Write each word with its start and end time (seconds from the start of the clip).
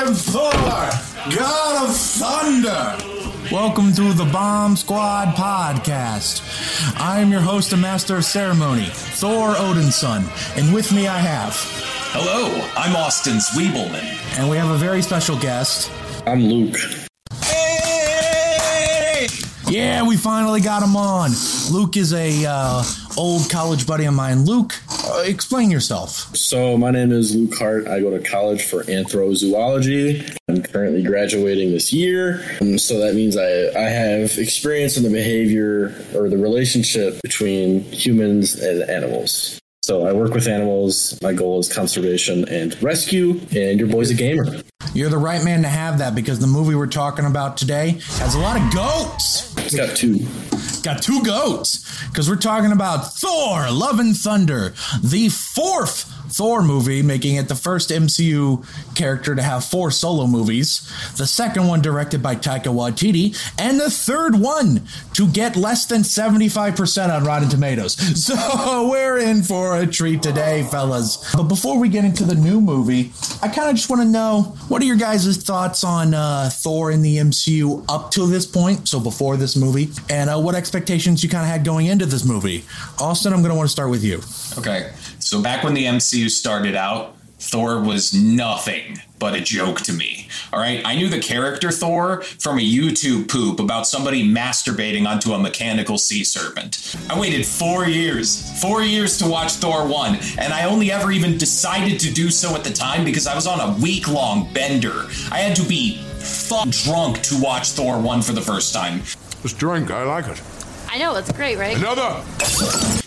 am 0.00 0.14
Thor, 0.14 0.50
God 1.36 1.88
of 1.88 1.94
Thunder. 1.94 2.96
Welcome 3.52 3.92
to 3.94 4.12
the 4.14 4.28
Bomb 4.32 4.76
Squad 4.76 5.34
podcast. 5.34 6.42
I 6.98 7.20
am 7.20 7.30
your 7.30 7.40
host 7.40 7.72
and 7.72 7.82
master 7.82 8.16
of 8.16 8.24
ceremony, 8.24 8.86
Thor 8.90 9.54
Odinson, 9.54 10.24
and 10.56 10.74
with 10.74 10.92
me 10.92 11.06
I 11.06 11.18
have, 11.18 11.54
Hello, 12.12 12.66
I'm 12.76 12.96
Austin 12.96 13.36
Zwiebelman. 13.38 14.38
and 14.38 14.48
we 14.48 14.56
have 14.56 14.70
a 14.70 14.78
very 14.78 15.02
special 15.02 15.38
guest. 15.38 15.90
I'm 16.26 16.44
Luke. 16.44 16.76
Yeah, 19.68 20.04
we 20.04 20.16
finally 20.16 20.60
got 20.60 20.82
him 20.82 20.96
on. 20.96 21.30
Luke 21.70 21.96
is 21.96 22.12
a 22.12 22.44
uh, 22.48 22.82
old 23.16 23.48
college 23.50 23.86
buddy 23.86 24.04
of 24.06 24.14
mine. 24.14 24.44
Luke, 24.44 24.74
uh, 25.10 25.22
explain 25.22 25.70
yourself. 25.70 26.34
So 26.36 26.76
my 26.76 26.90
name 26.90 27.12
is 27.12 27.34
Luke 27.34 27.56
Hart. 27.58 27.88
I 27.88 28.00
go 28.00 28.10
to 28.10 28.22
college 28.22 28.64
for 28.64 28.84
anthrozoology. 28.84 30.36
I'm 30.48 30.62
currently 30.62 31.02
graduating 31.02 31.72
this 31.72 31.92
year. 31.92 32.42
Um, 32.60 32.78
so 32.78 32.98
that 32.98 33.14
means 33.14 33.36
I, 33.36 33.68
I 33.76 33.88
have 33.88 34.38
experience 34.38 34.96
in 34.96 35.02
the 35.02 35.10
behavior 35.10 35.94
or 36.14 36.28
the 36.28 36.38
relationship 36.38 37.20
between 37.22 37.82
humans 37.82 38.60
and 38.60 38.88
animals. 38.88 39.58
So 39.82 40.06
I 40.06 40.12
work 40.12 40.34
with 40.34 40.46
animals. 40.46 41.18
My 41.22 41.32
goal 41.32 41.58
is 41.58 41.72
conservation 41.72 42.48
and 42.48 42.80
rescue, 42.82 43.40
and 43.54 43.80
your 43.80 43.88
boy's 43.88 44.10
a 44.10 44.14
gamer. 44.14 44.62
You're 44.92 45.08
the 45.10 45.18
right 45.18 45.44
man 45.44 45.62
to 45.62 45.68
have 45.68 45.98
that 45.98 46.14
because 46.16 46.40
the 46.40 46.48
movie 46.48 46.74
we're 46.74 46.86
talking 46.86 47.24
about 47.24 47.56
today 47.56 48.00
has 48.18 48.34
a 48.34 48.38
lot 48.40 48.60
of 48.60 48.74
goats. 48.74 49.54
It's 49.58 49.76
got 49.76 49.96
two. 49.96 50.26
Got 50.82 51.00
two 51.02 51.22
goats 51.22 52.06
because 52.08 52.28
we're 52.28 52.36
talking 52.36 52.72
about 52.72 53.14
Thor: 53.14 53.70
Love 53.70 54.00
and 54.00 54.16
Thunder, 54.16 54.74
the 55.02 55.28
fourth 55.28 56.12
Thor 56.30 56.62
movie, 56.62 57.02
making 57.02 57.36
it 57.36 57.48
the 57.48 57.54
first 57.54 57.90
MCU 57.90 58.64
character 58.94 59.34
to 59.34 59.42
have 59.42 59.64
four 59.64 59.90
solo 59.90 60.26
movies. 60.26 60.90
The 61.16 61.26
second 61.26 61.66
one 61.66 61.82
directed 61.82 62.22
by 62.22 62.36
Taika 62.36 62.72
Waititi, 62.72 63.36
and 63.58 63.80
the 63.80 63.90
third 63.90 64.36
one 64.36 64.86
to 65.14 65.26
get 65.28 65.56
less 65.56 65.86
than 65.86 66.02
75% 66.02 67.14
on 67.14 67.24
Rotten 67.24 67.48
Tomatoes. 67.48 67.96
So 68.30 68.88
we're 68.88 69.18
in 69.18 69.42
for 69.42 69.76
a 69.78 69.86
treat 69.86 70.22
today, 70.22 70.62
fellas. 70.70 71.32
But 71.34 71.44
before 71.44 71.78
we 71.80 71.88
get 71.88 72.04
into 72.04 72.24
the 72.24 72.34
new 72.34 72.60
movie, 72.60 73.12
I 73.42 73.48
kind 73.48 73.68
of 73.70 73.76
just 73.76 73.88
want 73.90 74.02
to 74.02 74.08
know 74.08 74.42
what 74.68 74.82
are 74.82 74.84
your 74.84 74.96
guys' 74.96 75.36
thoughts 75.42 75.82
on 75.82 76.14
uh, 76.14 76.50
Thor 76.52 76.90
in 76.92 77.02
the 77.02 77.16
MCU 77.16 77.84
up 77.88 78.10
to 78.12 78.26
this 78.26 78.46
point, 78.46 78.88
so 78.88 79.00
before 79.00 79.36
this 79.36 79.56
movie, 79.56 79.90
and 80.08 80.30
uh, 80.30 80.38
what 80.38 80.54
expectations 80.54 81.22
you 81.24 81.28
kind 81.28 81.42
of 81.44 81.50
had 81.50 81.64
going 81.64 81.86
into 81.86 82.06
this 82.06 82.24
movie. 82.24 82.64
Austin, 83.00 83.32
I'm 83.32 83.40
going 83.40 83.50
to 83.50 83.56
want 83.56 83.68
to 83.68 83.72
start 83.72 83.90
with 83.90 84.04
you. 84.04 84.20
Okay, 84.58 84.92
so 85.20 85.42
back 85.42 85.64
when 85.64 85.74
the 85.74 85.84
MCU 85.84 86.30
started 86.30 86.74
out, 86.74 87.16
Thor 87.40 87.80
was 87.80 88.12
nothing 88.12 88.98
but 89.18 89.34
a 89.34 89.40
joke 89.40 89.80
to 89.82 89.92
me. 89.92 90.28
All 90.52 90.60
right, 90.60 90.82
I 90.84 90.94
knew 90.94 91.08
the 91.08 91.18
character 91.18 91.70
Thor 91.70 92.22
from 92.22 92.58
a 92.58 92.62
YouTube 92.62 93.30
poop 93.30 93.60
about 93.60 93.86
somebody 93.86 94.26
masturbating 94.26 95.06
onto 95.06 95.32
a 95.32 95.38
mechanical 95.38 95.96
sea 95.96 96.22
serpent. 96.22 96.96
I 97.08 97.18
waited 97.18 97.46
four 97.46 97.86
years, 97.86 98.60
four 98.60 98.82
years 98.82 99.16
to 99.18 99.28
watch 99.28 99.52
Thor 99.52 99.86
1, 99.86 100.18
and 100.38 100.52
I 100.52 100.64
only 100.64 100.92
ever 100.92 101.10
even 101.12 101.38
decided 101.38 101.98
to 102.00 102.12
do 102.12 102.30
so 102.30 102.54
at 102.54 102.64
the 102.64 102.72
time 102.72 103.04
because 103.04 103.26
I 103.26 103.34
was 103.34 103.46
on 103.46 103.60
a 103.60 103.78
week 103.80 104.08
long 104.08 104.52
bender. 104.52 105.06
I 105.30 105.38
had 105.38 105.56
to 105.56 105.62
be 105.62 105.98
fuck 106.18 106.68
drunk 106.68 107.22
to 107.22 107.40
watch 107.40 107.70
Thor 107.70 107.98
1 108.00 108.22
for 108.22 108.32
the 108.32 108.42
first 108.42 108.74
time. 108.74 109.00
This 109.42 109.54
drink, 109.54 109.90
I 109.90 110.04
like 110.04 110.28
it. 110.28 110.42
I 110.92 110.98
know, 110.98 111.14
it's 111.14 111.30
great, 111.30 111.56
right? 111.56 111.76
Another. 111.76 112.20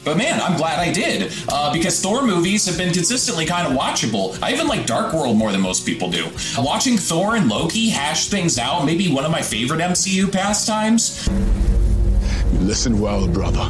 But 0.05 0.15
man, 0.15 0.39
I'm 0.39 0.55
glad 0.55 0.79
I 0.79 0.93
did 0.93 1.33
uh, 1.49 1.73
because 1.73 1.99
Thor 1.99 2.25
movies 2.25 2.65
have 2.65 2.77
been 2.77 2.93
consistently 2.93 3.45
kind 3.45 3.67
of 3.67 3.77
watchable. 3.77 4.41
I 4.41 4.53
even 4.53 4.67
like 4.69 4.85
Dark 4.85 5.13
World 5.13 5.35
more 5.35 5.51
than 5.51 5.59
most 5.59 5.85
people 5.85 6.09
do. 6.09 6.29
Watching 6.57 6.97
Thor 6.97 7.35
and 7.35 7.49
Loki 7.49 7.89
hash 7.89 8.29
things 8.29 8.57
out, 8.57 8.85
maybe 8.85 9.13
one 9.13 9.25
of 9.25 9.31
my 9.31 9.41
favorite 9.41 9.81
MCU 9.81 10.31
pastimes. 10.31 11.27
You 11.27 12.59
Listen 12.59 13.01
well, 13.01 13.27
brother. 13.27 13.69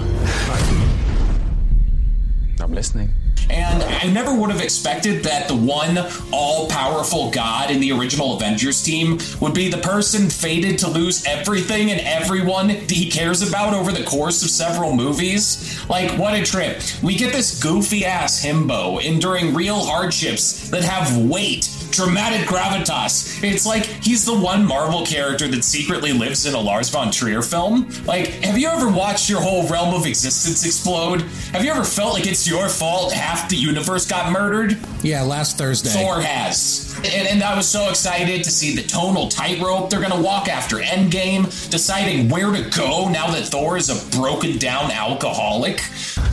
I'm 2.59 2.71
listening. 2.71 3.09
And 3.49 3.83
I 3.83 4.11
never 4.11 4.33
would 4.33 4.49
have 4.51 4.61
expected 4.61 5.23
that 5.23 5.47
the 5.47 5.55
one 5.55 5.99
all 6.31 6.67
powerful 6.67 7.31
god 7.31 7.71
in 7.71 7.79
the 7.79 7.91
original 7.91 8.35
Avengers 8.35 8.81
team 8.81 9.19
would 9.41 9.53
be 9.53 9.69
the 9.69 9.77
person 9.77 10.29
fated 10.29 10.79
to 10.79 10.89
lose 10.89 11.25
everything 11.25 11.91
and 11.91 12.01
everyone 12.01 12.67
that 12.67 12.91
he 12.91 13.09
cares 13.09 13.47
about 13.47 13.73
over 13.73 13.91
the 13.91 14.03
course 14.03 14.43
of 14.43 14.49
several 14.49 14.95
movies. 14.95 15.79
Like, 15.89 16.17
what 16.17 16.33
a 16.33 16.43
trip. 16.43 16.81
We 17.01 17.15
get 17.15 17.33
this 17.33 17.61
goofy 17.61 18.05
ass 18.05 18.43
himbo 18.43 19.03
enduring 19.03 19.53
real 19.53 19.83
hardships 19.83 20.69
that 20.69 20.83
have 20.83 21.17
weight 21.17 21.69
dramatic 21.93 22.47
gravitas. 22.47 23.43
It's 23.43 23.65
like 23.65 23.85
he's 23.85 24.25
the 24.25 24.37
one 24.37 24.65
Marvel 24.65 25.05
character 25.05 25.47
that 25.47 25.63
secretly 25.63 26.11
lives 26.11 26.45
in 26.45 26.53
a 26.53 26.59
Lars 26.59 26.89
von 26.89 27.11
Trier 27.11 27.41
film. 27.41 27.89
Like, 28.05 28.27
have 28.43 28.57
you 28.57 28.67
ever 28.67 28.89
watched 28.89 29.29
your 29.29 29.41
whole 29.41 29.67
realm 29.67 29.93
of 29.93 30.05
existence 30.05 30.65
explode? 30.65 31.21
Have 31.51 31.63
you 31.63 31.71
ever 31.71 31.83
felt 31.83 32.13
like 32.13 32.27
it's 32.27 32.47
your 32.47 32.67
fault 32.69 33.13
half 33.13 33.49
the 33.49 33.55
universe 33.55 34.05
got 34.05 34.31
murdered? 34.31 34.77
Yeah, 35.01 35.21
last 35.21 35.57
Thursday. 35.57 35.89
Thor 35.89 36.21
has. 36.21 36.93
And, 36.97 37.27
and 37.27 37.43
I 37.43 37.55
was 37.55 37.67
so 37.67 37.89
excited 37.89 38.43
to 38.43 38.51
see 38.51 38.75
the 38.75 38.83
tonal 38.83 39.27
tightrope 39.27 39.89
they're 39.89 39.99
going 39.99 40.11
to 40.11 40.21
walk 40.21 40.47
after 40.47 40.77
Endgame, 40.77 41.43
deciding 41.69 42.29
where 42.29 42.51
to 42.51 42.69
go 42.75 43.09
now 43.09 43.27
that 43.31 43.45
Thor 43.47 43.77
is 43.77 43.89
a 43.89 44.17
broken 44.17 44.57
down 44.57 44.91
alcoholic. 44.91 45.81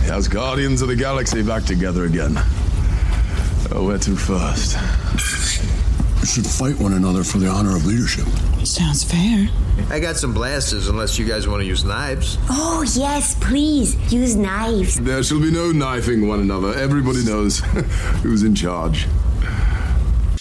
As 0.05 0.29
Guardians 0.29 0.83
of 0.83 0.89
the 0.89 0.97
Galaxy 0.97 1.43
back 1.43 1.65
together 1.65 2.05
again. 2.05 2.39
Oh, 3.73 3.87
where 3.87 3.99
too 3.99 4.17
fast. 4.17 4.77
We 6.21 6.27
should 6.27 6.47
fight 6.47 6.79
one 6.79 6.93
another 6.95 7.25
for 7.25 7.39
the 7.39 7.47
honor 7.49 7.77
of 7.77 7.87
leadership. 7.87 8.27
Sounds 8.65 9.05
fair. 9.05 9.49
I 9.91 10.01
got 10.01 10.17
some 10.17 10.35
blasters 10.35 10.89
unless 10.89 11.19
you 11.19 11.27
guys 11.27 11.49
want 11.49 11.63
to 11.63 11.67
use 11.67 11.85
knives. 11.85 12.37
Oh, 12.51 12.85
yes, 12.95 13.37
please. 13.41 13.97
Use 14.13 14.37
knives. 14.37 14.97
There 15.01 15.23
shall 15.23 15.41
be 15.41 15.51
no 15.51 15.73
knifing 15.73 16.29
one 16.29 16.41
another. 16.41 16.75
Everybody 16.75 17.25
knows 17.25 17.59
who's 18.23 18.43
in 18.43 18.55
charge. 18.55 19.07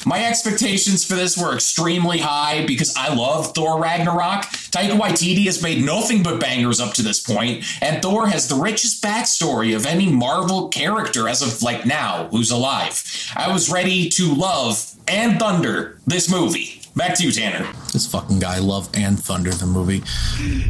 My 0.05 0.25
expectations 0.25 1.03
for 1.03 1.15
this 1.15 1.37
were 1.37 1.53
extremely 1.53 2.19
high 2.19 2.65
because 2.65 2.95
I 2.95 3.13
love 3.13 3.53
Thor 3.53 3.81
Ragnarok. 3.81 4.43
Taika 4.71 4.97
Waititi 4.97 5.45
has 5.45 5.61
made 5.61 5.83
nothing 5.83 6.23
but 6.23 6.39
bangers 6.39 6.79
up 6.79 6.93
to 6.93 7.01
this 7.01 7.19
point, 7.19 7.65
and 7.81 8.01
Thor 8.01 8.27
has 8.27 8.47
the 8.47 8.55
richest 8.55 9.03
backstory 9.03 9.75
of 9.75 9.85
any 9.85 10.09
Marvel 10.09 10.69
character 10.69 11.27
as 11.27 11.41
of 11.41 11.61
like 11.61 11.85
now 11.85 12.27
who's 12.31 12.51
alive. 12.51 13.03
I 13.35 13.51
was 13.51 13.69
ready 13.71 14.09
to 14.09 14.33
love 14.33 14.93
and 15.07 15.39
thunder 15.39 15.99
this 16.07 16.31
movie. 16.31 16.81
Back 16.95 17.15
to 17.15 17.23
you, 17.23 17.31
Tanner. 17.31 17.71
This 17.93 18.07
fucking 18.07 18.39
guy 18.39 18.59
loved 18.59 18.97
and 18.97 19.19
Thunder 19.19 19.51
the 19.51 19.65
movie. 19.65 20.03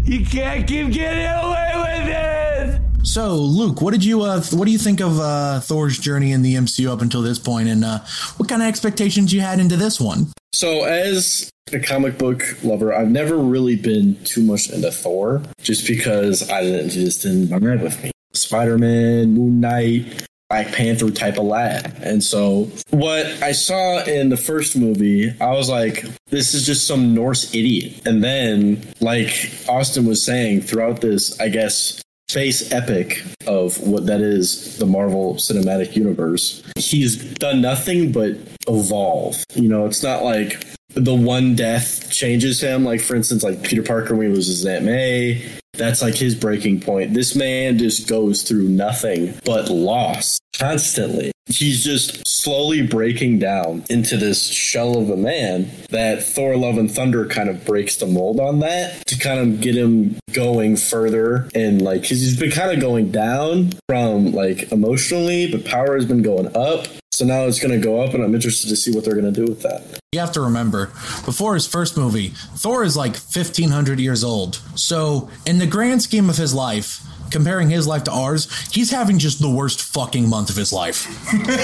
You 0.03 0.25
can't 0.25 0.67
keep 0.67 0.91
getting 0.91 1.25
away 1.25 1.71
with 1.75 2.09
it! 2.09 2.88
So, 3.09 3.37
Luke, 3.37 3.81
what 3.81 3.89
did 3.91 4.05
you 4.05 4.21
uh, 4.21 4.39
what 4.51 4.65
do 4.65 4.71
you 4.71 4.77
think 4.77 5.01
of 5.01 5.19
uh, 5.19 5.61
Thor's 5.61 5.97
journey 5.97 6.31
in 6.31 6.43
the 6.43 6.53
MCU 6.53 6.91
up 6.91 7.01
until 7.01 7.23
this 7.23 7.39
point, 7.39 7.67
and 7.67 7.83
uh, 7.83 8.01
what 8.37 8.47
kind 8.47 8.61
of 8.61 8.67
expectations 8.67 9.33
you 9.33 9.41
had 9.41 9.59
into 9.59 9.75
this 9.77 9.99
one? 9.99 10.27
So, 10.53 10.83
as 10.83 11.49
a 11.73 11.79
comic 11.79 12.19
book 12.19 12.43
lover, 12.63 12.93
I've 12.93 13.09
never 13.09 13.35
really 13.35 13.75
been 13.75 14.23
too 14.25 14.43
much 14.43 14.69
into 14.69 14.91
Thor, 14.91 15.41
just 15.63 15.87
because 15.87 16.51
I 16.51 16.61
didn't 16.61 16.91
just 16.91 17.23
didn't 17.23 17.49
ride 17.49 17.81
with 17.81 18.03
me. 18.03 18.11
Spider 18.33 18.77
Man, 18.77 19.33
Moon 19.33 19.59
Knight, 19.59 20.27
Black 20.51 20.71
Panther 20.71 21.09
type 21.09 21.39
of 21.39 21.45
lad. 21.45 21.97
And 22.03 22.23
so, 22.23 22.69
what 22.91 23.25
I 23.41 23.53
saw 23.53 24.03
in 24.03 24.29
the 24.29 24.37
first 24.37 24.77
movie, 24.77 25.33
I 25.41 25.53
was 25.53 25.67
like, 25.67 26.05
this 26.27 26.53
is 26.53 26.63
just 26.63 26.85
some 26.85 27.15
Norse 27.15 27.55
idiot. 27.55 28.05
And 28.05 28.23
then, 28.23 28.85
like 28.99 29.49
Austin 29.67 30.05
was 30.05 30.23
saying, 30.23 30.61
throughout 30.61 31.01
this, 31.01 31.39
I 31.39 31.49
guess, 31.49 32.03
space 32.29 32.71
epic 32.71 33.23
of 33.47 33.79
what 33.81 34.05
that 34.05 34.21
is 34.21 34.77
the 34.77 34.85
Marvel 34.85 35.33
Cinematic 35.35 35.95
Universe, 35.95 36.63
he's 36.77 37.17
done 37.35 37.59
nothing 37.59 38.11
but 38.11 38.37
evolve. 38.67 39.43
You 39.55 39.67
know, 39.67 39.87
it's 39.87 40.03
not 40.03 40.23
like 40.23 40.63
the 40.89 41.15
one 41.15 41.55
death 41.55 42.11
changes 42.11 42.61
him. 42.61 42.85
Like, 42.85 43.01
for 43.01 43.15
instance, 43.15 43.43
like 43.43 43.63
Peter 43.63 43.81
Parker 43.81 44.15
when 44.15 44.27
he 44.27 44.33
loses 44.33 44.63
Aunt 44.65 44.85
May, 44.85 45.43
that's 45.79 46.03
like 46.03 46.15
his 46.15 46.35
breaking 46.35 46.81
point. 46.81 47.15
This 47.15 47.35
man 47.35 47.79
just 47.79 48.07
goes 48.07 48.43
through 48.43 48.67
nothing 48.69 49.33
but 49.45 49.69
loss 49.71 50.39
constantly. 50.59 51.31
He's 51.47 51.83
just 51.83 52.27
slowly 52.27 52.85
breaking 52.85 53.39
down 53.39 53.83
into 53.89 54.17
this 54.17 54.45
shell 54.45 54.97
of 54.97 55.09
a 55.09 55.17
man 55.17 55.71
that 55.89 56.21
Thor 56.21 56.55
Love 56.55 56.77
and 56.77 56.91
Thunder 56.91 57.25
kind 57.25 57.49
of 57.49 57.65
breaks 57.65 57.95
the 57.95 58.05
mold 58.05 58.39
on 58.39 58.59
that 58.59 59.03
to 59.07 59.17
kind 59.17 59.39
of 59.39 59.61
get 59.61 59.75
him 59.75 60.19
going 60.33 60.75
further 60.75 61.49
and 61.55 61.81
like 61.81 62.01
cuz 62.01 62.21
he's 62.21 62.39
been 62.39 62.51
kind 62.51 62.71
of 62.71 62.79
going 62.79 63.09
down 63.09 63.71
from 63.87 64.31
like 64.31 64.71
emotionally, 64.71 65.49
but 65.51 65.65
power 65.65 65.95
has 65.95 66.05
been 66.05 66.21
going 66.21 66.55
up. 66.55 66.87
So 67.19 67.25
now 67.25 67.41
it's 67.41 67.59
going 67.59 67.77
to 67.77 67.85
go 67.85 67.99
up 68.01 68.13
and 68.13 68.23
I'm 68.23 68.33
interested 68.33 68.69
to 68.69 68.77
see 68.77 68.95
what 68.95 69.03
they're 69.03 69.13
going 69.13 69.25
to 69.25 69.45
do 69.45 69.45
with 69.45 69.61
that. 69.63 69.99
You 70.13 70.21
have 70.21 70.31
to 70.31 70.39
remember, 70.41 70.85
before 71.25 71.53
his 71.53 71.67
first 71.67 71.97
movie, 71.97 72.29
Thor 72.55 72.81
is 72.81 72.95
like 72.95 73.11
1500 73.11 73.99
years 73.99 74.23
old. 74.23 74.61
So, 74.75 75.29
in 75.45 75.57
the 75.57 75.67
grand 75.67 76.01
scheme 76.01 76.29
of 76.29 76.37
his 76.37 76.53
life, 76.53 77.01
comparing 77.29 77.69
his 77.69 77.85
life 77.85 78.05
to 78.05 78.11
ours, 78.11 78.47
he's 78.69 78.91
having 78.91 79.19
just 79.19 79.41
the 79.41 79.49
worst 79.49 79.81
fucking 79.81 80.29
month 80.29 80.49
of 80.49 80.55
his 80.55 80.71
life. 80.71 81.07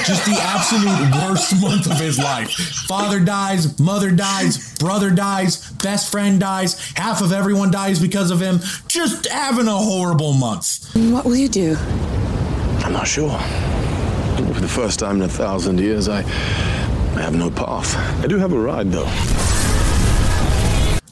just 0.06 0.26
the 0.26 0.38
absolute 0.42 1.24
worst 1.24 1.62
month 1.62 1.90
of 1.90 2.02
his 2.02 2.20
life. 2.20 2.52
Father 2.90 3.22
dies, 3.22 3.80
mother 3.80 4.12
dies, 4.12 4.78
brother 4.78 5.10
dies, 5.10 5.72
best 5.72 6.12
friend 6.12 6.38
dies, 6.38 6.92
half 6.98 7.22
of 7.22 7.32
everyone 7.32 7.72
dies 7.72 7.98
because 7.98 8.30
of 8.30 8.42
him. 8.42 8.60
Just 8.90 9.26
having 9.28 9.70
a 9.70 9.78
horrible 9.78 10.34
month. 10.34 10.94
What 11.14 11.24
will 11.24 11.38
you 11.38 11.48
do? 11.48 11.78
I'm 12.84 12.92
not 12.92 13.08
sure. 13.08 13.40
For 14.66 14.82
the 14.82 14.88
first 14.88 15.00
time 15.00 15.18
in 15.18 15.22
a 15.22 15.30
thousand 15.30 15.80
years, 15.80 16.10
I, 16.10 16.22
I 16.22 17.22
have 17.22 17.36
no 17.36 17.52
path. 17.52 17.96
I 18.24 18.26
do 18.26 18.40
have 18.40 18.52
a 18.52 18.60
ride, 18.60 18.92
though. 18.92 19.06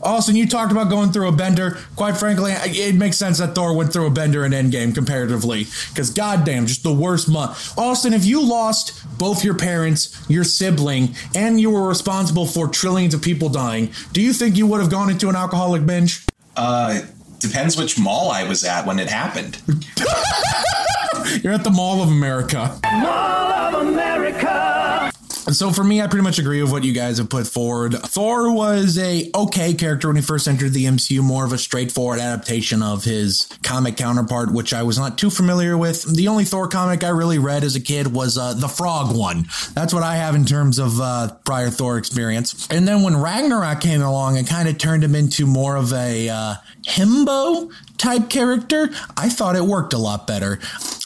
Austin, 0.02 0.36
you 0.36 0.48
talked 0.48 0.72
about 0.72 0.90
going 0.90 1.12
through 1.12 1.28
a 1.28 1.32
bender. 1.32 1.78
Quite 1.96 2.18
frankly, 2.18 2.52
it 2.52 2.96
makes 2.96 3.18
sense 3.18 3.38
that 3.38 3.54
Thor 3.54 3.76
went 3.76 3.94
through 3.94 4.08
a 4.08 4.10
bender 4.10 4.44
in 4.44 4.54
Endgame 4.54 4.96
comparatively. 4.96 5.68
Because, 5.90 6.10
goddamn, 6.10 6.66
just 6.66 6.82
the 6.82 6.94
worst 6.94 7.30
month. 7.30 7.78
Austin, 7.78 8.14
if 8.14 8.26
you 8.26 8.44
lost 8.44 9.06
both 9.20 9.44
your 9.44 9.56
parents, 9.56 10.26
your 10.28 10.44
sibling, 10.44 11.14
and 11.36 11.62
you 11.62 11.70
were 11.70 11.88
responsible 11.88 12.48
for 12.48 12.68
trillions 12.68 13.14
of 13.14 13.22
people 13.22 13.50
dying, 13.50 13.92
do 14.14 14.22
you 14.22 14.34
think 14.34 14.58
you 14.58 14.66
would 14.66 14.82
have 14.82 14.90
gone 14.90 15.12
into 15.12 15.30
an 15.30 15.36
alcoholic 15.36 15.86
binge? 15.86 16.26
Uh, 16.56 17.02
depends 17.44 17.78
which 17.78 18.00
mall 18.00 18.32
I 18.32 18.44
was 18.48 18.64
at 18.64 18.86
when 18.88 18.98
it 19.00 19.10
happened. 19.10 19.62
You're 21.44 21.54
at 21.54 21.64
the 21.64 21.70
Mall 21.70 22.02
of 22.02 22.10
America. 22.10 22.80
Mall 22.84 23.76
of 23.76 23.88
America. 23.88 25.13
So 25.52 25.72
for 25.72 25.84
me, 25.84 26.02
I 26.02 26.08
pretty 26.08 26.24
much 26.24 26.40
agree 26.40 26.62
with 26.62 26.72
what 26.72 26.86
you 26.86 26.94
guys 26.94 27.18
have 27.18 27.30
put 27.30 27.48
forward. 27.48 27.94
Thor 27.94 28.52
was 28.52 28.98
a 28.98 29.30
okay 29.36 29.74
character 29.74 30.08
when 30.08 30.16
he 30.16 30.22
first 30.22 30.48
entered 30.48 30.72
the 30.72 30.86
MCU, 30.86 31.22
more 31.22 31.44
of 31.44 31.52
a 31.52 31.58
straightforward 31.58 32.20
adaptation 32.20 32.82
of 32.82 33.04
his 33.04 33.50
comic 33.62 33.98
counterpart, 33.98 34.54
which 34.54 34.74
I 34.74 34.84
was 34.84 34.98
not 34.98 35.18
too 35.18 35.30
familiar 35.30 35.78
with. 35.78 36.04
The 36.16 36.30
only 36.30 36.46
Thor 36.46 36.70
comic 36.70 37.04
I 37.04 37.10
really 37.10 37.40
read 37.40 37.66
as 37.66 37.76
a 37.76 37.82
kid 37.82 38.08
was 38.08 38.38
uh, 38.38 38.54
the 38.54 38.70
Frog 38.70 39.16
one. 39.16 39.46
That's 39.74 39.94
what 39.94 40.04
I 40.04 40.16
have 40.16 40.34
in 40.34 40.46
terms 40.46 40.80
of 40.80 41.02
uh, 41.02 41.34
prior 41.46 41.70
Thor 41.70 41.98
experience. 41.98 42.68
And 42.72 42.88
then 42.88 43.04
when 43.04 43.20
Ragnarok 43.20 43.82
came 43.82 44.02
along, 44.02 44.38
it 44.38 44.48
kind 44.48 44.70
of 44.70 44.78
turned 44.78 45.04
him 45.04 45.14
into 45.14 45.46
more 45.46 45.76
of 45.76 45.92
a 45.92 46.30
uh, 46.30 46.56
himbo 46.84 47.70
type 48.04 48.30
character. 48.30 48.90
I 49.16 49.30
thought 49.30 49.56
it 49.56 49.64
worked 49.64 49.94
a 49.94 49.98
lot 49.98 50.28
better. 50.28 50.60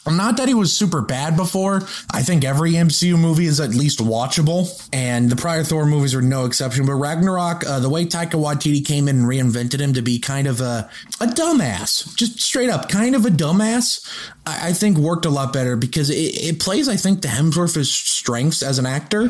Not 0.06 0.38
that 0.38 0.48
he 0.48 0.54
was 0.54 0.72
super 0.72 1.00
bad 1.00 1.36
before. 1.36 1.82
I 2.10 2.22
think 2.22 2.44
every 2.44 2.72
MCU 2.72 3.18
movie 3.18 3.44
is 3.44 3.60
at 3.60 3.70
least 3.70 4.00
watchable, 4.00 4.88
and 4.92 5.30
the 5.30 5.36
prior 5.36 5.62
Thor 5.62 5.86
movies 5.86 6.14
are 6.14 6.22
no 6.22 6.44
exception. 6.44 6.86
But 6.86 6.94
Ragnarok, 6.94 7.64
uh, 7.66 7.78
the 7.78 7.90
way 7.90 8.04
Taika 8.06 8.32
Waititi 8.32 8.84
came 8.84 9.06
in 9.06 9.18
and 9.18 9.26
reinvented 9.26 9.80
him 9.80 9.92
to 9.92 10.02
be 10.02 10.18
kind 10.18 10.46
of 10.48 10.60
a, 10.60 10.90
a 11.20 11.26
dumbass, 11.26 12.16
just 12.16 12.40
straight 12.40 12.70
up 12.70 12.88
kind 12.88 13.14
of 13.14 13.26
a 13.26 13.30
dumbass, 13.30 14.04
I, 14.46 14.70
I 14.70 14.72
think 14.72 14.96
worked 14.98 15.26
a 15.26 15.30
lot 15.30 15.52
better 15.52 15.76
because 15.76 16.10
it, 16.10 16.14
it 16.14 16.58
plays, 16.60 16.88
I 16.88 16.96
think, 16.96 17.22
to 17.22 17.28
Hemsworth's 17.28 17.90
strengths 17.90 18.62
as 18.62 18.78
an 18.78 18.86
actor. 18.86 19.28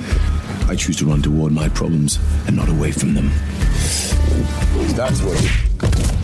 I 0.68 0.76
choose 0.76 0.96
to 0.98 1.06
run 1.06 1.22
toward 1.22 1.52
my 1.52 1.68
problems 1.68 2.18
and 2.46 2.56
not 2.56 2.68
away 2.68 2.92
from 2.92 3.14
them. 3.14 3.30
That's 4.94 5.20
what. 5.22 6.17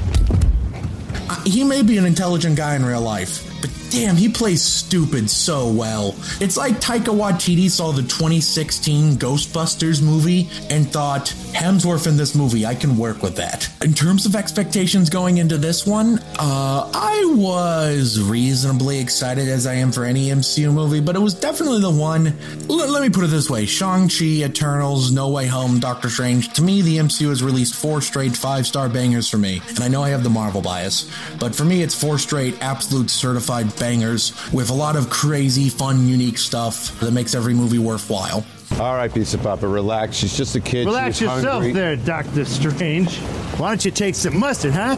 He 1.44 1.64
may 1.64 1.82
be 1.82 1.98
an 1.98 2.06
intelligent 2.06 2.56
guy 2.56 2.74
in 2.74 2.84
real 2.84 3.00
life, 3.00 3.53
but 3.64 3.72
damn, 3.88 4.14
he 4.14 4.28
plays 4.28 4.60
stupid 4.60 5.30
so 5.30 5.70
well. 5.70 6.14
It's 6.38 6.58
like 6.58 6.82
Taika 6.82 7.04
Waititi 7.04 7.70
saw 7.70 7.92
the 7.92 8.02
2016 8.02 9.14
Ghostbusters 9.14 10.02
movie 10.02 10.50
and 10.68 10.86
thought, 10.86 11.28
Hemsworth 11.54 12.06
in 12.06 12.18
this 12.18 12.34
movie, 12.34 12.66
I 12.66 12.74
can 12.74 12.98
work 12.98 13.22
with 13.22 13.36
that. 13.36 13.70
In 13.82 13.94
terms 13.94 14.26
of 14.26 14.36
expectations 14.36 15.08
going 15.08 15.38
into 15.38 15.56
this 15.56 15.86
one, 15.86 16.18
uh, 16.38 16.90
I 16.92 17.34
was 17.34 18.20
reasonably 18.20 19.00
excited 19.00 19.48
as 19.48 19.66
I 19.66 19.76
am 19.76 19.92
for 19.92 20.04
any 20.04 20.28
MCU 20.28 20.70
movie, 20.70 21.00
but 21.00 21.16
it 21.16 21.20
was 21.20 21.32
definitely 21.32 21.80
the 21.80 21.90
one. 21.90 22.36
L- 22.68 22.92
let 22.92 23.00
me 23.00 23.08
put 23.08 23.24
it 23.24 23.28
this 23.28 23.48
way 23.48 23.64
Shang-Chi, 23.64 24.44
Eternals, 24.44 25.10
No 25.10 25.30
Way 25.30 25.46
Home, 25.46 25.78
Doctor 25.80 26.10
Strange. 26.10 26.52
To 26.52 26.62
me, 26.62 26.82
the 26.82 26.98
MCU 26.98 27.30
has 27.30 27.42
released 27.42 27.76
four 27.76 28.02
straight 28.02 28.36
five 28.36 28.66
star 28.66 28.90
bangers 28.90 29.30
for 29.30 29.38
me, 29.38 29.62
and 29.70 29.80
I 29.80 29.88
know 29.88 30.02
I 30.02 30.10
have 30.10 30.22
the 30.22 30.28
Marvel 30.28 30.60
bias, 30.60 31.10
but 31.40 31.54
for 31.54 31.64
me, 31.64 31.82
it's 31.82 31.98
four 31.98 32.18
straight 32.18 32.60
absolute 32.60 33.08
certified 33.08 33.53
bangers 33.62 34.32
with 34.52 34.70
a 34.70 34.74
lot 34.74 34.96
of 34.96 35.08
crazy, 35.08 35.68
fun, 35.68 36.08
unique 36.08 36.38
stuff 36.38 36.98
that 37.00 37.12
makes 37.12 37.34
every 37.34 37.54
movie 37.54 37.78
worthwhile. 37.78 38.44
All 38.80 38.96
right, 38.96 39.12
Pizza 39.12 39.38
Poppa, 39.38 39.68
relax. 39.68 40.16
She's 40.16 40.36
just 40.36 40.56
a 40.56 40.60
kid. 40.60 40.86
Relax 40.86 41.16
She's 41.18 41.22
yourself 41.28 41.62
hungry. 41.62 41.72
there, 41.72 41.94
Doctor 41.96 42.44
Strange. 42.44 43.16
Why 43.58 43.68
don't 43.68 43.84
you 43.84 43.92
take 43.92 44.16
some 44.16 44.36
mustard, 44.38 44.72
huh? 44.74 44.96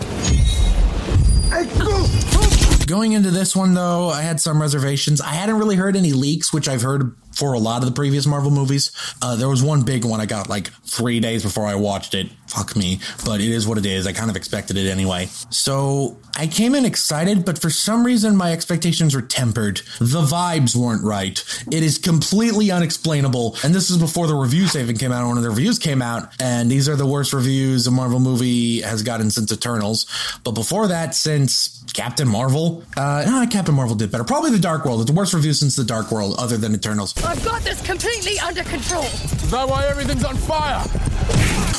Going 2.86 3.12
into 3.12 3.32
this 3.32 3.56
one, 3.56 3.74
though, 3.74 4.08
I 4.08 4.22
had 4.22 4.40
some 4.40 4.62
reservations. 4.62 5.20
I 5.20 5.30
hadn't 5.30 5.58
really 5.58 5.74
heard 5.74 5.96
any 5.96 6.12
leaks, 6.12 6.52
which 6.52 6.68
I've 6.68 6.82
heard 6.82 7.16
for 7.34 7.52
a 7.52 7.58
lot 7.58 7.82
of 7.82 7.86
the 7.88 7.92
previous 7.94 8.26
Marvel 8.26 8.52
movies. 8.52 8.92
Uh, 9.20 9.34
there 9.34 9.48
was 9.48 9.62
one 9.62 9.82
big 9.82 10.04
one 10.04 10.20
I 10.20 10.26
got 10.26 10.48
like 10.48 10.68
three 10.84 11.18
days 11.18 11.42
before 11.42 11.66
I 11.66 11.74
watched 11.74 12.14
it. 12.14 12.28
Fuck 12.48 12.76
me. 12.76 13.00
But 13.24 13.40
it 13.40 13.50
is 13.50 13.66
what 13.66 13.78
it 13.78 13.86
is. 13.86 14.06
I 14.06 14.12
kind 14.12 14.30
of 14.30 14.36
expected 14.36 14.76
it 14.76 14.88
anyway. 14.88 15.28
So 15.50 16.16
I 16.36 16.46
came 16.46 16.74
in 16.74 16.84
excited, 16.84 17.44
but 17.44 17.58
for 17.60 17.70
some 17.70 18.04
reason 18.04 18.36
my 18.36 18.52
expectations 18.52 19.14
were 19.14 19.22
tempered. 19.22 19.78
The 19.98 20.22
vibes 20.22 20.76
weren't 20.76 21.02
right. 21.04 21.42
It 21.70 21.82
is 21.82 21.98
completely 21.98 22.70
unexplainable. 22.70 23.56
And 23.64 23.74
this 23.74 23.90
is 23.90 23.98
before 23.98 24.26
the 24.26 24.34
reviews 24.34 24.76
even 24.76 24.96
came 24.96 25.12
out. 25.12 25.26
One 25.26 25.36
of 25.36 25.42
the 25.42 25.50
reviews 25.50 25.78
came 25.78 26.02
out, 26.02 26.30
and 26.40 26.70
these 26.70 26.88
are 26.88 26.96
the 26.96 27.06
worst 27.06 27.32
reviews 27.32 27.86
a 27.86 27.90
Marvel 27.90 28.20
movie 28.20 28.80
has 28.82 29.02
gotten 29.02 29.30
since 29.30 29.52
Eternals. 29.52 30.06
But 30.44 30.52
before 30.52 30.88
that, 30.88 31.14
since 31.14 31.84
Captain 31.92 32.28
Marvel, 32.28 32.84
uh, 32.96 33.24
no, 33.26 33.46
Captain 33.50 33.74
Marvel 33.74 33.96
did 33.96 34.10
better. 34.12 34.24
Probably 34.24 34.50
The 34.50 34.58
Dark 34.58 34.84
World. 34.84 35.00
It's 35.00 35.10
the 35.10 35.16
worst 35.16 35.34
review 35.34 35.52
since 35.52 35.76
The 35.76 35.84
Dark 35.84 36.10
World, 36.10 36.36
other 36.38 36.56
than 36.56 36.74
Eternals. 36.74 37.14
I've 37.24 37.44
got 37.44 37.62
this 37.62 37.80
completely 37.82 38.38
under 38.38 38.62
control. 38.64 39.04
Is 39.04 39.50
that 39.50 39.68
why 39.68 39.86
everything's 39.86 40.24
on 40.24 40.36
fire? 40.36 40.84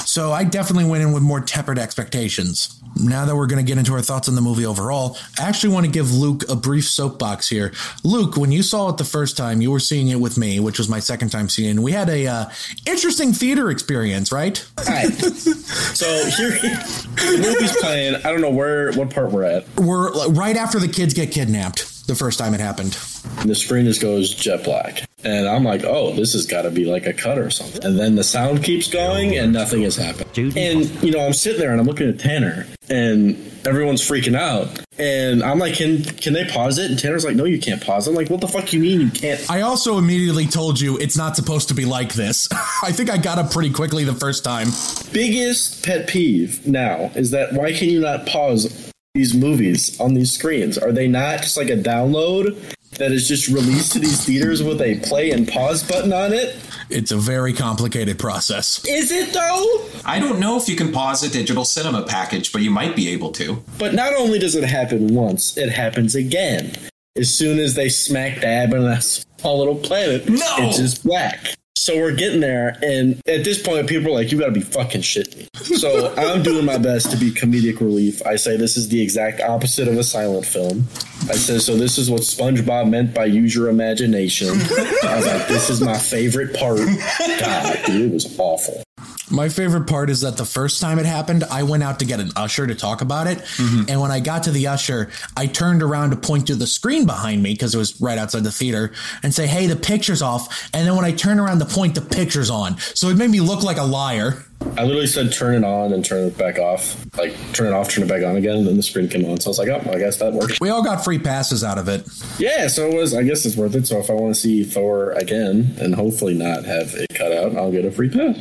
So 0.06 0.32
I 0.32 0.44
definitely 0.58 0.90
went 0.90 1.04
in 1.04 1.12
with 1.12 1.22
more 1.22 1.40
tempered 1.40 1.78
expectations. 1.78 2.82
Now 2.96 3.26
that 3.26 3.36
we're 3.36 3.46
going 3.46 3.64
to 3.64 3.70
get 3.70 3.78
into 3.78 3.94
our 3.94 4.02
thoughts 4.02 4.28
on 4.28 4.34
the 4.34 4.42
movie 4.42 4.66
overall, 4.66 5.16
I 5.40 5.48
actually 5.48 5.72
want 5.72 5.86
to 5.86 5.92
give 5.92 6.12
Luke 6.12 6.50
a 6.50 6.56
brief 6.56 6.86
soapbox 6.86 7.48
here. 7.48 7.74
Luke, 8.04 8.38
when 8.38 8.52
you 8.52 8.64
saw 8.64 8.90
it 8.90 8.98
the 8.98 9.04
first 9.04 9.38
time, 9.38 9.62
you 9.62 9.70
were 9.70 9.80
seeing 9.80 10.08
it 10.08 10.20
with 10.20 10.36
me, 10.36 10.60
which 10.60 10.80
was 10.80 10.90
my 10.90 11.00
second 11.00 11.30
time 11.30 11.48
seeing 11.48 11.78
it. 11.78 11.80
We 11.80 11.92
had 11.92 12.10
a 12.10 12.26
uh, 12.26 12.46
interesting 12.88 13.34
theater 13.34 13.70
experience, 13.70 14.32
right? 14.32 14.68
Right. 14.80 15.14
so 15.14 16.08
here, 16.26 16.50
the 16.50 17.40
movie's 17.40 17.78
playing. 17.78 18.16
I 18.16 18.32
don't 18.32 18.42
know 18.42 18.50
where, 18.50 18.92
what 18.94 19.12
part 19.12 19.30
we're 19.30 19.44
at. 19.44 19.68
We're 19.76 20.10
like, 20.10 20.36
right 20.36 20.58
after 20.58 20.80
the 20.80 20.88
kids 20.88 21.14
get 21.14 21.32
kidnapped 21.32 22.08
the 22.08 22.16
first 22.16 22.40
time 22.40 22.56
it 22.56 22.60
happened. 22.60 22.98
And 23.38 23.48
the 23.48 23.54
screen 23.54 23.86
just 23.86 24.02
goes 24.02 24.34
jet 24.34 24.64
black. 24.64 25.07
And 25.24 25.48
I'm 25.48 25.64
like, 25.64 25.84
oh, 25.84 26.14
this 26.14 26.34
has 26.34 26.46
got 26.46 26.62
to 26.62 26.70
be 26.70 26.86
like 26.86 27.08
a 27.08 27.14
cut 27.14 27.40
or 27.40 27.50
something. 27.50 27.84
And 27.84 27.98
then 27.98 28.16
the 28.16 28.24
sound 28.24 28.64
keeps 28.64 28.88
going 28.88 29.36
and 29.36 29.52
nothing 29.52 29.82
has 29.82 29.96
happened. 29.96 30.30
And, 30.38 30.86
you 31.04 31.12
know, 31.12 31.26
I'm 31.26 31.34
sitting 31.34 31.60
there 31.60 31.72
and 31.72 31.82
I'm 31.82 31.88
looking 31.88 32.08
at 32.08 32.20
Tanner 32.20 32.68
and 32.88 33.36
everyone's 33.66 34.02
freaking 34.08 34.38
out. 34.38 34.80
And 35.00 35.42
I'm 35.42 35.58
like, 35.58 35.74
can 35.74 36.04
can 36.04 36.34
they 36.34 36.46
pause 36.46 36.78
it? 36.78 36.92
And 36.92 37.00
Tanner's 37.00 37.26
like, 37.26 37.36
no, 37.36 37.46
you 37.46 37.60
can't 37.60 37.84
pause 37.84 38.08
it. 38.08 38.12
I'm 38.12 38.16
like, 38.16 38.30
what 38.30 38.42
the 38.42 38.48
fuck 38.48 38.72
you 38.74 38.80
mean 38.80 39.02
you 39.02 39.10
can't? 39.10 39.50
I 39.50 39.62
also 39.62 39.98
immediately 39.98 40.46
told 40.46 40.80
you 40.80 40.98
it's 40.98 41.18
not 41.18 41.36
supposed 41.36 41.68
to 41.70 41.74
be 41.74 41.86
like 41.86 42.14
this. 42.14 42.48
I 42.84 42.92
think 42.92 43.10
I 43.10 43.18
got 43.18 43.40
up 43.40 43.52
pretty 43.52 43.72
quickly 43.72 44.04
the 44.04 44.14
first 44.14 44.44
time. 44.44 44.68
Biggest 45.12 45.84
pet 45.84 46.08
peeve 46.08 46.66
now 46.68 47.12
is 47.16 47.32
that 47.32 47.54
why 47.54 47.74
can 47.74 47.90
you 47.90 48.00
not 48.02 48.28
pause 48.28 48.92
these 49.16 49.34
movies 49.34 50.00
on 50.00 50.14
these 50.14 50.32
screens? 50.32 50.78
Are 50.78 50.92
they 50.92 51.08
not 51.08 51.42
just 51.42 51.58
like 51.58 51.70
a 51.70 51.78
download 51.78 52.56
that 52.98 53.12
is 53.12 53.28
just 53.28 53.48
released 53.48 53.92
to 53.94 54.00
these 54.00 54.24
theaters 54.26 54.62
with 54.64 54.82
a 54.82 55.00
play 55.00 55.32
and 55.32 55.48
pause 55.48 55.84
button 55.88 56.12
on 56.14 56.34
it? 56.34 56.56
It's 56.90 57.12
a 57.12 57.18
very 57.18 57.54
complicated 57.54 58.18
process. 58.18 58.84
Is 58.88 59.12
it 59.12 59.34
though? 59.34 59.86
I 60.06 60.20
don't 60.20 60.40
know 60.40 60.58
if 60.58 60.70
you 60.70 60.76
can 60.76 60.92
pause 60.92 61.22
a 61.24 61.30
digital 61.30 61.66
cinema 61.66 62.04
package, 62.04 62.52
but 62.54 62.62
you 62.62 62.72
might 62.72 62.96
be 62.96 63.10
able 63.10 63.32
to. 63.34 63.62
But 63.78 63.94
not 63.94 64.14
only 64.14 64.40
does 64.40 64.56
it 64.56 64.64
happen 64.64 65.14
once, 65.14 65.58
it 65.58 65.70
happens 65.70 66.16
again. 66.16 66.74
As 67.18 67.34
soon 67.34 67.60
as 67.60 67.76
they 67.76 67.90
smack 67.90 68.42
dab 68.42 68.74
in 68.74 68.84
that 68.84 69.04
small 69.04 69.60
little 69.60 69.76
planet, 69.76 70.30
No! 70.30 70.38
it's 70.60 70.78
just 70.78 71.04
black. 71.04 71.57
So 71.78 71.96
we're 71.96 72.16
getting 72.16 72.40
there, 72.40 72.78
and 72.82 73.22
at 73.28 73.44
this 73.44 73.62
point, 73.62 73.88
people 73.88 74.08
are 74.10 74.16
like, 74.16 74.32
"You 74.32 74.40
got 74.40 74.48
to 74.48 74.52
be 74.52 74.62
fucking 74.62 75.02
shitting 75.02 75.38
me." 75.38 75.48
So 75.78 76.14
I'm 76.18 76.42
doing 76.42 76.66
my 76.66 76.80
best 76.80 77.12
to 77.12 77.18
be 77.18 77.32
comedic 77.32 77.80
relief. 77.80 78.26
I 78.26 78.36
say 78.36 78.58
this 78.58 78.78
is 78.78 78.90
the 78.90 79.02
exact 79.02 79.42
opposite 79.42 79.88
of 79.88 79.96
a 79.98 80.04
silent 80.04 80.46
film. 80.46 80.88
I 81.30 81.36
said, 81.36 81.62
"So 81.62 81.78
this 81.78 82.00
is 82.00 82.10
what 82.10 82.22
SpongeBob 82.22 82.90
meant 82.90 83.14
by 83.14 83.26
use 83.26 83.54
your 83.54 83.70
imagination." 83.70 84.50
I 84.50 85.16
was 85.18 85.28
like, 85.28 85.48
"This 85.48 85.70
is 85.70 85.80
my 85.80 85.98
favorite 85.98 86.56
part." 86.56 86.80
God, 87.40 87.80
dude, 87.86 88.10
it 88.10 88.14
was 88.14 88.40
awful. 88.40 88.84
My 89.30 89.50
favorite 89.50 89.88
part 89.88 90.10
is 90.10 90.22
that 90.22 90.38
the 90.38 90.46
first 90.46 90.80
time 90.80 91.00
it 91.00 91.06
happened, 91.06 91.44
I 91.46 91.64
went 91.64 91.84
out 91.84 92.00
to 92.00 92.06
get 92.06 92.20
an 92.20 92.32
usher 92.36 92.66
to 92.66 92.76
talk 92.76 93.02
about 93.02 93.28
it. 93.28 93.40
Mm-hmm. 93.40 93.90
And 93.90 94.00
when 94.00 94.12
I 94.12 94.20
got 94.20 94.44
to 94.44 94.52
the 94.52 94.68
usher, 94.68 95.10
I 95.36 95.48
turned 95.48 95.84
around 95.84 96.12
to 96.12 96.16
point 96.16 96.48
to 96.48 96.56
the 96.56 96.68
screen 96.68 97.06
behind 97.06 97.44
me 97.44 97.54
because 97.54 97.76
it 97.76 97.78
was 97.78 98.00
right 98.00 98.18
outside 98.18 98.44
the 98.44 98.52
theater 98.52 98.94
and 99.24 99.34
say, 99.34 99.46
Hey, 99.46 99.68
the 99.68 99.76
picture's 99.76 100.22
off. 100.22 100.70
And 100.74 100.88
then 100.88 100.96
when 100.96 101.06
I 101.06 101.12
turned 101.12 101.40
around 101.40 101.60
to 101.60 101.66
point, 101.66 101.96
the 101.96 102.02
picture's 102.02 102.50
on. 102.50 102.78
So 102.78 103.10
it 103.10 103.18
made 103.18 103.30
me 103.30 103.42
look 103.42 103.64
like 103.64 103.78
a 103.78 103.84
liar. 103.84 104.44
I 104.60 104.84
literally 104.84 105.08
said 105.08 105.32
turn 105.32 105.56
it 105.56 105.64
on 105.64 105.94
and 105.94 106.04
turn 106.04 106.28
it 106.28 106.38
back 106.38 106.60
off. 106.60 106.96
Like 107.18 107.36
turn 107.54 107.68
it 107.68 107.74
off, 107.74 107.90
turn 107.90 108.04
it 108.04 108.08
back 108.08 108.24
on 108.24 108.36
again, 108.36 108.58
and 108.58 108.68
then 108.68 108.78
the 108.78 108.84
screen 108.84 109.08
came 109.08 109.26
on. 109.26 109.40
So 109.40 109.50
I 109.50 109.52
was 109.52 109.60
like, 109.60 109.70
oh, 109.70 109.92
I 109.92 109.98
guess 109.98 110.18
that 110.18 110.34
worked. 110.34 110.60
We 110.62 110.70
all 110.70 110.84
got 110.84 111.04
free 111.04 111.20
passes 111.20 111.64
out 111.64 111.78
of 111.78 111.88
it. 111.88 112.08
Yeah, 112.40 112.68
so 112.68 112.88
it 112.88 112.96
was. 112.96 113.14
I 113.14 113.24
guess 113.24 113.46
it's 113.46 113.56
worth 113.56 113.76
it. 113.76 113.88
So 113.88 114.00
if 114.00 114.10
I 114.10 114.14
want 114.14 114.36
to 114.36 114.40
see 114.40 114.64
Thor 114.64 115.12
again 115.12 115.76
and 115.80 115.96
hopefully 115.96 116.34
not 116.34 116.66
have 116.66 116.94
it 116.94 117.10
cut 117.14 117.32
out, 117.32 117.56
I'll 117.56 117.72
get 117.72 117.86
a 117.86 117.92
free 117.92 118.10
pass. 118.10 118.38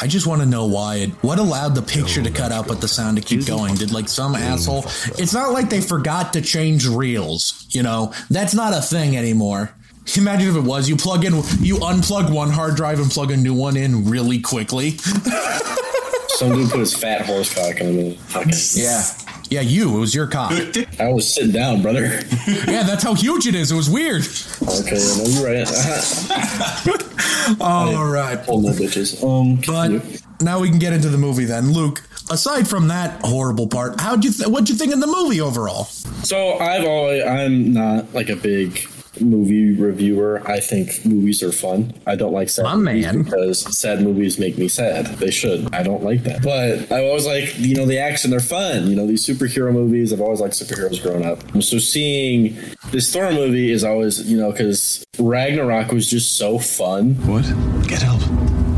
I 0.00 0.06
just 0.06 0.26
want 0.26 0.40
to 0.40 0.46
know 0.46 0.66
why 0.66 0.96
it. 0.96 1.10
What 1.22 1.38
allowed 1.38 1.74
the 1.74 1.82
picture 1.82 2.22
to 2.22 2.30
cut 2.30 2.52
out, 2.52 2.66
but 2.66 2.80
the 2.80 2.88
sound 2.88 3.16
to 3.16 3.22
keep 3.22 3.46
going? 3.46 3.74
Did 3.74 3.92
like 3.92 4.08
some 4.08 4.34
asshole? 4.34 4.84
It's 5.18 5.32
not 5.32 5.52
like 5.52 5.70
they 5.70 5.80
forgot 5.80 6.32
to 6.34 6.40
change 6.40 6.86
reels. 6.86 7.66
You 7.70 7.82
know, 7.82 8.12
that's 8.30 8.54
not 8.54 8.72
a 8.72 8.80
thing 8.80 9.16
anymore. 9.16 9.74
Imagine 10.16 10.48
if 10.48 10.56
it 10.56 10.60
was. 10.60 10.88
You 10.88 10.96
plug 10.96 11.24
in, 11.24 11.34
you 11.60 11.76
unplug 11.76 12.32
one 12.32 12.50
hard 12.50 12.76
drive 12.76 13.00
and 13.00 13.10
plug 13.10 13.30
a 13.30 13.36
new 13.36 13.54
one 13.54 13.76
in 13.76 14.08
really 14.08 14.38
quickly. 14.38 14.96
Some 16.28 16.52
dude 16.52 16.70
put 16.70 16.80
his 16.80 16.94
fat 16.94 17.26
horse 17.26 17.52
cock 17.54 17.80
in 17.80 17.96
the 17.96 18.14
fucking. 18.28 18.52
Yeah. 18.74 19.02
Yeah, 19.50 19.60
you. 19.60 19.96
It 19.96 20.00
was 20.00 20.14
your 20.14 20.26
cock. 20.26 20.52
I 20.98 21.08
was 21.08 21.32
sitting 21.32 21.52
down, 21.52 21.82
brother. 21.82 22.02
yeah, 22.66 22.82
that's 22.82 23.04
how 23.04 23.14
huge 23.14 23.46
it 23.46 23.54
is. 23.54 23.70
It 23.70 23.76
was 23.76 23.90
weird. 23.90 24.24
Okay, 24.62 24.96
no, 24.96 25.24
you're 25.26 25.46
right. 25.46 25.68
All 27.60 28.04
right. 28.06 28.38
Hold 28.46 28.64
no 28.64 28.70
bitches. 28.70 29.22
Um, 29.22 29.60
but 29.66 30.22
now 30.40 30.60
we 30.60 30.70
can 30.70 30.78
get 30.78 30.92
into 30.92 31.08
the 31.08 31.18
movie 31.18 31.44
then. 31.44 31.72
Luke, 31.72 32.02
aside 32.30 32.66
from 32.66 32.88
that 32.88 33.20
horrible 33.22 33.68
part, 33.68 34.00
how'd 34.00 34.24
you 34.24 34.32
th- 34.32 34.48
what'd 34.48 34.68
you 34.68 34.74
think 34.74 34.92
of 34.92 35.00
the 35.00 35.06
movie 35.06 35.40
overall? 35.40 35.84
So 36.24 36.58
I've 36.58 36.84
always 36.86 37.22
I'm 37.22 37.72
not 37.72 38.12
like 38.14 38.30
a 38.30 38.36
big 38.36 38.88
movie 39.20 39.74
reviewer. 39.74 40.42
I 40.48 40.60
think 40.60 41.04
movies 41.04 41.42
are 41.42 41.52
fun. 41.52 41.92
I 42.06 42.16
don't 42.16 42.32
like 42.32 42.48
sad 42.48 42.64
My 42.64 42.76
movies 42.76 43.06
man. 43.06 43.22
because 43.22 43.78
sad 43.78 44.02
movies 44.02 44.38
make 44.38 44.58
me 44.58 44.68
sad. 44.68 45.06
They 45.18 45.30
should. 45.30 45.72
I 45.74 45.82
don't 45.82 46.02
like 46.02 46.22
that. 46.24 46.42
But 46.42 46.90
I 46.92 47.06
always 47.06 47.26
like, 47.26 47.58
you 47.58 47.74
know, 47.74 47.86
the 47.86 47.98
action, 47.98 48.30
they're 48.30 48.40
fun. 48.40 48.86
You 48.88 48.96
know, 48.96 49.06
these 49.06 49.24
superhero 49.26 49.72
movies, 49.72 50.12
I've 50.12 50.20
always 50.20 50.40
liked 50.40 50.54
superheroes 50.54 51.02
growing 51.02 51.24
up. 51.24 51.40
So 51.62 51.78
seeing 51.78 52.56
this 52.90 53.12
Thor 53.12 53.30
movie 53.32 53.70
is 53.70 53.84
always, 53.84 54.30
you 54.30 54.36
know, 54.38 54.50
because 54.52 55.04
Ragnarok 55.18 55.92
was 55.92 56.08
just 56.10 56.36
so 56.36 56.58
fun. 56.58 57.14
What? 57.26 57.44
Get 57.88 58.02
help. 58.02 58.20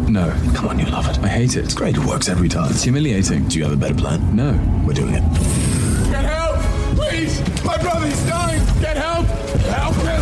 No. 0.08 0.30
Come 0.54 0.68
on, 0.68 0.78
you 0.78 0.86
love 0.86 1.08
it. 1.08 1.18
I 1.20 1.28
hate 1.28 1.56
it. 1.56 1.64
It's 1.64 1.74
great. 1.74 1.96
It 1.96 2.04
works 2.04 2.28
every 2.28 2.48
time. 2.48 2.70
It's 2.70 2.82
humiliating. 2.84 3.48
Do 3.48 3.58
you 3.58 3.64
have 3.64 3.72
a 3.72 3.76
better 3.76 3.94
plan? 3.94 4.36
No. 4.36 4.52
We're 4.86 4.92
doing 4.94 5.14
it. 5.14 5.22
Get 6.10 6.24
help! 6.24 6.56
Please! 6.96 7.40
My 7.64 7.76
brother's 7.78 8.26
dying! 8.26 8.62
Get 8.80 8.96
help! 8.96 9.26
Help 9.26 9.94
him! 9.96 10.15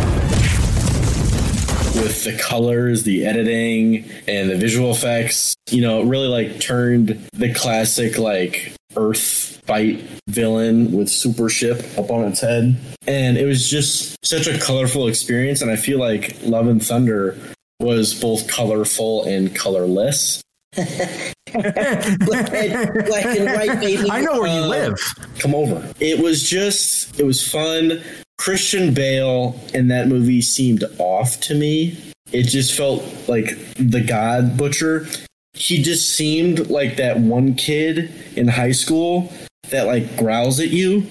With 1.95 2.23
the 2.23 2.37
colors, 2.37 3.03
the 3.03 3.25
editing, 3.25 4.09
and 4.27 4.49
the 4.49 4.55
visual 4.57 4.91
effects. 4.91 5.55
You 5.69 5.81
know, 5.81 6.01
it 6.01 6.05
really 6.05 6.27
like 6.27 6.59
turned 6.59 7.27
the 7.33 7.53
classic 7.53 8.17
like 8.17 8.73
Earth 8.95 9.61
fight 9.65 10.01
villain 10.27 10.91
with 10.91 11.09
super 11.09 11.49
ship 11.49 11.83
up 11.97 12.11
on 12.11 12.25
its 12.25 12.39
head. 12.41 12.75
And 13.07 13.37
it 13.37 13.45
was 13.45 13.69
just 13.69 14.15
such 14.25 14.47
a 14.47 14.57
colorful 14.59 15.07
experience. 15.07 15.61
And 15.61 15.71
I 15.71 15.75
feel 15.75 15.99
like 15.99 16.35
Love 16.43 16.67
and 16.67 16.83
Thunder 16.85 17.37
was 17.79 18.13
both 18.13 18.47
colorful 18.47 19.23
and 19.25 19.55
colorless. 19.55 20.41
black, 20.75 21.33
black 22.25 23.25
and 23.25 23.45
white, 23.53 23.79
baby. 23.79 24.09
I 24.09 24.21
know 24.21 24.39
where 24.39 24.47
you 24.55 24.63
Uh, 24.63 24.67
live. 24.67 24.95
Come 25.39 25.55
over. 25.55 25.93
It 25.99 26.19
was 26.19 26.47
just, 26.47 27.19
it 27.19 27.25
was 27.25 27.45
fun. 27.45 28.01
Christian 28.37 28.93
Bale 28.93 29.59
in 29.73 29.87
that 29.87 30.07
movie 30.07 30.41
seemed 30.41 30.83
off 30.99 31.39
to 31.41 31.55
me. 31.55 31.97
It 32.31 32.43
just 32.43 32.75
felt 32.75 33.03
like 33.27 33.57
the 33.75 34.01
God 34.01 34.57
Butcher. 34.57 35.07
He 35.53 35.81
just 35.81 36.15
seemed 36.15 36.69
like 36.69 36.97
that 36.97 37.19
one 37.19 37.55
kid 37.55 38.11
in 38.35 38.47
high 38.47 38.73
school 38.73 39.31
that 39.69 39.87
like 39.87 40.17
growls 40.17 40.59
at 40.59 40.69
you. 40.69 41.07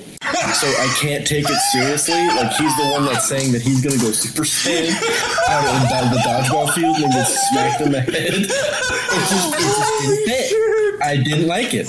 So 0.54 0.66
I 0.66 0.95
can't 1.00 1.26
take 1.26 1.45
it 1.49 1.59
seriously. 1.73 2.14
Like 2.14 2.52
he's 2.52 2.76
the 2.76 2.90
one 2.93 3.04
that's 3.04 3.28
saying 3.28 3.52
that 3.52 3.62
he's 3.62 3.83
gonna 3.83 3.99
go 3.99 4.11
Super 4.12 4.43
Saiyan 4.43 4.90
out 5.49 6.04
of 6.04 6.11
the, 6.11 6.19
dodgeball 6.19 6.73
field 6.75 6.97
and 6.97 7.12
get 7.12 7.25
smacked 7.25 7.81
in 7.81 7.93
the 7.93 8.00
head. 8.00 8.35
It 8.35 8.49
just, 8.49 9.54
it 9.54 9.61
just 9.61 10.00
didn't 10.00 10.26
fit. 10.26 11.02
I 11.02 11.16
didn't 11.16 11.47
like 11.47 11.75
it. 11.75 11.88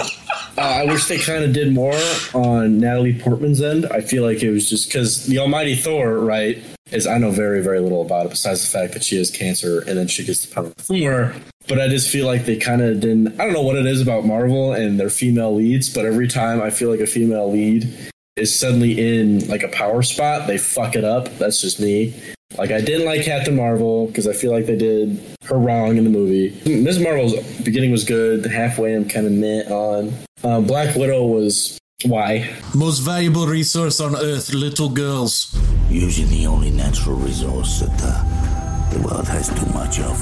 Uh, 0.58 0.62
I 0.62 0.86
wish 0.86 1.06
they 1.08 1.18
kind 1.20 1.44
of 1.44 1.52
did 1.52 1.74
more 1.74 2.00
on 2.34 2.80
Natalie 2.80 3.18
Portman's 3.20 3.62
end. 3.62 3.86
I 3.88 4.00
feel 4.02 4.24
like 4.24 4.42
it 4.42 4.52
was 4.52 4.70
just 4.70 4.88
because 4.88 5.26
the 5.26 5.40
Almighty 5.40 5.76
Thor, 5.76 6.20
right? 6.20 6.58
Is 6.92 7.08
I 7.08 7.18
know 7.18 7.32
very 7.32 7.62
very 7.62 7.80
little 7.80 8.02
about 8.02 8.28
it 8.28 8.30
besides 8.30 8.62
the 8.62 8.68
fact 8.68 8.94
that 8.94 9.04
she 9.04 9.18
has 9.18 9.32
cancer 9.32 9.80
and 9.82 9.98
then 9.98 10.08
she 10.08 10.24
gets 10.24 10.46
the 10.46 10.54
power 10.54 10.68
of 10.68 10.76
Thor. 10.76 11.34
But 11.68 11.82
I 11.82 11.88
just 11.88 12.10
feel 12.10 12.28
like 12.28 12.46
they 12.46 12.58
kind 12.58 12.82
of 12.82 13.00
didn't. 13.00 13.40
I 13.40 13.44
don't 13.44 13.54
know 13.54 13.64
what 13.64 13.76
it 13.76 13.86
is 13.88 14.02
about 14.02 14.26
Marvel 14.26 14.72
and 14.72 15.00
their 15.00 15.10
female 15.10 15.54
leads, 15.54 15.92
but 15.92 16.06
every 16.06 16.28
time 16.28 16.62
I 16.62 16.70
feel 16.70 16.90
like 16.90 17.00
a 17.00 17.08
female 17.08 17.52
lead 17.52 17.92
is 18.36 18.58
suddenly 18.58 19.00
in 19.00 19.48
like 19.48 19.64
a 19.64 19.68
power 19.70 20.04
spot, 20.04 20.48
they 20.48 20.58
fuck 20.58 20.96
it 20.96 21.04
up. 21.04 21.28
That's 21.38 21.60
just 21.60 21.80
me. 21.80 22.14
Like 22.58 22.72
I 22.72 22.80
didn't 22.82 23.06
like 23.06 23.24
Captain 23.24 23.56
Marvel 23.56 24.08
because 24.08 24.28
I 24.28 24.34
feel 24.34 24.52
like 24.52 24.68
they 24.68 24.78
did 24.78 25.20
her 25.46 25.58
wrong 25.58 25.98
in 25.98 26.04
the 26.04 26.10
movie. 26.10 26.58
Ms. 26.66 27.00
Marvel's 27.00 27.34
beginning 27.62 27.92
was 27.92 28.04
good. 28.04 28.46
Halfway, 28.46 28.94
I'm 28.96 29.10
kind 29.10 29.26
of 29.26 29.34
meh 29.34 29.64
on. 29.64 30.14
Uh, 30.44 30.60
Black 30.60 30.96
Widow 30.96 31.26
was 31.26 31.80
why? 32.04 32.54
Most 32.76 33.00
valuable 33.00 33.48
resource 33.48 34.00
on 34.00 34.16
Earth, 34.16 34.54
little 34.54 34.90
girls. 34.90 35.58
Usually 35.90 36.28
the 36.28 36.48
only 36.48 36.72
natural 36.72 37.16
resource 37.16 37.80
that 37.80 37.98
the, 37.98 38.98
the 38.98 39.08
world 39.08 39.28
has 39.28 39.48
too 39.50 39.66
much 39.74 40.00
of. 40.00 40.18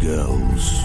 Girls. 0.00 0.82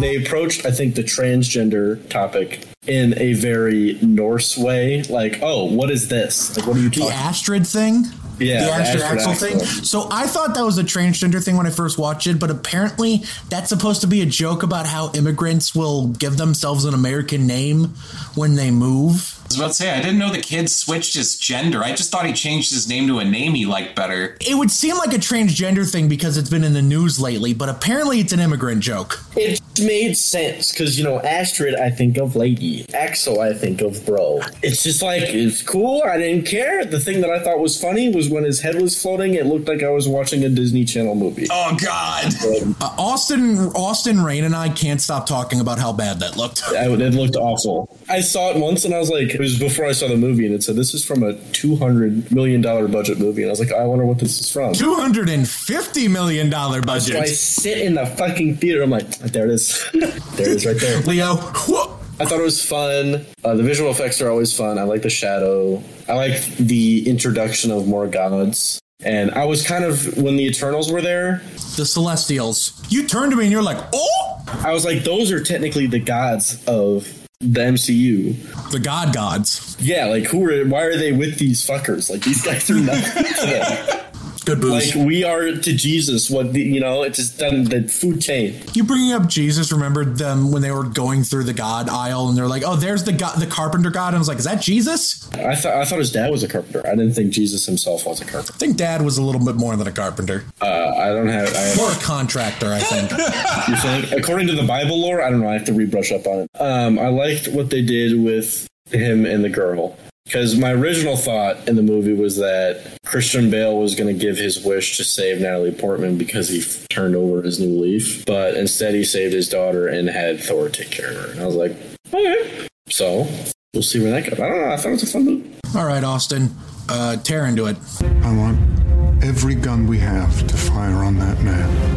They 0.00 0.16
approached, 0.16 0.64
I 0.66 0.70
think, 0.70 0.94
the 0.94 1.02
transgender 1.02 2.06
topic 2.08 2.66
in 2.86 3.18
a 3.18 3.32
very 3.32 3.98
Norse 4.02 4.56
way. 4.56 5.02
Like, 5.04 5.40
oh, 5.42 5.64
what 5.64 5.90
is 5.90 6.08
this? 6.08 6.56
Like, 6.56 6.66
what 6.66 6.76
are 6.76 6.80
you 6.80 6.90
talking? 6.90 7.08
The? 7.08 7.14
Astrid 7.14 7.66
thing? 7.66 8.04
Yeah, 8.40 8.60
the 8.60 8.66
the 8.66 8.72
Astrid 8.72 9.02
Astrid 9.02 9.20
Axel 9.20 9.34
thing. 9.34 9.84
So 9.84 10.08
I 10.10 10.26
thought 10.26 10.54
that 10.54 10.64
was 10.64 10.78
a 10.78 10.84
transgender 10.84 11.42
thing 11.44 11.56
when 11.56 11.66
I 11.66 11.70
first 11.70 11.98
watched 11.98 12.26
it, 12.26 12.38
but 12.38 12.50
apparently 12.50 13.24
that's 13.48 13.68
supposed 13.68 14.00
to 14.02 14.06
be 14.06 14.22
a 14.22 14.26
joke 14.26 14.62
about 14.62 14.86
how 14.86 15.12
immigrants 15.12 15.74
will 15.74 16.08
give 16.08 16.36
themselves 16.36 16.84
an 16.84 16.94
American 16.94 17.46
name 17.46 17.94
when 18.34 18.54
they 18.54 18.70
move. 18.70 19.39
I 19.50 19.52
was 19.52 19.58
about 19.58 19.68
to 19.68 19.74
say, 19.74 19.90
I 19.90 20.00
didn't 20.00 20.18
know 20.18 20.30
the 20.30 20.38
kid 20.38 20.70
switched 20.70 21.14
his 21.14 21.36
gender. 21.36 21.82
I 21.82 21.90
just 21.90 22.12
thought 22.12 22.24
he 22.24 22.32
changed 22.32 22.72
his 22.72 22.88
name 22.88 23.08
to 23.08 23.18
a 23.18 23.24
name 23.24 23.54
he 23.54 23.66
liked 23.66 23.96
better. 23.96 24.36
It 24.40 24.56
would 24.56 24.70
seem 24.70 24.96
like 24.96 25.12
a 25.12 25.18
transgender 25.18 25.90
thing 25.90 26.08
because 26.08 26.36
it's 26.36 26.48
been 26.48 26.62
in 26.62 26.72
the 26.72 26.82
news 26.82 27.18
lately, 27.18 27.52
but 27.52 27.68
apparently 27.68 28.20
it's 28.20 28.32
an 28.32 28.38
immigrant 28.38 28.80
joke. 28.80 29.18
It 29.34 29.60
made 29.80 30.16
sense 30.16 30.70
because 30.70 30.98
you 30.98 31.04
know 31.04 31.18
Astrid, 31.20 31.74
I 31.74 31.90
think 31.90 32.16
of 32.16 32.36
lady. 32.36 32.86
Axel, 32.94 33.40
I 33.40 33.52
think 33.52 33.80
of 33.80 34.04
bro. 34.06 34.40
It's 34.62 34.84
just 34.84 35.02
like 35.02 35.22
it's 35.24 35.62
cool. 35.62 36.02
I 36.04 36.18
didn't 36.18 36.46
care. 36.46 36.84
The 36.84 37.00
thing 37.00 37.20
that 37.22 37.30
I 37.30 37.42
thought 37.42 37.58
was 37.58 37.80
funny 37.80 38.14
was 38.14 38.28
when 38.28 38.44
his 38.44 38.60
head 38.60 38.80
was 38.80 39.00
floating. 39.00 39.34
It 39.34 39.46
looked 39.46 39.66
like 39.66 39.82
I 39.82 39.90
was 39.90 40.06
watching 40.06 40.44
a 40.44 40.48
Disney 40.48 40.84
Channel 40.84 41.16
movie. 41.16 41.48
Oh 41.50 41.76
God! 41.82 42.32
Uh, 42.80 42.94
Austin 42.98 43.58
Austin 43.74 44.22
Rain 44.22 44.44
and 44.44 44.54
I 44.54 44.68
can't 44.68 45.00
stop 45.00 45.26
talking 45.26 45.60
about 45.60 45.80
how 45.80 45.92
bad 45.92 46.20
that 46.20 46.36
looked. 46.36 46.62
I, 46.68 46.86
it 46.86 47.14
looked 47.14 47.36
awful. 47.36 47.98
I 48.08 48.20
saw 48.20 48.50
it 48.50 48.56
once 48.56 48.84
and 48.84 48.94
I 48.94 48.98
was 48.98 49.10
like, 49.10 49.34
it 49.34 49.39
was 49.40 49.58
before 49.58 49.86
I 49.86 49.92
saw 49.92 50.08
the 50.08 50.16
movie, 50.16 50.46
and 50.46 50.54
it 50.54 50.62
said 50.62 50.76
this 50.76 50.94
is 50.94 51.04
from 51.04 51.22
a 51.22 51.34
two 51.52 51.76
hundred 51.76 52.30
million 52.32 52.60
dollar 52.60 52.88
budget 52.88 53.18
movie, 53.18 53.42
and 53.42 53.50
I 53.50 53.52
was 53.52 53.60
like, 53.60 53.72
I 53.72 53.84
wonder 53.84 54.04
what 54.04 54.18
this 54.18 54.40
is 54.40 54.50
from. 54.50 54.72
Two 54.74 54.94
hundred 54.94 55.28
and 55.28 55.48
fifty 55.48 56.08
million 56.08 56.50
dollar 56.50 56.80
budget. 56.80 57.14
So 57.14 57.20
I 57.20 57.26
sit 57.26 57.78
in 57.78 57.94
the 57.94 58.06
fucking 58.06 58.56
theater. 58.56 58.82
I'm 58.82 58.90
like, 58.90 59.08
there 59.18 59.46
it 59.46 59.52
is. 59.52 59.88
there 59.92 60.10
it 60.10 60.56
is 60.56 60.66
right 60.66 60.76
there. 60.78 61.00
Leo, 61.02 61.34
I 61.34 62.26
thought 62.26 62.38
it 62.38 62.42
was 62.42 62.64
fun. 62.64 63.26
Uh, 63.42 63.54
the 63.54 63.62
visual 63.62 63.90
effects 63.90 64.20
are 64.20 64.30
always 64.30 64.56
fun. 64.56 64.78
I 64.78 64.82
like 64.82 65.02
the 65.02 65.10
shadow. 65.10 65.82
I 66.08 66.14
like 66.14 66.44
the 66.56 67.08
introduction 67.08 67.70
of 67.70 67.86
more 67.88 68.06
gods. 68.06 68.78
And 69.02 69.30
I 69.30 69.46
was 69.46 69.66
kind 69.66 69.84
of 69.84 70.18
when 70.18 70.36
the 70.36 70.44
Eternals 70.44 70.92
were 70.92 71.00
there, 71.00 71.42
the 71.76 71.86
Celestials. 71.86 72.80
You 72.90 73.06
turned 73.06 73.30
to 73.32 73.36
me 73.36 73.44
and 73.44 73.52
you're 73.52 73.62
like, 73.62 73.78
"Oh!" 73.94 74.20
I 74.62 74.72
was 74.72 74.84
like, 74.84 75.04
those 75.04 75.32
are 75.32 75.42
technically 75.42 75.86
the 75.86 75.98
gods 75.98 76.62
of 76.66 77.08
the 77.40 77.60
MCU. 77.60 78.70
The 78.70 78.78
God 78.78 79.14
Gods. 79.14 79.74
Yeah, 79.80 80.06
like 80.06 80.24
who 80.24 80.44
are? 80.44 80.64
Why 80.66 80.82
are 80.82 80.96
they 80.96 81.12
with 81.12 81.38
these 81.38 81.66
fuckers? 81.66 82.10
Like 82.10 82.22
these 82.22 82.42
guys 82.44 82.68
are 82.70 82.74
nothing. 82.74 84.00
Good 84.44 84.60
booze. 84.60 84.94
Like 84.96 85.06
we 85.06 85.24
are 85.24 85.52
to 85.52 85.72
Jesus. 85.72 86.30
What 86.30 86.52
the, 86.52 86.60
you 86.62 86.80
know? 86.80 87.02
It's 87.02 87.16
just 87.18 87.38
done 87.38 87.64
the 87.64 87.82
food 87.88 88.20
chain. 88.20 88.62
You 88.74 88.84
bringing 88.84 89.12
up 89.12 89.26
Jesus 89.28 89.72
remembered 89.72 90.16
them 90.18 90.50
when 90.52 90.62
they 90.62 90.70
were 90.70 90.84
going 90.84 91.22
through 91.24 91.44
the 91.44 91.52
God 91.52 91.88
aisle 91.88 92.28
and 92.28 92.36
they're 92.36 92.46
like, 92.46 92.62
"Oh, 92.64 92.76
there's 92.76 93.04
the 93.04 93.12
God, 93.12 93.38
the 93.38 93.46
carpenter 93.46 93.90
God," 93.90 94.08
and 94.08 94.16
I 94.16 94.18
was 94.18 94.28
like, 94.28 94.38
"Is 94.38 94.44
that 94.44 94.60
Jesus?" 94.62 95.28
I 95.34 95.54
thought 95.54 95.74
I 95.74 95.84
thought 95.84 95.98
his 95.98 96.12
dad 96.12 96.30
was 96.30 96.42
a 96.42 96.48
carpenter. 96.48 96.86
I 96.86 96.90
didn't 96.90 97.12
think 97.12 97.32
Jesus 97.32 97.66
himself 97.66 98.06
was 98.06 98.20
a 98.20 98.24
carpenter. 98.24 98.52
I 98.54 98.58
think 98.58 98.76
Dad 98.76 99.02
was 99.02 99.18
a 99.18 99.22
little 99.22 99.44
bit 99.44 99.56
more 99.56 99.76
than 99.76 99.86
a 99.86 99.92
carpenter, 99.92 100.44
Uh, 100.60 100.66
I 100.66 101.08
don't 101.08 101.28
have. 101.28 101.54
I 101.54 101.58
have 101.58 101.78
or 101.78 101.90
a 101.92 102.02
contractor. 102.02 102.72
I 102.72 102.80
think. 102.80 103.10
You 103.68 103.76
think? 103.76 104.12
According 104.12 104.46
to 104.48 104.54
the 104.54 104.62
Bible 104.66 104.98
lore, 105.00 105.22
I 105.22 105.30
don't 105.30 105.40
know. 105.40 105.48
I 105.48 105.52
have 105.52 105.66
to 105.66 105.72
rebrush 105.72 106.12
up 106.12 106.26
on 106.26 106.40
it. 106.40 106.50
Um, 106.60 106.98
I 106.98 107.08
liked 107.08 107.46
what 107.48 107.70
they 107.70 107.82
did 107.82 108.22
with 108.22 108.66
him 108.90 109.26
and 109.26 109.44
the 109.44 109.48
girl 109.48 109.96
because 110.30 110.56
my 110.56 110.70
original 110.70 111.16
thought 111.16 111.68
in 111.68 111.74
the 111.74 111.82
movie 111.82 112.12
was 112.12 112.36
that 112.36 112.96
Christian 113.04 113.50
Bale 113.50 113.76
was 113.76 113.96
going 113.96 114.06
to 114.16 114.18
give 114.18 114.36
his 114.36 114.64
wish 114.64 114.96
to 114.98 115.02
save 115.02 115.40
Natalie 115.40 115.72
Portman 115.72 116.18
because 116.18 116.48
he 116.48 116.60
f- 116.60 116.86
turned 116.88 117.16
over 117.16 117.42
his 117.42 117.58
new 117.58 117.80
leaf, 117.80 118.24
but 118.26 118.54
instead 118.54 118.94
he 118.94 119.02
saved 119.02 119.32
his 119.34 119.48
daughter 119.48 119.88
and 119.88 120.08
had 120.08 120.40
Thor 120.40 120.68
take 120.68 120.92
care 120.92 121.10
of 121.10 121.16
her. 121.16 121.30
And 121.32 121.40
I 121.40 121.46
was 121.46 121.56
like, 121.56 121.72
okay. 122.14 122.68
So 122.90 123.26
we'll 123.74 123.82
see 123.82 124.00
where 124.00 124.12
that 124.12 124.30
goes. 124.30 124.38
I 124.38 124.48
don't 124.48 124.60
know. 124.60 124.70
I 124.72 124.76
thought 124.76 124.88
it 124.90 124.92
was 124.92 125.02
a 125.02 125.06
fun 125.06 125.24
movie. 125.24 125.50
All 125.76 125.84
right, 125.86 126.04
Austin, 126.04 126.50
uh, 126.88 127.16
tear 127.16 127.46
into 127.46 127.66
it. 127.66 127.76
I 128.22 128.32
want 128.36 129.24
every 129.24 129.56
gun 129.56 129.88
we 129.88 129.98
have 129.98 130.46
to 130.46 130.56
fire 130.56 131.02
on 131.02 131.18
that 131.18 131.40
man. 131.42 131.89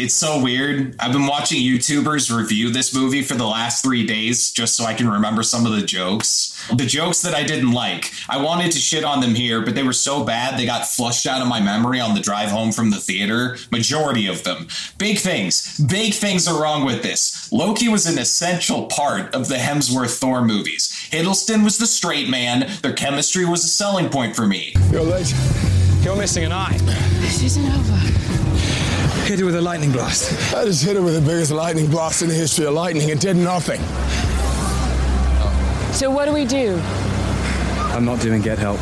It's 0.00 0.14
so 0.14 0.40
weird. 0.40 0.94
I've 1.00 1.12
been 1.12 1.26
watching 1.26 1.60
YouTubers 1.60 2.34
review 2.34 2.70
this 2.70 2.94
movie 2.94 3.20
for 3.20 3.34
the 3.34 3.44
last 3.44 3.82
three 3.82 4.06
days 4.06 4.52
just 4.52 4.76
so 4.76 4.84
I 4.84 4.94
can 4.94 5.08
remember 5.08 5.42
some 5.42 5.66
of 5.66 5.72
the 5.72 5.82
jokes. 5.82 6.56
The 6.72 6.86
jokes 6.86 7.20
that 7.22 7.34
I 7.34 7.42
didn't 7.42 7.72
like. 7.72 8.12
I 8.28 8.40
wanted 8.40 8.70
to 8.72 8.78
shit 8.78 9.02
on 9.02 9.20
them 9.20 9.34
here, 9.34 9.60
but 9.60 9.74
they 9.74 9.82
were 9.82 9.92
so 9.92 10.22
bad 10.22 10.56
they 10.56 10.66
got 10.66 10.86
flushed 10.86 11.26
out 11.26 11.42
of 11.42 11.48
my 11.48 11.60
memory 11.60 11.98
on 11.98 12.14
the 12.14 12.20
drive 12.20 12.50
home 12.50 12.70
from 12.70 12.90
the 12.90 12.98
theater. 12.98 13.56
Majority 13.72 14.28
of 14.28 14.44
them. 14.44 14.68
Big 14.98 15.18
things. 15.18 15.76
Big 15.80 16.14
things 16.14 16.46
are 16.46 16.62
wrong 16.62 16.84
with 16.84 17.02
this. 17.02 17.50
Loki 17.50 17.88
was 17.88 18.06
an 18.06 18.20
essential 18.20 18.86
part 18.86 19.34
of 19.34 19.48
the 19.48 19.56
Hemsworth 19.56 20.16
Thor 20.20 20.44
movies. 20.44 20.92
Hiddleston 21.10 21.64
was 21.64 21.78
the 21.78 21.88
straight 21.88 22.28
man. 22.28 22.70
Their 22.82 22.92
chemistry 22.92 23.44
was 23.44 23.64
a 23.64 23.68
selling 23.68 24.10
point 24.10 24.36
for 24.36 24.46
me. 24.46 24.74
You're 24.92 25.02
late. 25.02 25.34
You're 26.02 26.14
missing 26.14 26.44
an 26.44 26.52
eye. 26.52 26.78
This 27.20 27.42
isn't 27.42 27.66
over. 27.66 28.37
Hit 29.28 29.40
it 29.40 29.44
with 29.44 29.56
a 29.56 29.60
lightning 29.60 29.92
blast. 29.92 30.54
I 30.54 30.64
just 30.64 30.82
hit 30.82 30.96
it 30.96 31.02
with 31.02 31.14
the 31.14 31.20
biggest 31.20 31.50
lightning 31.50 31.90
blast 31.90 32.22
in 32.22 32.28
the 32.28 32.34
history 32.34 32.64
of 32.64 32.72
lightning. 32.72 33.10
It 33.10 33.20
did 33.20 33.36
nothing. 33.36 33.78
So 35.92 36.10
what 36.10 36.24
do 36.24 36.32
we 36.32 36.46
do? 36.46 36.80
I'm 37.92 38.06
not 38.06 38.22
doing 38.22 38.40
get 38.40 38.56
help. 38.56 38.80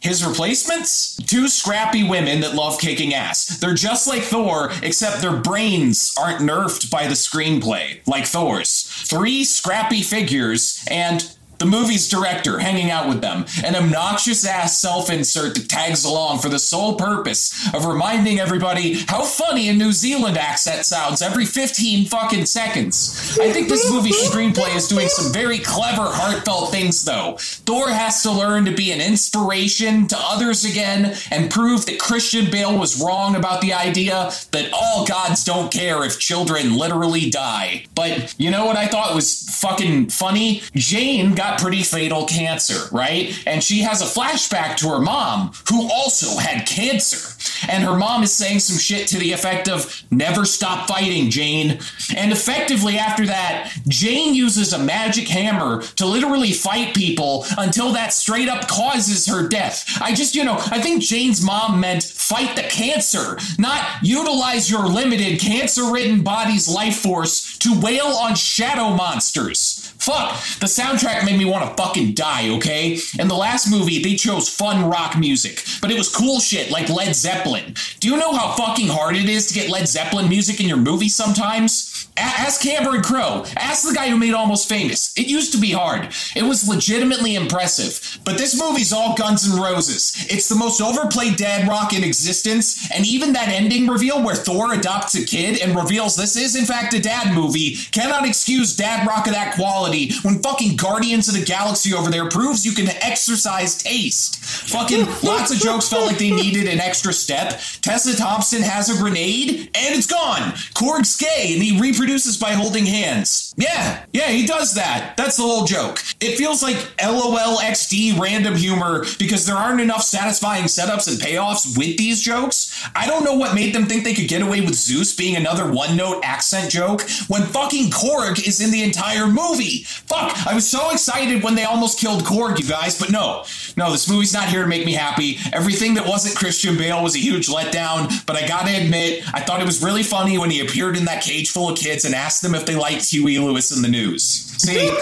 His 0.00 0.24
replacements? 0.24 1.16
Two 1.16 1.48
scrappy 1.48 2.08
women 2.08 2.42
that 2.42 2.54
love 2.54 2.78
kicking 2.78 3.12
ass. 3.12 3.58
They're 3.58 3.74
just 3.74 4.06
like 4.06 4.22
Thor, 4.22 4.70
except 4.84 5.20
their 5.20 5.36
brains 5.36 6.14
aren't 6.16 6.42
nerfed 6.42 6.92
by 6.92 7.08
the 7.08 7.14
screenplay, 7.14 8.06
like 8.06 8.24
Thor's. 8.24 8.84
Three 8.84 9.42
scrappy 9.42 10.02
figures, 10.02 10.86
and 10.88 11.28
the 11.58 11.66
movie's 11.66 12.08
director 12.08 12.58
hanging 12.58 12.90
out 12.90 13.08
with 13.08 13.20
them, 13.20 13.44
an 13.64 13.76
obnoxious 13.76 14.46
ass 14.46 14.78
self 14.78 15.10
insert 15.10 15.54
that 15.54 15.68
tags 15.68 16.04
along 16.04 16.38
for 16.38 16.48
the 16.48 16.58
sole 16.58 16.94
purpose 16.94 17.68
of 17.74 17.84
reminding 17.84 18.38
everybody 18.38 18.94
how 19.08 19.22
funny 19.22 19.68
a 19.68 19.74
New 19.74 19.92
Zealand 19.92 20.38
accent 20.38 20.86
sounds 20.86 21.22
every 21.22 21.44
15 21.44 22.06
fucking 22.06 22.46
seconds. 22.46 23.38
I 23.40 23.52
think 23.52 23.68
this 23.68 23.90
movie's 23.90 24.16
screenplay 24.28 24.74
is 24.76 24.88
doing 24.88 25.08
some 25.08 25.32
very 25.32 25.58
clever, 25.58 26.02
heartfelt 26.04 26.70
things, 26.70 27.04
though. 27.04 27.36
Thor 27.38 27.90
has 27.90 28.22
to 28.22 28.30
learn 28.30 28.64
to 28.64 28.72
be 28.72 28.92
an 28.92 29.00
inspiration 29.00 30.06
to 30.08 30.16
others 30.18 30.64
again 30.64 31.16
and 31.30 31.50
prove 31.50 31.86
that 31.86 31.98
Christian 31.98 32.50
Bale 32.50 32.78
was 32.78 33.02
wrong 33.02 33.36
about 33.36 33.60
the 33.60 33.72
idea 33.72 34.30
that 34.52 34.70
all 34.72 35.06
gods 35.06 35.44
don't 35.44 35.72
care 35.72 36.04
if 36.04 36.18
children 36.18 36.76
literally 36.76 37.30
die. 37.30 37.86
But 37.94 38.34
you 38.38 38.50
know 38.50 38.64
what 38.64 38.76
I 38.76 38.86
thought 38.86 39.14
was 39.14 39.42
fucking 39.60 40.10
funny? 40.10 40.62
Jane 40.74 41.34
got 41.34 41.47
pretty 41.56 41.82
fatal 41.82 42.26
cancer, 42.26 42.88
right? 42.92 43.32
And 43.46 43.62
she 43.62 43.80
has 43.80 44.02
a 44.02 44.04
flashback 44.04 44.76
to 44.78 44.88
her 44.88 45.00
mom, 45.00 45.52
who 45.68 45.90
also 45.90 46.38
had 46.38 46.66
cancer. 46.66 47.34
And 47.68 47.84
her 47.84 47.96
mom 47.96 48.22
is 48.22 48.32
saying 48.32 48.60
some 48.60 48.78
shit 48.78 49.08
to 49.08 49.18
the 49.18 49.32
effect 49.32 49.68
of, 49.68 50.02
never 50.10 50.44
stop 50.44 50.88
fighting, 50.88 51.30
Jane. 51.30 51.78
And 52.16 52.32
effectively 52.32 52.98
after 52.98 53.26
that, 53.26 53.72
Jane 53.88 54.34
uses 54.34 54.72
a 54.72 54.78
magic 54.78 55.28
hammer 55.28 55.82
to 55.82 56.06
literally 56.06 56.52
fight 56.52 56.94
people 56.94 57.46
until 57.56 57.92
that 57.92 58.12
straight 58.12 58.48
up 58.48 58.68
causes 58.68 59.26
her 59.26 59.48
death. 59.48 59.84
I 60.00 60.14
just, 60.14 60.34
you 60.34 60.44
know, 60.44 60.56
I 60.70 60.80
think 60.80 61.02
Jane's 61.02 61.44
mom 61.44 61.80
meant 61.80 62.02
fight 62.02 62.56
the 62.56 62.62
cancer, 62.62 63.38
not 63.58 63.86
utilize 64.02 64.70
your 64.70 64.86
limited 64.86 65.40
cancer 65.40 65.90
ridden 65.90 66.22
body's 66.22 66.68
life 66.68 66.98
force 66.98 67.56
to 67.58 67.78
wail 67.80 68.06
on 68.06 68.34
shadow 68.34 68.90
monsters. 68.90 69.87
Fuck, 69.98 70.40
the 70.60 70.66
soundtrack 70.66 71.24
made 71.24 71.38
me 71.38 71.44
want 71.44 71.68
to 71.68 71.82
fucking 71.82 72.14
die, 72.14 72.50
okay? 72.56 72.98
In 73.18 73.28
the 73.28 73.34
last 73.34 73.68
movie, 73.70 74.02
they 74.02 74.14
chose 74.14 74.48
fun 74.48 74.88
rock 74.88 75.18
music, 75.18 75.64
but 75.82 75.90
it 75.90 75.98
was 75.98 76.08
cool 76.08 76.38
shit 76.40 76.70
like 76.70 76.88
Led 76.88 77.14
Zeppelin. 77.14 77.74
Do 77.98 78.08
you 78.08 78.16
know 78.16 78.32
how 78.32 78.54
fucking 78.54 78.88
hard 78.88 79.16
it 79.16 79.28
is 79.28 79.48
to 79.48 79.54
get 79.54 79.70
Led 79.70 79.88
Zeppelin 79.88 80.28
music 80.28 80.60
in 80.60 80.68
your 80.68 80.76
movie 80.76 81.08
sometimes? 81.08 81.87
Ask 82.16 82.62
Cameron 82.62 83.02
Crowe. 83.02 83.44
Ask 83.56 83.88
the 83.88 83.94
guy 83.94 84.08
who 84.08 84.16
made 84.16 84.34
Almost 84.34 84.68
Famous. 84.68 85.16
It 85.16 85.26
used 85.28 85.52
to 85.52 85.58
be 85.58 85.72
hard. 85.72 86.08
It 86.34 86.44
was 86.44 86.68
legitimately 86.68 87.34
impressive. 87.34 88.18
But 88.24 88.38
this 88.38 88.60
movie's 88.60 88.92
all 88.92 89.16
Guns 89.16 89.48
N' 89.48 89.60
Roses. 89.60 90.26
It's 90.28 90.48
the 90.48 90.54
most 90.54 90.80
overplayed 90.80 91.36
dad 91.36 91.68
rock 91.68 91.92
in 91.92 92.04
existence, 92.04 92.90
and 92.90 93.06
even 93.06 93.32
that 93.32 93.48
ending 93.48 93.86
reveal 93.86 94.22
where 94.22 94.34
Thor 94.34 94.72
adopts 94.72 95.14
a 95.14 95.24
kid 95.24 95.60
and 95.60 95.76
reveals 95.76 96.16
this 96.16 96.36
is 96.36 96.56
in 96.56 96.64
fact 96.64 96.94
a 96.94 97.00
dad 97.00 97.34
movie 97.34 97.74
cannot 97.92 98.26
excuse 98.26 98.76
dad 98.76 99.06
rock 99.06 99.26
of 99.26 99.32
that 99.32 99.54
quality 99.54 100.12
when 100.22 100.42
fucking 100.42 100.76
Guardians 100.76 101.28
of 101.28 101.34
the 101.34 101.44
Galaxy 101.44 101.94
over 101.94 102.10
there 102.10 102.28
proves 102.28 102.64
you 102.64 102.72
can 102.72 102.88
exercise 103.02 103.78
taste. 103.78 104.38
Fucking 104.68 105.06
lots 105.22 105.52
of 105.52 105.58
jokes 105.58 105.88
felt 105.88 106.06
like 106.06 106.18
they 106.18 106.30
needed 106.30 106.66
an 106.68 106.80
extra 106.80 107.12
step. 107.12 107.60
Tessa 107.80 108.16
Thompson 108.16 108.62
has 108.62 108.88
a 108.88 109.00
grenade 109.00 109.70
and 109.74 109.94
it's 109.94 110.06
gone. 110.06 110.52
Korg's 110.74 111.16
gay 111.16 111.52
and 111.54 111.62
he 111.62 111.80
reproduces 111.90 112.36
by 112.36 112.52
holding 112.52 112.86
hands. 112.86 113.54
Yeah, 113.56 114.04
yeah, 114.12 114.28
he 114.28 114.46
does 114.46 114.74
that. 114.74 115.14
That's 115.16 115.36
the 115.36 115.42
whole 115.42 115.64
joke. 115.64 116.00
It 116.20 116.36
feels 116.36 116.62
like 116.62 116.76
LOL 117.02 117.58
XD 117.58 118.18
random 118.18 118.54
humor 118.56 119.04
because 119.18 119.46
there 119.46 119.56
aren't 119.56 119.80
enough 119.80 120.02
satisfying 120.02 120.64
setups 120.64 121.08
and 121.08 121.18
payoffs 121.18 121.76
with 121.76 121.96
these 121.96 122.22
jokes. 122.22 122.86
I 122.94 123.06
don't 123.06 123.24
know 123.24 123.34
what 123.34 123.54
made 123.54 123.74
them 123.74 123.86
think 123.86 124.04
they 124.04 124.14
could 124.14 124.28
get 124.28 124.42
away 124.42 124.60
with 124.60 124.74
Zeus 124.74 125.14
being 125.14 125.36
another 125.36 125.70
one 125.70 125.96
note 125.96 126.20
accent 126.22 126.70
joke 126.70 127.02
when 127.28 127.42
fucking 127.42 127.90
Korg 127.90 128.46
is 128.46 128.60
in 128.60 128.70
the 128.70 128.82
entire 128.82 129.26
movie. 129.26 129.84
Fuck, 129.84 130.46
I 130.46 130.54
was 130.54 130.68
so 130.68 130.90
excited 130.90 131.42
when 131.42 131.54
they 131.54 131.64
almost 131.64 131.98
killed 131.98 132.22
Korg, 132.22 132.58
you 132.58 132.68
guys, 132.68 132.98
but 132.98 133.10
no. 133.10 133.44
No, 133.76 133.90
this 133.90 134.08
movie's 134.08 134.34
not 134.34 134.48
here 134.48 134.62
to 134.62 134.68
make 134.68 134.84
me 134.84 134.92
happy. 134.92 135.38
Everything 135.52 135.94
that 135.94 136.06
wasn't 136.06 136.36
Christian 136.36 136.76
Bale 136.76 137.02
was 137.02 137.16
a 137.16 137.20
huge 137.20 137.48
letdown, 137.48 138.24
but 138.26 138.36
I 138.36 138.46
gotta 138.46 138.76
admit, 138.76 139.24
I 139.34 139.40
thought 139.40 139.60
it 139.60 139.66
was 139.66 139.82
really 139.82 140.02
funny 140.02 140.38
when 140.38 140.50
he 140.50 140.60
appeared 140.60 140.96
in 140.96 141.04
that 141.06 141.22
cage 141.22 141.50
full 141.50 141.70
of 141.70 141.77
kids 141.78 142.04
and 142.04 142.14
ask 142.14 142.42
them 142.42 142.54
if 142.54 142.66
they 142.66 142.74
liked 142.74 143.08
Huey 143.10 143.38
Lewis 143.38 143.70
and 143.74 143.84
the 143.84 143.88
News. 143.88 144.22
See, 144.22 144.90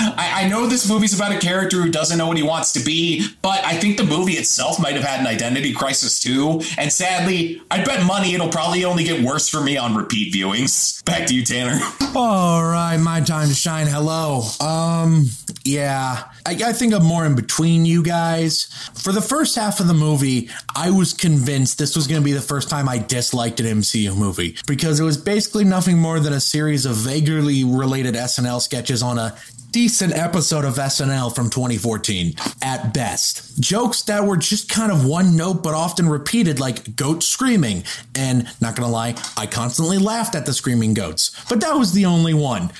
I, 0.00 0.44
I 0.44 0.48
know 0.48 0.66
this 0.66 0.88
movie's 0.88 1.14
about 1.14 1.32
a 1.32 1.38
character 1.38 1.82
who 1.82 1.90
doesn't 1.90 2.16
know 2.16 2.28
what 2.28 2.36
he 2.36 2.42
wants 2.42 2.72
to 2.72 2.80
be, 2.80 3.26
but 3.42 3.64
I 3.64 3.76
think 3.76 3.96
the 3.96 4.04
movie 4.04 4.34
itself 4.34 4.80
might 4.80 4.94
have 4.94 5.04
had 5.04 5.20
an 5.20 5.26
identity 5.26 5.72
crisis 5.72 6.20
too. 6.20 6.60
And 6.78 6.92
sadly, 6.92 7.60
I 7.70 7.82
bet 7.82 8.06
money 8.06 8.34
it'll 8.34 8.48
probably 8.48 8.84
only 8.84 9.04
get 9.04 9.22
worse 9.22 9.48
for 9.48 9.60
me 9.60 9.76
on 9.76 9.96
repeat 9.96 10.32
viewings. 10.32 11.04
Back 11.04 11.26
to 11.28 11.34
you, 11.34 11.44
Tanner. 11.44 11.80
All 12.14 12.62
right, 12.62 12.96
my 12.96 13.20
time 13.20 13.48
to 13.48 13.54
shine. 13.54 13.86
Hello. 13.86 14.42
Um, 14.60 15.26
yeah, 15.64 16.24
I, 16.46 16.52
I 16.52 16.72
think 16.72 16.94
I'm 16.94 17.04
more 17.04 17.26
in 17.26 17.34
between 17.34 17.84
you 17.84 18.02
guys. 18.02 18.64
For 18.94 19.12
the 19.12 19.20
first 19.20 19.56
half 19.56 19.80
of 19.80 19.88
the 19.88 19.94
movie, 19.94 20.48
I 20.74 20.90
was 20.90 21.12
convinced 21.12 21.78
this 21.78 21.96
was 21.96 22.06
going 22.06 22.20
to 22.20 22.24
be 22.24 22.32
the 22.32 22.40
first 22.40 22.68
time 22.70 22.88
I 22.88 22.98
disliked 22.98 23.60
an 23.60 23.66
MCU 23.66 24.16
movie 24.16 24.56
because 24.66 25.00
it 25.00 25.04
was 25.04 25.16
basically 25.16 25.64
nothing 25.64 25.79
more 25.88 26.20
than 26.20 26.32
a 26.32 26.40
series 26.40 26.86
of 26.86 26.96
vaguely 26.96 27.64
related 27.64 28.14
SNL 28.14 28.60
sketches 28.60 29.02
on 29.02 29.18
a 29.18 29.36
decent 29.72 30.12
episode 30.14 30.64
of 30.64 30.74
SNL 30.74 31.34
from 31.34 31.50
2014 31.50 32.34
at 32.62 32.92
best. 32.92 33.60
Jokes 33.60 34.02
that 34.02 34.24
were 34.24 34.36
just 34.36 34.68
kind 34.68 34.90
of 34.90 35.04
one 35.04 35.36
note 35.36 35.62
but 35.62 35.74
often 35.74 36.08
repeated, 36.08 36.58
like 36.58 36.96
goat 36.96 37.22
screaming. 37.22 37.84
And 38.14 38.48
not 38.60 38.76
gonna 38.76 38.90
lie, 38.90 39.14
I 39.36 39.46
constantly 39.46 39.98
laughed 39.98 40.34
at 40.34 40.46
the 40.46 40.52
screaming 40.52 40.94
goats, 40.94 41.30
but 41.48 41.60
that 41.60 41.74
was 41.74 41.92
the 41.92 42.06
only 42.06 42.34
one. 42.34 42.70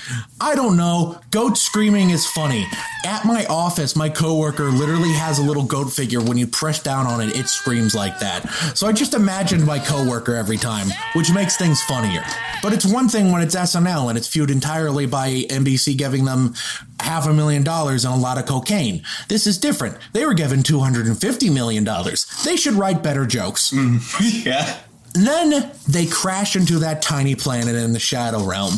I 0.41 0.55
don't 0.55 0.77
know, 0.77 1.21
goat 1.31 1.57
screaming 1.57 2.11
is 2.11 2.27
funny. 2.27 2.67
At 3.05 3.25
my 3.25 3.47
office, 3.47 3.97
my 3.97 4.09
coworker 4.09 4.71
literally 4.71 5.13
has 5.13 5.39
a 5.39 5.43
little 5.43 5.65
goat 5.65 5.93
figure. 5.93 6.21
When 6.21 6.37
you 6.37 6.47
press 6.47 6.83
down 6.83 7.07
on 7.07 7.21
it, 7.21 7.37
it 7.37 7.49
screams 7.49 7.95
like 7.95 8.19
that. 8.19 8.49
So 8.75 8.87
I 8.87 8.93
just 8.93 9.15
imagined 9.15 9.65
my 9.65 9.79
coworker 9.79 10.35
every 10.35 10.59
time, 10.59 10.89
which 11.15 11.33
makes 11.33 11.57
things 11.57 11.83
funnier. 11.83 12.23
But 12.63 12.73
it's 12.73 12.85
one 12.85 13.09
thing 13.09 13.33
when 13.33 13.43
it's 13.43 13.55
SNL 13.55 14.09
and 14.09 14.19
it's 14.19 14.29
fueled 14.29 14.51
entirely 14.51 15.07
by 15.07 15.31
NBC 15.49 15.97
giving 15.97 16.25
them 16.25 16.55
half 17.01 17.27
a 17.27 17.33
million 17.33 17.63
dollars 17.63 18.05
and 18.05 18.15
a 18.15 18.17
lot 18.17 18.39
of 18.39 18.47
cocaine. 18.47 19.03
This 19.29 19.47
is 19.47 19.59
different. 19.59 19.97
They 20.13 20.25
were 20.25 20.35
given 20.35 20.61
$250 20.61 21.53
million. 21.53 21.85
They 22.45 22.57
should 22.57 22.75
write 22.75 23.03
better 23.03 23.27
jokes. 23.27 23.71
Mm-hmm. 23.71 24.49
yeah. 24.49 24.81
Then 25.15 25.73
they 25.89 26.07
crash 26.07 26.57
into 26.57 26.81
that 26.81 27.03
tiny 27.03 27.35
planet 27.35 27.75
in 27.75 27.93
the 27.93 27.99
Shadow 27.99 28.45
Realm. 28.45 28.75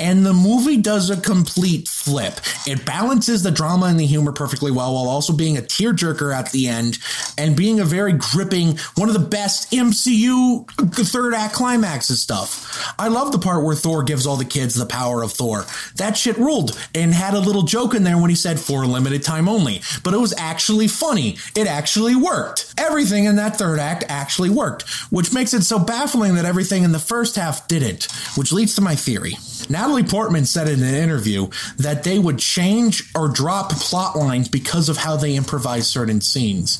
And 0.00 0.26
the 0.26 0.32
movie 0.32 0.78
does 0.78 1.10
a 1.10 1.20
complete 1.20 1.86
flip. 1.86 2.40
It 2.66 2.84
balances 2.84 3.42
the 3.42 3.50
drama 3.50 3.86
and 3.86 4.00
the 4.00 4.06
humor 4.06 4.32
perfectly 4.32 4.72
well 4.72 4.94
while 4.94 5.08
also 5.08 5.32
being 5.32 5.56
a 5.56 5.62
tearjerker 5.62 6.34
at 6.34 6.50
the 6.50 6.66
end 6.66 6.98
and 7.38 7.56
being 7.56 7.78
a 7.78 7.84
very 7.84 8.12
gripping, 8.12 8.78
one 8.96 9.08
of 9.08 9.14
the 9.14 9.20
best 9.20 9.70
MCU 9.70 10.68
third 11.06 11.34
act 11.34 11.54
climaxes 11.54 12.20
stuff. 12.20 12.94
I 12.98 13.08
love 13.08 13.32
the 13.32 13.38
part 13.38 13.64
where 13.64 13.76
Thor 13.76 14.02
gives 14.02 14.26
all 14.26 14.36
the 14.36 14.44
kids 14.44 14.74
the 14.74 14.86
power 14.86 15.22
of 15.22 15.32
Thor. 15.32 15.66
That 15.96 16.16
shit 16.16 16.36
ruled 16.36 16.76
and 16.94 17.14
had 17.14 17.34
a 17.34 17.40
little 17.40 17.62
joke 17.62 17.94
in 17.94 18.02
there 18.02 18.18
when 18.18 18.30
he 18.30 18.36
said 18.36 18.58
for 18.58 18.82
a 18.82 18.86
limited 18.88 19.22
time 19.22 19.48
only. 19.48 19.82
But 20.02 20.14
it 20.14 20.18
was 20.18 20.34
actually 20.36 20.88
funny. 20.88 21.36
It 21.54 21.66
actually 21.66 22.16
worked. 22.16 22.74
Everything 22.76 23.24
in 23.24 23.36
that 23.36 23.56
third 23.56 23.78
act 23.78 24.04
actually 24.08 24.50
worked, 24.50 24.82
which 25.10 25.32
makes 25.32 25.54
it 25.54 25.61
so 25.64 25.78
baffling 25.78 26.34
that 26.34 26.44
everything 26.44 26.82
in 26.82 26.92
the 26.92 26.98
first 26.98 27.36
half 27.36 27.68
didn't, 27.68 28.08
which 28.36 28.52
leads 28.52 28.74
to 28.76 28.80
my 28.80 28.94
theory. 28.94 29.36
Natalie 29.68 30.02
Portman 30.02 30.44
said 30.44 30.68
in 30.68 30.82
an 30.82 30.94
interview 30.94 31.48
that 31.76 32.04
they 32.04 32.18
would 32.18 32.38
change 32.38 33.10
or 33.14 33.28
drop 33.28 33.70
plot 33.70 34.16
lines 34.16 34.48
because 34.48 34.88
of 34.88 34.96
how 34.96 35.16
they 35.16 35.34
improvise 35.36 35.86
certain 35.86 36.20
scenes. 36.20 36.78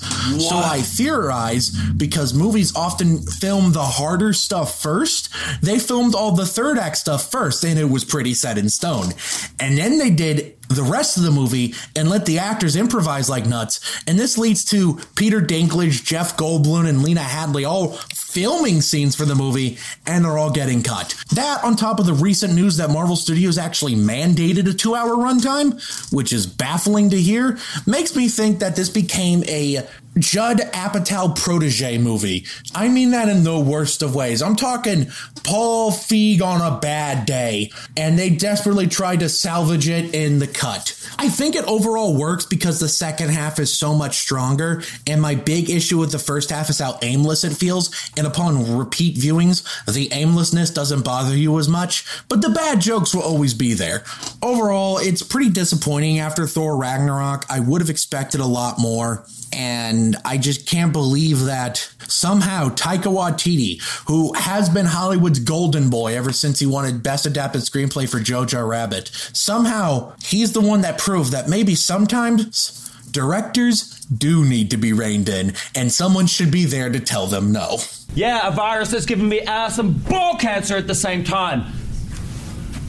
So 0.48 0.56
I 0.56 0.80
theorize 0.82 1.70
because 1.70 2.34
movies 2.34 2.74
often 2.74 3.18
film 3.18 3.72
the 3.72 3.84
harder 3.84 4.32
stuff 4.32 4.80
first, 4.80 5.28
they 5.62 5.78
filmed 5.78 6.14
all 6.14 6.32
the 6.32 6.46
third 6.46 6.78
act 6.78 6.96
stuff 6.98 7.30
first, 7.30 7.64
and 7.64 7.78
it 7.78 7.88
was 7.88 8.04
pretty 8.04 8.34
set 8.34 8.58
in 8.58 8.68
stone. 8.68 9.12
And 9.60 9.78
then 9.78 9.98
they 9.98 10.10
did 10.10 10.56
the 10.68 10.82
rest 10.82 11.16
of 11.16 11.22
the 11.22 11.30
movie 11.30 11.74
and 11.94 12.08
let 12.08 12.26
the 12.26 12.38
actors 12.38 12.76
improvise 12.76 13.28
like 13.28 13.46
nuts. 13.46 13.80
And 14.06 14.18
this 14.18 14.38
leads 14.38 14.64
to 14.66 14.98
Peter 15.14 15.40
Dinklage, 15.40 16.04
Jeff 16.04 16.36
Goldblum, 16.36 16.88
and 16.88 17.02
Lena 17.02 17.20
Headey 17.20 17.68
all 17.68 17.98
filming 18.32 18.80
scenes 18.80 19.14
for 19.14 19.26
the 19.26 19.34
movie, 19.34 19.76
and 20.06 20.24
they're 20.24 20.38
all 20.38 20.50
getting 20.50 20.82
cut. 20.82 21.14
That, 21.34 21.62
on 21.62 21.76
top 21.76 22.00
of 22.00 22.06
the 22.06 22.14
recent 22.14 22.54
news 22.54 22.78
that 22.78 22.90
Marvel 22.90 23.14
Studios 23.14 23.58
actually 23.58 23.94
mandated 23.94 24.68
a 24.68 24.72
two 24.72 24.94
hour 24.94 25.10
runtime, 25.10 25.80
which 26.12 26.32
is 26.32 26.46
baffling 26.46 27.10
to 27.10 27.20
hear, 27.20 27.58
makes 27.86 28.16
me 28.16 28.28
think 28.28 28.60
that 28.60 28.74
this 28.74 28.88
became 28.88 29.44
a 29.44 29.86
Judd 30.18 30.58
Apatow 30.58 31.34
protege 31.36 31.96
movie. 31.98 32.44
I 32.74 32.88
mean 32.88 33.12
that 33.12 33.28
in 33.28 33.44
the 33.44 33.58
worst 33.58 34.02
of 34.02 34.14
ways. 34.14 34.42
I'm 34.42 34.56
talking 34.56 35.06
Paul 35.42 35.90
Feig 35.90 36.42
on 36.42 36.60
a 36.60 36.78
bad 36.78 37.24
day, 37.24 37.70
and 37.96 38.18
they 38.18 38.30
desperately 38.30 38.86
tried 38.86 39.20
to 39.20 39.28
salvage 39.28 39.88
it 39.88 40.14
in 40.14 40.38
the 40.38 40.46
cut. 40.46 40.98
I 41.18 41.28
think 41.28 41.56
it 41.56 41.64
overall 41.64 42.16
works 42.16 42.44
because 42.44 42.78
the 42.78 42.88
second 42.88 43.30
half 43.30 43.58
is 43.58 43.76
so 43.76 43.94
much 43.94 44.18
stronger, 44.18 44.82
and 45.06 45.20
my 45.22 45.34
big 45.34 45.70
issue 45.70 45.98
with 45.98 46.12
the 46.12 46.18
first 46.18 46.50
half 46.50 46.68
is 46.68 46.78
how 46.78 46.98
aimless 47.02 47.44
it 47.44 47.56
feels, 47.56 47.90
and 48.16 48.26
upon 48.26 48.76
repeat 48.76 49.16
viewings, 49.16 49.64
the 49.86 50.12
aimlessness 50.12 50.70
doesn't 50.70 51.04
bother 51.04 51.36
you 51.36 51.58
as 51.58 51.68
much, 51.68 52.04
but 52.28 52.42
the 52.42 52.50
bad 52.50 52.80
jokes 52.80 53.14
will 53.14 53.22
always 53.22 53.54
be 53.54 53.72
there. 53.74 54.04
Overall, 54.42 54.98
it's 54.98 55.22
pretty 55.22 55.50
disappointing 55.50 56.18
after 56.18 56.46
Thor 56.46 56.76
Ragnarok. 56.76 57.46
I 57.48 57.60
would 57.60 57.80
have 57.80 57.90
expected 57.90 58.40
a 58.40 58.46
lot 58.46 58.78
more. 58.78 59.24
And 59.52 60.16
I 60.24 60.38
just 60.38 60.66
can't 60.66 60.92
believe 60.92 61.40
that 61.44 61.92
somehow 62.08 62.70
Taika 62.70 63.04
Waititi, 63.04 63.80
who 64.08 64.32
has 64.34 64.68
been 64.68 64.86
Hollywood's 64.86 65.40
golden 65.40 65.90
boy 65.90 66.16
ever 66.16 66.32
since 66.32 66.58
he 66.58 66.66
wanted 66.66 67.02
Best 67.02 67.26
Adapted 67.26 67.62
Screenplay 67.62 68.08
for 68.08 68.18
Jojo 68.18 68.66
Rabbit, 68.66 69.10
somehow 69.32 70.14
he's 70.22 70.52
the 70.52 70.60
one 70.60 70.80
that 70.82 70.98
proved 70.98 71.32
that 71.32 71.48
maybe 71.48 71.74
sometimes 71.74 72.90
directors 73.10 74.00
do 74.06 74.44
need 74.44 74.70
to 74.70 74.76
be 74.76 74.92
reined 74.92 75.28
in, 75.28 75.54
and 75.74 75.92
someone 75.92 76.26
should 76.26 76.50
be 76.50 76.64
there 76.64 76.90
to 76.90 77.00
tell 77.00 77.26
them 77.26 77.52
no. 77.52 77.78
Yeah, 78.14 78.48
a 78.48 78.50
virus 78.50 78.90
that's 78.90 79.06
giving 79.06 79.28
me 79.28 79.40
ass 79.42 79.78
and 79.78 80.02
ball 80.08 80.36
cancer 80.36 80.76
at 80.76 80.86
the 80.86 80.94
same 80.94 81.24
time. 81.24 81.72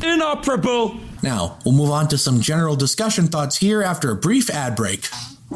Inoperable. 0.01 0.99
Now, 1.21 1.59
we'll 1.63 1.75
move 1.75 1.91
on 1.91 2.09
to 2.09 2.17
some 2.17 2.41
general 2.41 2.75
discussion 2.75 3.27
thoughts 3.27 3.57
here 3.57 3.81
after 3.81 4.11
a 4.11 4.15
brief 4.15 4.49
ad 4.49 4.75
break. 4.75 5.07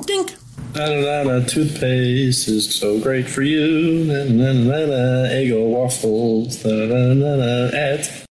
Dink. 0.06 0.36
Na-na-na-na, 0.74 1.46
toothpaste 1.46 2.48
is 2.48 2.76
so 2.76 3.00
great 3.00 3.28
for 3.28 3.42
you. 3.42 4.06
Na-na-na-na, 4.06 5.28
Eggo 5.32 5.70
waffles. 5.70 6.64
Na-na-na-na, 6.64 7.76
ads. 7.76 8.26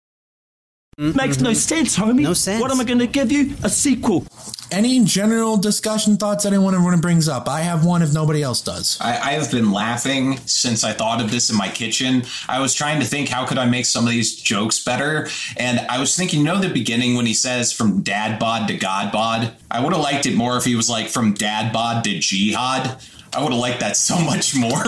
Makes 0.99 1.40
no 1.40 1.53
sense, 1.55 1.97
homie. 1.97 2.23
No 2.23 2.35
sense. 2.35 2.61
What 2.61 2.70
am 2.70 2.81
I 2.81 2.85
going 2.85 3.01
to 3.01 3.07
give 3.07 3.33
you? 3.33 3.55
A 3.64 3.68
sequel. 3.68 4.27
Any 4.70 5.05
general 5.05 5.57
discussion 5.57 6.16
thoughts 6.16 6.46
anyone 6.46 6.74
everyone 6.74 7.00
brings 7.00 7.29
up? 7.29 7.48
I 7.48 7.61
have 7.61 7.85
one 7.85 8.03
if 8.03 8.12
nobody 8.12 8.42
else 8.42 8.61
does. 8.61 8.98
I, 9.00 9.11
I 9.11 9.33
have 9.33 9.50
been 9.50 9.72
laughing 9.72 10.38
since 10.46 10.85
I 10.85 10.92
thought 10.92 11.20
of 11.20 11.31
this 11.31 11.50
in 11.50 11.57
my 11.57 11.68
kitchen. 11.68 12.24
I 12.48 12.61
was 12.61 12.74
trying 12.74 13.00
to 13.00 13.07
think 13.07 13.29
how 13.29 13.46
could 13.46 13.59
I 13.59 13.66
make 13.66 13.87
some 13.87 14.05
of 14.05 14.11
these 14.11 14.35
jokes 14.35 14.83
better, 14.83 15.29
and 15.57 15.81
I 15.88 16.00
was 16.00 16.16
thinking, 16.16 16.40
you 16.40 16.44
know, 16.46 16.59
the 16.59 16.70
beginning 16.70 17.14
when 17.14 17.27
he 17.27 17.35
says 17.35 17.72
from 17.72 18.03
dad 18.03 18.38
bod 18.38 18.68
to 18.68 18.77
god 18.77 19.12
bod. 19.12 19.53
I 19.70 19.83
would 19.83 19.92
have 19.92 20.03
liked 20.03 20.27
it 20.27 20.35
more 20.37 20.57
if 20.57 20.64
he 20.64 20.77
was 20.77 20.88
like 20.88 21.09
from 21.09 21.35
dad 21.35 21.72
bod 21.72 22.05
to 22.05 22.18
jihad. 22.18 23.00
I 23.33 23.42
would 23.42 23.53
have 23.53 23.61
liked 23.61 23.81
that 23.81 23.96
so 23.96 24.18
much 24.20 24.55
more. 24.55 24.83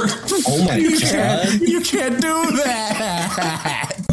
Oh 0.48 0.64
my 0.66 0.76
you 0.76 1.00
god. 1.00 1.10
Can't, 1.10 1.62
you 1.62 1.80
can't 1.80 2.22
do 2.22 2.56
that. 2.62 3.96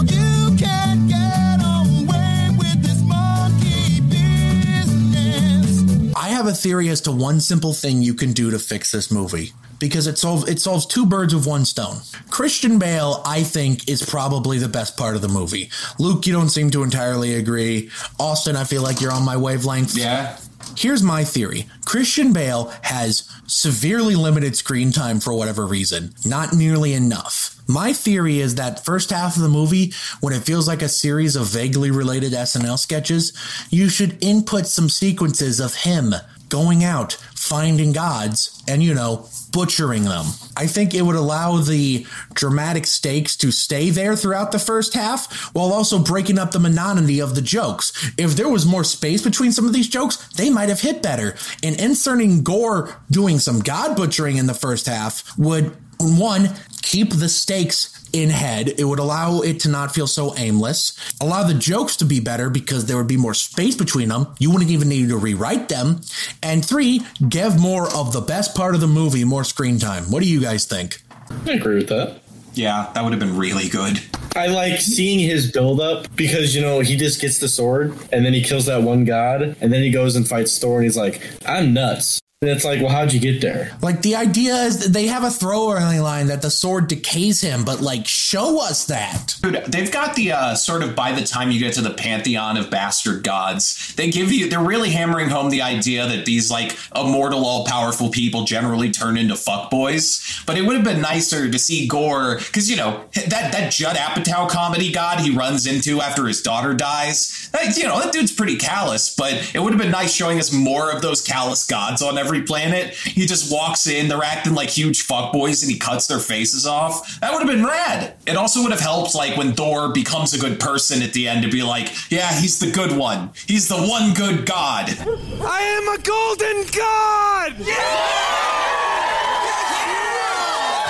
have 6.34 6.48
a 6.48 6.54
theory 6.54 6.90
as 6.90 7.02
to 7.02 7.12
one 7.12 7.40
simple 7.40 7.74
thing 7.74 8.02
you 8.02 8.14
can 8.14 8.34
do 8.34 8.52
to 8.52 8.60
fix 8.60 8.92
this 8.92 9.12
movie 9.12 9.54
because 9.80 10.08
it 10.08 10.18
solves 10.18 10.48
it 10.50 10.60
solves 10.60 10.86
two 10.86 11.06
birds 11.06 11.34
with 11.36 11.46
one 11.46 11.66
stone. 11.66 11.98
Christian 12.30 12.80
Bale, 12.80 13.22
I 13.26 13.44
think, 13.44 13.88
is 13.88 14.02
probably 14.02 14.58
the 14.58 14.68
best 14.68 14.98
part 14.98 15.16
of 15.16 15.22
the 15.22 15.28
movie. 15.28 15.70
Luke, 16.00 16.26
you 16.26 16.34
don't 16.34 16.50
seem 16.50 16.72
to 16.72 16.84
entirely 16.84 17.36
agree. 17.36 17.90
Austin, 18.20 18.56
I 18.56 18.64
feel 18.64 18.82
like 18.82 19.02
you're 19.02 19.12
on 19.12 19.24
my 19.26 19.38
wavelength. 19.38 19.96
Yeah. 19.96 20.38
Here's 20.84 21.02
my 21.02 21.24
theory. 21.24 21.68
Christian 21.86 22.34
Bale 22.34 22.74
has 22.82 23.24
severely 23.48 24.18
limited 24.18 24.58
screen 24.58 24.92
time 24.92 25.22
for 25.22 25.34
whatever 25.34 25.66
reason, 25.66 26.14
not 26.26 26.52
nearly 26.52 26.92
enough. 26.92 27.56
My 27.70 27.94
theory 27.94 28.42
is 28.42 28.56
that 28.56 28.84
first 28.84 29.10
half 29.12 29.38
of 29.38 29.44
the 29.44 29.48
movie, 29.48 29.94
when 30.20 30.34
it 30.34 30.44
feels 30.44 30.68
like 30.68 30.82
a 30.82 30.90
series 30.90 31.38
of 31.38 31.48
vaguely 31.48 31.90
related 31.90 32.34
SNL 32.34 32.78
sketches, 32.78 33.32
you 33.70 33.88
should 33.88 34.22
input 34.22 34.68
some 34.68 34.90
sequences 34.90 35.62
of 35.62 35.74
him 35.74 36.16
going 36.50 36.84
out, 36.84 37.14
finding 37.34 37.94
gods, 37.94 38.62
and, 38.68 38.84
you 38.84 38.94
know, 38.94 39.30
butchering 39.54 40.04
them. 40.04 40.26
I 40.58 40.68
think 40.68 40.94
it 40.94 41.04
would 41.04 41.16
allow 41.16 41.58
the 41.58 42.06
dramatic 42.34 42.86
stakes 42.86 43.38
to 43.38 43.52
stay 43.52 43.90
there 43.90 44.16
throughout 44.16 44.52
the 44.52 44.60
first 44.60 44.94
half 44.94 45.32
while 45.54 45.72
also 45.72 46.00
breaking 46.00 46.38
up 46.38 46.52
the 46.52 46.60
monotony 46.60 47.20
of 47.20 47.36
the 47.36 47.42
jokes. 47.42 47.94
If 48.18 48.36
there 48.36 48.50
was 48.50 48.66
more 48.66 48.84
space 48.84 49.22
between 49.22 49.52
some 49.52 49.66
of 49.66 49.74
these 49.74 49.88
jokes, 49.88 50.18
they 50.36 50.50
might 50.50 50.70
have 50.70 50.82
hit 50.82 51.02
better. 51.02 51.36
And 51.64 51.80
inserting 51.80 52.44
Gorr 52.44 53.02
doing 53.10 53.40
some 53.40 53.60
god 53.60 53.96
butchering 53.96 54.38
in 54.38 54.48
the 54.48 54.54
first 54.54 54.88
half 54.88 55.38
would, 55.38 55.78
one, 56.00 56.50
keep 56.82 57.12
the 57.12 57.30
stakes 57.30 57.93
in 58.14 58.30
head. 58.30 58.80
It 58.80 58.86
would 58.86 59.00
allow 59.00 59.42
it 59.42 59.60
to 59.62 59.70
not 59.70 59.94
feel 59.94 60.08
so 60.08 60.38
aimless, 60.38 60.98
allow 61.20 61.44
the 61.44 61.54
jokes 61.54 61.98
to 61.98 62.06
be 62.06 62.20
better 62.20 62.50
because 62.50 62.86
there 62.86 62.98
would 62.98 63.08
be 63.08 63.18
more 63.18 63.34
space 63.34 63.76
between 63.76 64.10
them. 64.10 64.28
You 64.40 64.52
wouldn't 64.52 64.72
even 64.72 64.88
need 64.88 65.10
to 65.10 65.18
rewrite 65.18 65.68
them. 65.70 66.02
And 66.42 66.64
three, 66.64 67.02
give 67.28 67.60
more 67.60 67.94
of 67.94 68.14
the 68.14 68.22
best 68.22 68.56
part 68.56 68.76
of 68.76 68.82
the 68.82 68.88
movie 68.88 69.24
more 69.26 69.44
screen 69.44 69.80
time. 69.80 70.12
What 70.12 70.24
do 70.24 70.30
you 70.30 70.40
guys 70.40 70.66
think? 70.66 71.02
I 71.46 71.52
agree 71.54 71.76
with 71.76 71.90
that. 71.90 72.22
Yeah, 72.54 72.92
that 72.94 73.04
would 73.04 73.12
have 73.12 73.20
been 73.20 73.38
really 73.38 73.68
good. 73.68 74.00
I 74.36 74.48
like 74.48 74.80
seeing 74.80 75.20
his 75.20 75.52
build 75.52 75.80
up 75.80 76.16
because 76.16 76.56
you 76.56 76.62
know 76.62 76.80
he 76.80 76.96
just 76.98 77.20
gets 77.20 77.40
the 77.40 77.48
sword 77.48 77.96
and 78.12 78.26
then 78.26 78.34
he 78.34 78.44
kills 78.44 78.66
that 78.66 78.82
one 78.82 79.06
god 79.06 79.56
and 79.62 79.72
then 79.72 79.82
he 79.84 79.92
goes 79.92 80.16
and 80.16 80.28
fights 80.28 80.58
Thor 80.58 80.78
and 80.78 80.84
he's 80.84 80.98
like, 80.98 81.22
I'm 81.46 81.74
nuts. 81.74 82.20
And 82.44 82.52
it's 82.52 82.66
like, 82.66 82.82
well, 82.82 82.90
how'd 82.90 83.14
you 83.14 83.22
get 83.22 83.40
there? 83.40 83.72
Like 83.82 84.02
the 84.02 84.16
idea 84.16 84.54
is 84.64 84.80
that 84.84 84.90
they 84.92 85.08
have 85.08 85.24
a 85.24 85.32
throwaway 85.32 86.00
line 86.00 86.28
that 86.28 86.42
the 86.42 86.52
sword 86.52 86.90
decays 86.90 87.40
him, 87.40 87.64
but 87.64 87.80
like 87.80 88.06
show 88.06 88.62
us 88.62 88.86
that. 88.86 89.38
Dude, 89.42 89.64
they've 89.66 89.92
got 89.92 90.16
the 90.16 90.34
uh, 90.34 90.56
sort 90.56 90.84
of 90.84 90.94
by 90.94 91.14
the 91.14 91.26
time 91.26 91.52
you 91.52 91.60
get 91.60 91.74
to 91.76 91.82
the 91.82 91.94
pantheon 91.94 92.58
of 92.58 92.70
bastard 92.70 93.24
gods, 93.24 93.96
they 93.96 94.10
give 94.10 94.32
you 94.32 94.50
they're 94.50 94.60
really 94.60 94.90
hammering 94.90 95.30
home 95.30 95.52
the 95.52 95.62
idea 95.62 96.06
that 96.06 96.26
these 96.26 96.52
like 96.52 96.78
immortal, 96.94 97.46
all 97.46 97.66
powerful 97.66 98.10
people 98.10 98.44
generally 98.44 98.92
turn 98.92 99.18
into 99.18 99.36
fuckboys. 99.36 100.46
But 100.46 100.58
it 100.58 100.66
would 100.66 100.76
have 100.76 100.86
been 100.86 101.02
nicer 101.02 101.50
to 101.50 101.60
see 101.60 101.88
Gorr 101.88 102.40
because 102.40 102.70
you 102.70 102.76
know 102.76 103.06
that 103.14 103.54
that 103.54 103.72
Judd 103.72 103.96
Apatow 103.96 104.50
comedy 104.50 104.92
god 104.92 105.22
he 105.22 105.34
runs 105.34 105.66
into 105.66 106.02
after 106.02 106.28
his 106.28 106.42
daughter 106.42 106.74
dies. 106.74 107.50
That, 107.54 107.78
you 107.78 107.84
know 107.84 108.02
that 108.02 108.12
dude's 108.12 108.34
pretty 108.34 108.58
callous, 108.58 109.16
but 109.16 109.50
it 109.56 109.60
would 109.60 109.72
have 109.72 109.82
been 109.82 109.92
nice 109.92 110.14
showing 110.14 110.40
us 110.40 110.52
more 110.52 110.92
of 110.92 111.02
those 111.02 111.22
callous 111.22 111.66
gods 111.66 112.02
on 112.02 112.18
every 112.18 112.33
planet. 112.42 112.94
He 112.94 113.26
just 113.26 113.52
walks 113.52 113.88
in, 113.88 114.08
they're 114.08 114.24
acting 114.24 114.54
like 114.54 114.70
huge 114.70 115.08
fuckboys, 115.08 115.62
and 115.62 115.72
he 115.72 115.78
cuts 115.78 116.08
their 116.08 116.20
faces 116.20 116.66
off. 116.66 117.20
That 117.20 117.32
would 117.32 117.42
have 117.42 117.50
been 117.50 117.66
rad. 117.66 118.16
It 118.26 118.36
also 118.36 118.62
would 118.64 118.72
have 118.72 118.82
helped, 118.82 119.16
like 119.16 119.38
when 119.38 119.54
Thor 119.54 119.90
becomes 119.90 120.34
a 120.34 120.40
good 120.40 120.60
person 120.60 121.02
at 121.02 121.14
the 121.14 121.28
end, 121.28 121.44
to 121.44 121.50
be 121.50 121.64
like, 121.64 121.90
yeah, 122.12 122.34
he's 122.34 122.60
the 122.60 122.72
good 122.72 122.92
one. 122.92 123.30
He's 123.48 123.68
the 123.68 123.78
one 123.78 124.14
good 124.14 124.46
god. 124.46 124.90
I 125.00 125.62
am 125.62 125.88
a 125.88 126.02
golden 126.02 126.66
god! 126.72 127.54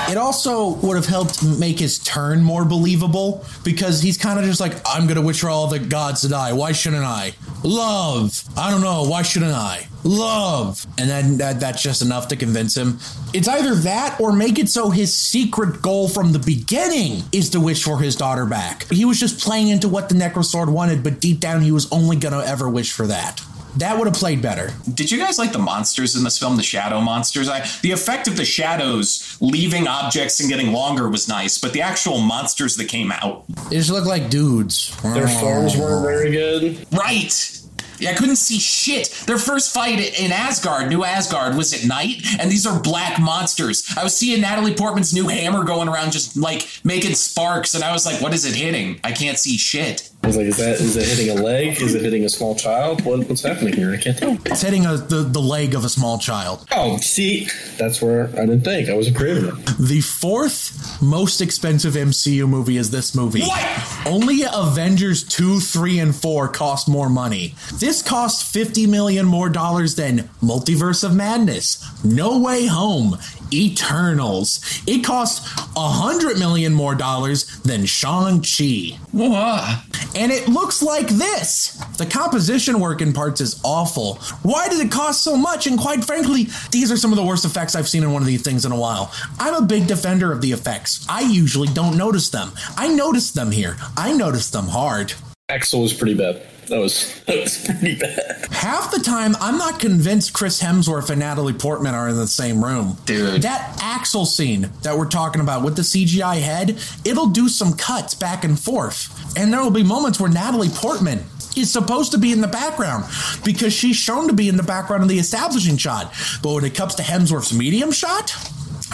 It 0.09 0.17
also 0.17 0.69
would 0.75 0.95
have 0.95 1.05
helped 1.05 1.43
make 1.43 1.79
his 1.79 1.99
turn 1.99 2.43
more 2.43 2.65
believable 2.65 3.45
because 3.63 4.01
he's 4.01 4.17
kind 4.17 4.39
of 4.39 4.45
just 4.45 4.59
like, 4.59 4.73
I'm 4.85 5.05
going 5.05 5.15
to 5.15 5.21
wish 5.21 5.41
for 5.41 5.49
all 5.49 5.67
the 5.67 5.79
gods 5.79 6.21
to 6.21 6.29
die. 6.29 6.53
Why 6.53 6.71
shouldn't 6.71 7.03
I? 7.03 7.33
Love. 7.63 8.43
I 8.57 8.69
don't 8.69 8.81
know. 8.81 9.03
Why 9.03 9.21
shouldn't 9.21 9.53
I? 9.53 9.87
Love. 10.03 10.85
And 10.97 11.09
then 11.09 11.37
that, 11.37 11.59
that's 11.59 11.81
just 11.81 12.01
enough 12.01 12.27
to 12.29 12.35
convince 12.35 12.75
him. 12.75 12.99
It's 13.33 13.47
either 13.47 13.73
that 13.75 14.19
or 14.19 14.33
make 14.33 14.59
it 14.59 14.69
so 14.69 14.89
his 14.89 15.13
secret 15.13 15.81
goal 15.81 16.09
from 16.09 16.33
the 16.33 16.39
beginning 16.39 17.23
is 17.31 17.49
to 17.51 17.59
wish 17.59 17.83
for 17.83 17.99
his 17.99 18.15
daughter 18.15 18.45
back. 18.45 18.87
He 18.89 19.05
was 19.05 19.19
just 19.19 19.39
playing 19.39 19.69
into 19.69 19.87
what 19.87 20.09
the 20.09 20.15
Necrosword 20.15 20.71
wanted, 20.71 21.03
but 21.03 21.21
deep 21.21 21.39
down 21.39 21.61
he 21.61 21.71
was 21.71 21.89
only 21.91 22.17
going 22.17 22.33
to 22.33 22.45
ever 22.45 22.69
wish 22.69 22.91
for 22.91 23.07
that. 23.07 23.41
That 23.77 23.97
would 23.97 24.07
have 24.07 24.15
played 24.15 24.41
better. 24.41 24.71
Did 24.93 25.11
you 25.11 25.17
guys 25.17 25.39
like 25.39 25.51
the 25.51 25.59
monsters 25.59 26.15
in 26.15 26.23
this 26.23 26.37
film, 26.37 26.57
the 26.57 26.63
shadow 26.63 27.01
monsters? 27.01 27.49
I, 27.49 27.65
the 27.81 27.91
effect 27.91 28.27
of 28.27 28.37
the 28.37 28.45
shadows 28.45 29.37
leaving 29.41 29.87
objects 29.87 30.39
and 30.39 30.49
getting 30.49 30.71
longer 30.71 31.09
was 31.09 31.27
nice, 31.27 31.57
but 31.57 31.73
the 31.73 31.81
actual 31.81 32.19
monsters 32.19 32.77
that 32.77 32.85
came 32.85 33.11
out. 33.11 33.45
They 33.69 33.77
just 33.77 33.89
look 33.89 34.05
like 34.05 34.29
dudes. 34.29 34.95
Their 35.01 35.27
forms 35.27 35.75
weren't 35.75 36.05
very 36.05 36.31
good. 36.31 36.85
Right. 36.91 37.59
Yeah, 37.99 38.11
I 38.11 38.13
couldn't 38.15 38.35
see 38.35 38.59
shit. 38.59 39.09
Their 39.27 39.37
first 39.37 39.73
fight 39.73 40.19
in 40.19 40.31
Asgard, 40.31 40.89
New 40.89 41.03
Asgard, 41.03 41.55
was 41.55 41.73
at 41.73 41.87
night, 41.87 42.21
and 42.39 42.51
these 42.51 42.65
are 42.65 42.79
black 42.79 43.19
monsters. 43.19 43.87
I 43.95 44.03
was 44.03 44.15
seeing 44.15 44.41
Natalie 44.41 44.73
Portman's 44.73 45.13
new 45.13 45.27
hammer 45.27 45.63
going 45.63 45.87
around 45.87 46.11
just 46.11 46.35
like 46.35 46.67
making 46.83 47.15
sparks, 47.15 47.75
and 47.75 47.83
I 47.83 47.93
was 47.93 48.05
like, 48.05 48.21
what 48.21 48.33
is 48.33 48.45
it 48.45 48.55
hitting? 48.55 48.99
I 49.03 49.11
can't 49.13 49.37
see 49.37 49.57
shit. 49.57 50.09
I 50.23 50.27
was 50.27 50.37
like, 50.37 50.45
is 50.45 50.55
that 50.57 50.79
is 50.79 50.95
it 50.95 51.05
hitting 51.05 51.37
a 51.37 51.41
leg? 51.41 51.81
Is 51.81 51.95
it 51.95 52.01
hitting 52.01 52.23
a 52.23 52.29
small 52.29 52.55
child? 52.55 53.03
What, 53.03 53.27
what's 53.27 53.41
happening 53.41 53.73
here? 53.73 53.91
I 53.91 53.97
can't 53.97 54.17
tell. 54.17 54.37
It's 54.45 54.61
hitting 54.61 54.85
a, 54.85 54.95
the, 54.95 55.17
the 55.17 55.41
leg 55.41 55.75
of 55.75 55.83
a 55.83 55.89
small 55.89 56.17
child. 56.17 56.65
Oh, 56.71 56.95
see, 56.97 57.49
that's 57.77 58.01
where 58.01 58.27
I 58.29 58.45
didn't 58.45 58.61
think. 58.61 58.87
I 58.89 58.93
was 58.95 59.09
a 59.09 59.13
creative. 59.13 59.53
The 59.77 59.99
fourth 59.99 61.01
most 61.01 61.41
expensive 61.41 61.95
MCU 61.95 62.47
movie 62.47 62.77
is 62.77 62.89
this 62.89 63.13
movie. 63.13 63.41
What? 63.41 64.07
Only 64.07 64.43
Avengers 64.49 65.23
2, 65.23 65.59
3, 65.59 65.99
and 65.99 66.15
4 66.15 66.47
cost 66.47 66.87
more 66.87 67.09
money. 67.09 67.55
This 67.73 68.01
cost 68.01 68.45
50 68.53 68.87
million 68.87 69.25
more 69.25 69.49
dollars 69.49 69.95
than 69.95 70.29
Multiverse 70.41 71.03
of 71.03 71.13
Madness, 71.13 71.83
No 72.03 72.39
Way 72.39 72.67
Home, 72.67 73.17
Eternals. 73.53 74.59
It 74.87 75.03
cost 75.03 75.47
100 75.75 76.39
million 76.39 76.73
more 76.73 76.95
dollars 76.95 77.45
than 77.61 77.85
Shang-Chi. 77.85 78.97
Whoa. 79.11 79.79
And 80.15 80.31
it 80.31 80.47
looks 80.47 80.81
like 80.81 81.07
this. 81.07 81.73
The 81.97 82.05
composition 82.05 82.79
work 82.79 83.01
in 83.01 83.13
parts 83.13 83.41
is 83.41 83.59
awful. 83.63 84.15
Why 84.43 84.67
did 84.67 84.79
it 84.79 84.91
cost 84.91 85.23
so 85.23 85.35
much? 85.35 85.67
And 85.67 85.79
quite 85.79 86.03
frankly, 86.03 86.47
these 86.71 86.91
are 86.91 86.97
some 86.97 87.11
of 87.11 87.17
the 87.17 87.25
worst 87.25 87.45
effects 87.45 87.75
I've 87.75 87.89
seen 87.89 88.03
in 88.03 88.11
one 88.11 88.21
of 88.21 88.27
these 88.27 88.41
things 88.41 88.65
in 88.65 88.71
a 88.71 88.79
while. 88.79 89.11
I'm 89.39 89.55
a 89.55 89.65
big 89.65 89.87
defender 89.87 90.31
of 90.31 90.41
the 90.41 90.51
effects. 90.51 91.05
I 91.09 91.21
usually 91.21 91.67
don't 91.69 91.97
notice 91.97 92.29
them. 92.29 92.51
I 92.77 92.87
noticed 92.87 93.35
them 93.35 93.51
here. 93.51 93.77
I 93.97 94.13
noticed 94.13 94.53
them 94.53 94.67
hard. 94.67 95.13
Axel 95.49 95.81
was 95.81 95.93
pretty 95.93 96.15
bad. 96.15 96.41
That 96.73 96.79
was 96.79 97.13
that 97.27 97.39
was 97.39 97.65
pretty 97.65 97.99
bad. 97.99 98.47
Half 98.49 98.91
the 98.91 98.99
time, 98.99 99.35
I'm 99.39 99.59
not 99.59 99.79
convinced 99.79 100.33
Chris 100.33 100.59
Hemsworth 100.59 101.11
and 101.11 101.19
Natalie 101.19 101.53
Portman 101.53 101.93
are 101.93 102.09
in 102.09 102.15
the 102.15 102.25
same 102.25 102.65
room. 102.65 102.97
Dude. 103.05 103.43
That 103.43 103.77
Axel 103.79 104.25
scene 104.25 104.71
that 104.81 104.97
we're 104.97 105.07
talking 105.07 105.39
about 105.39 105.63
with 105.63 105.75
the 105.75 105.83
CGI 105.83 106.41
head, 106.41 106.79
it'll 107.05 107.27
do 107.27 107.47
some 107.47 107.73
cuts 107.73 108.15
back 108.15 108.43
and 108.43 108.59
forth. 108.59 109.37
And 109.37 109.53
there 109.53 109.61
will 109.61 109.69
be 109.69 109.83
moments 109.83 110.19
where 110.19 110.31
Natalie 110.31 110.69
Portman 110.69 111.19
is 111.55 111.69
supposed 111.71 112.11
to 112.13 112.17
be 112.17 112.31
in 112.31 112.41
the 112.41 112.47
background 112.47 113.05
because 113.45 113.71
she's 113.71 113.95
shown 113.95 114.27
to 114.27 114.33
be 114.33 114.49
in 114.49 114.57
the 114.57 114.63
background 114.63 115.03
of 115.03 115.09
the 115.09 115.19
establishing 115.19 115.77
shot. 115.77 116.11
But 116.41 116.55
when 116.55 116.65
it 116.65 116.73
comes 116.73 116.95
to 116.95 117.03
Hemsworth's 117.03 117.53
medium 117.53 117.91
shot, 117.91 118.35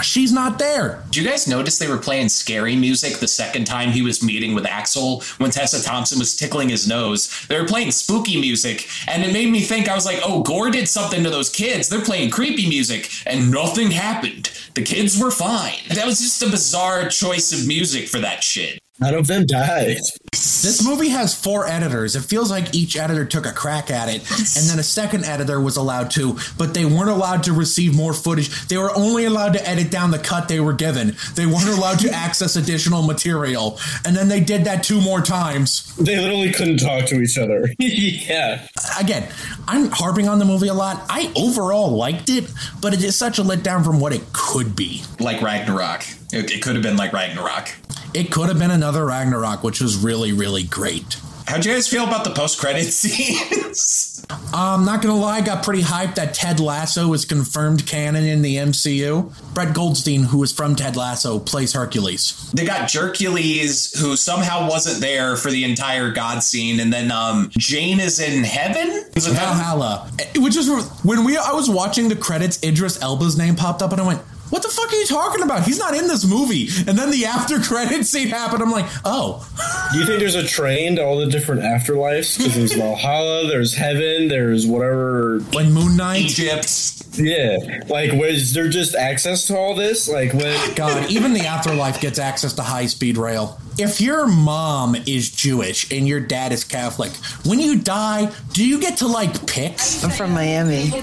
she's 0.01 0.31
not 0.31 0.59
there. 0.59 1.03
Did 1.05 1.17
you 1.17 1.29
guys 1.29 1.47
notice 1.47 1.77
they 1.77 1.87
were 1.87 1.97
playing 1.97 2.29
scary 2.29 2.75
music 2.75 3.17
the 3.17 3.27
second 3.27 3.65
time 3.65 3.91
he 3.91 4.01
was 4.01 4.23
meeting 4.23 4.53
with 4.53 4.65
Axel 4.65 5.21
when 5.37 5.51
Tessa 5.51 5.83
Thompson 5.83 6.19
was 6.19 6.35
tickling 6.35 6.69
his 6.69 6.87
nose? 6.87 7.45
They 7.47 7.59
were 7.59 7.67
playing 7.67 7.91
spooky 7.91 8.39
music, 8.39 8.87
and 9.07 9.23
it 9.23 9.33
made 9.33 9.49
me 9.51 9.61
think 9.61 9.89
I 9.89 9.95
was 9.95 10.05
like, 10.05 10.19
oh, 10.23 10.43
Gorr 10.43 10.69
did 10.69 10.87
something 10.87 11.23
to 11.23 11.29
those 11.29 11.49
kids. 11.49 11.89
They're 11.89 12.01
playing 12.01 12.31
creepy 12.31 12.67
music, 12.67 13.09
and 13.25 13.51
nothing 13.51 13.91
happened. 13.91 14.51
The 14.73 14.83
kids 14.83 15.19
were 15.19 15.31
fine. 15.31 15.79
That 15.89 16.05
was 16.05 16.19
just 16.19 16.41
a 16.43 16.49
bizarre 16.49 17.09
choice 17.09 17.51
of 17.51 17.67
music 17.67 18.07
for 18.07 18.19
that 18.19 18.43
shit. 18.43 18.78
None 18.99 19.13
of 19.13 19.27
them 19.27 19.45
died. 19.45 19.97
This 20.31 20.85
movie 20.85 21.09
has 21.09 21.33
four 21.33 21.65
editors. 21.65 22.15
It 22.15 22.21
feels 22.21 22.51
like 22.51 22.75
each 22.75 22.97
editor 22.97 23.23
took 23.23 23.45
a 23.45 23.53
crack 23.53 23.89
at 23.89 24.09
it, 24.09 24.29
and 24.29 24.69
then 24.69 24.77
a 24.77 24.83
second 24.83 25.23
editor 25.23 25.59
was 25.61 25.77
allowed 25.77 26.11
to, 26.11 26.37
but 26.57 26.73
they 26.73 26.83
weren't 26.83 27.09
allowed 27.09 27.43
to 27.43 27.53
receive 27.53 27.95
more 27.95 28.13
footage. 28.13 28.67
They 28.67 28.77
were 28.77 28.93
only 28.95 29.25
allowed 29.25 29.53
to 29.53 29.67
edit 29.67 29.89
down 29.89 30.11
the 30.11 30.19
cut 30.19 30.49
they 30.49 30.59
were 30.59 30.73
given. 30.73 31.15
They 31.35 31.45
weren't 31.45 31.69
allowed 31.69 31.99
to 31.99 32.11
access 32.13 32.57
additional 32.57 33.01
material, 33.01 33.79
and 34.05 34.15
then 34.15 34.27
they 34.27 34.41
did 34.41 34.65
that 34.65 34.83
two 34.83 34.99
more 34.99 35.21
times. 35.21 35.95
They 35.95 36.19
literally 36.19 36.51
couldn't 36.51 36.77
talk 36.77 37.05
to 37.05 37.21
each 37.21 37.37
other. 37.37 37.73
yeah. 37.79 38.67
Again, 38.99 39.29
I'm 39.67 39.89
harping 39.91 40.27
on 40.27 40.39
the 40.39 40.45
movie 40.45 40.67
a 40.67 40.73
lot. 40.73 41.05
I 41.09 41.31
overall 41.37 41.91
liked 41.91 42.29
it, 42.29 42.51
but 42.81 42.93
it 42.93 43.03
is 43.03 43.15
such 43.15 43.39
a 43.39 43.43
letdown 43.43 43.85
from 43.85 43.99
what 44.01 44.11
it 44.11 44.23
could 44.33 44.75
be. 44.75 45.03
Like 45.19 45.41
Ragnarok. 45.41 46.03
It, 46.31 46.51
it 46.51 46.61
could 46.61 46.75
have 46.75 46.83
been 46.83 46.97
like 46.97 47.13
Ragnarok. 47.13 47.71
It 48.13 48.31
could 48.31 48.49
have 48.49 48.59
been 48.59 48.71
another 48.71 49.05
Ragnarok, 49.05 49.63
which 49.63 49.81
was 49.81 49.97
really, 49.97 50.33
really 50.33 50.63
great. 50.63 51.17
How'd 51.47 51.65
you 51.65 51.73
guys 51.73 51.87
feel 51.87 52.03
about 52.03 52.23
the 52.23 52.29
post-credit 52.29 52.83
scenes? 52.91 54.23
I'm 54.53 54.85
not 54.85 55.01
gonna 55.01 55.15
lie, 55.15 55.37
I 55.37 55.41
got 55.41 55.63
pretty 55.63 55.81
hyped 55.81 56.15
that 56.15 56.35
Ted 56.35 56.59
Lasso 56.59 57.13
is 57.13 57.25
confirmed 57.25 57.87
canon 57.87 58.23
in 58.23 58.43
the 58.43 58.57
MCU. 58.57 59.33
Brett 59.55 59.73
Goldstein, 59.73 60.23
who 60.23 60.43
is 60.43 60.51
from 60.51 60.75
Ted 60.75 60.95
Lasso, 60.95 61.39
plays 61.39 61.73
Hercules. 61.73 62.51
They 62.51 62.65
got 62.65 62.87
Jercules, 62.87 63.99
who 63.99 64.15
somehow 64.15 64.69
wasn't 64.69 65.01
there 65.01 65.35
for 65.35 65.49
the 65.49 65.63
entire 65.63 66.11
God 66.11 66.43
scene, 66.43 66.79
and 66.79 66.93
then 66.93 67.11
um, 67.11 67.49
Jane 67.57 67.99
is 67.99 68.19
in 68.19 68.43
heaven. 68.43 69.05
Is 69.15 69.25
heaven? 69.25 69.39
Valhalla, 69.39 70.11
which 70.37 70.55
is 70.55 70.69
when 71.03 71.23
we 71.23 71.35
I 71.35 71.53
was 71.53 71.67
watching 71.69 72.09
the 72.09 72.15
credits, 72.15 72.61
Idris 72.63 73.01
Elba's 73.01 73.37
name 73.37 73.55
popped 73.55 73.81
up, 73.81 73.91
and 73.91 74.01
I 74.01 74.05
went, 74.05 74.21
what 74.49 74.63
the 74.63 74.69
fuck 74.69 74.91
are 74.91 74.95
you 74.95 75.05
talking 75.05 75.43
about? 75.43 75.63
He's 75.63 75.79
not 75.79 75.95
in 75.95 76.07
this 76.07 76.25
movie. 76.25 76.67
And 76.87 76.97
then 76.97 77.11
the 77.11 77.25
after 77.25 77.59
credit 77.59 78.05
scene 78.05 78.27
happened. 78.27 78.61
I'm 78.63 78.71
like, 78.71 78.85
oh. 79.05 79.47
Do 79.91 79.99
you 79.99 80.05
think 80.05 80.19
there's 80.19 80.35
a 80.35 80.45
train 80.45 80.95
to 80.95 81.03
all 81.03 81.17
the 81.17 81.27
different 81.27 81.61
afterlives? 81.61 82.37
Because 82.37 82.55
there's 82.55 82.73
Valhalla, 82.73 83.47
there's 83.47 83.75
heaven, 83.75 84.27
there's 84.27 84.65
whatever. 84.65 85.39
Like 85.53 85.67
Moon 85.67 85.97
Knight? 85.97 86.21
Egypt. 86.21 87.05
Yeah. 87.13 87.83
Like, 87.87 88.13
was 88.13 88.53
there 88.53 88.69
just 88.69 88.95
access 88.95 89.45
to 89.47 89.57
all 89.57 89.75
this? 89.75 90.07
Like, 90.07 90.33
when. 90.33 90.75
God, 90.75 91.09
even 91.11 91.33
the 91.33 91.45
afterlife 91.45 91.99
gets 91.99 92.19
access 92.19 92.53
to 92.53 92.63
high 92.63 92.85
speed 92.85 93.17
rail. 93.17 93.59
If 93.81 94.01
your 94.01 94.27
mom 94.27 94.95
is 95.07 95.29
Jewish 95.31 95.89
and 95.89 96.05
your 96.05 96.19
dad 96.19 96.51
is 96.51 96.65
Catholic, 96.65 97.11
when 97.45 97.61
you 97.61 97.79
die, 97.79 98.29
do 98.51 98.67
you 98.67 98.77
get 98.77 98.97
to 98.97 99.07
like 99.07 99.47
pick? 99.47 99.71
I'm 100.03 100.09
from 100.09 100.31
Miami. 100.33 100.87
You 100.87 100.95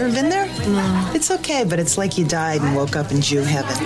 ever 0.00 0.12
been 0.12 0.28
there? 0.30 0.46
No. 0.66 1.12
It's 1.14 1.30
okay, 1.30 1.62
but 1.62 1.78
it's 1.78 1.96
like 1.96 2.18
you 2.18 2.24
died 2.26 2.60
and 2.60 2.74
woke 2.74 2.96
up 2.96 3.12
in 3.12 3.20
Jew 3.20 3.42
heaven. 3.42 3.76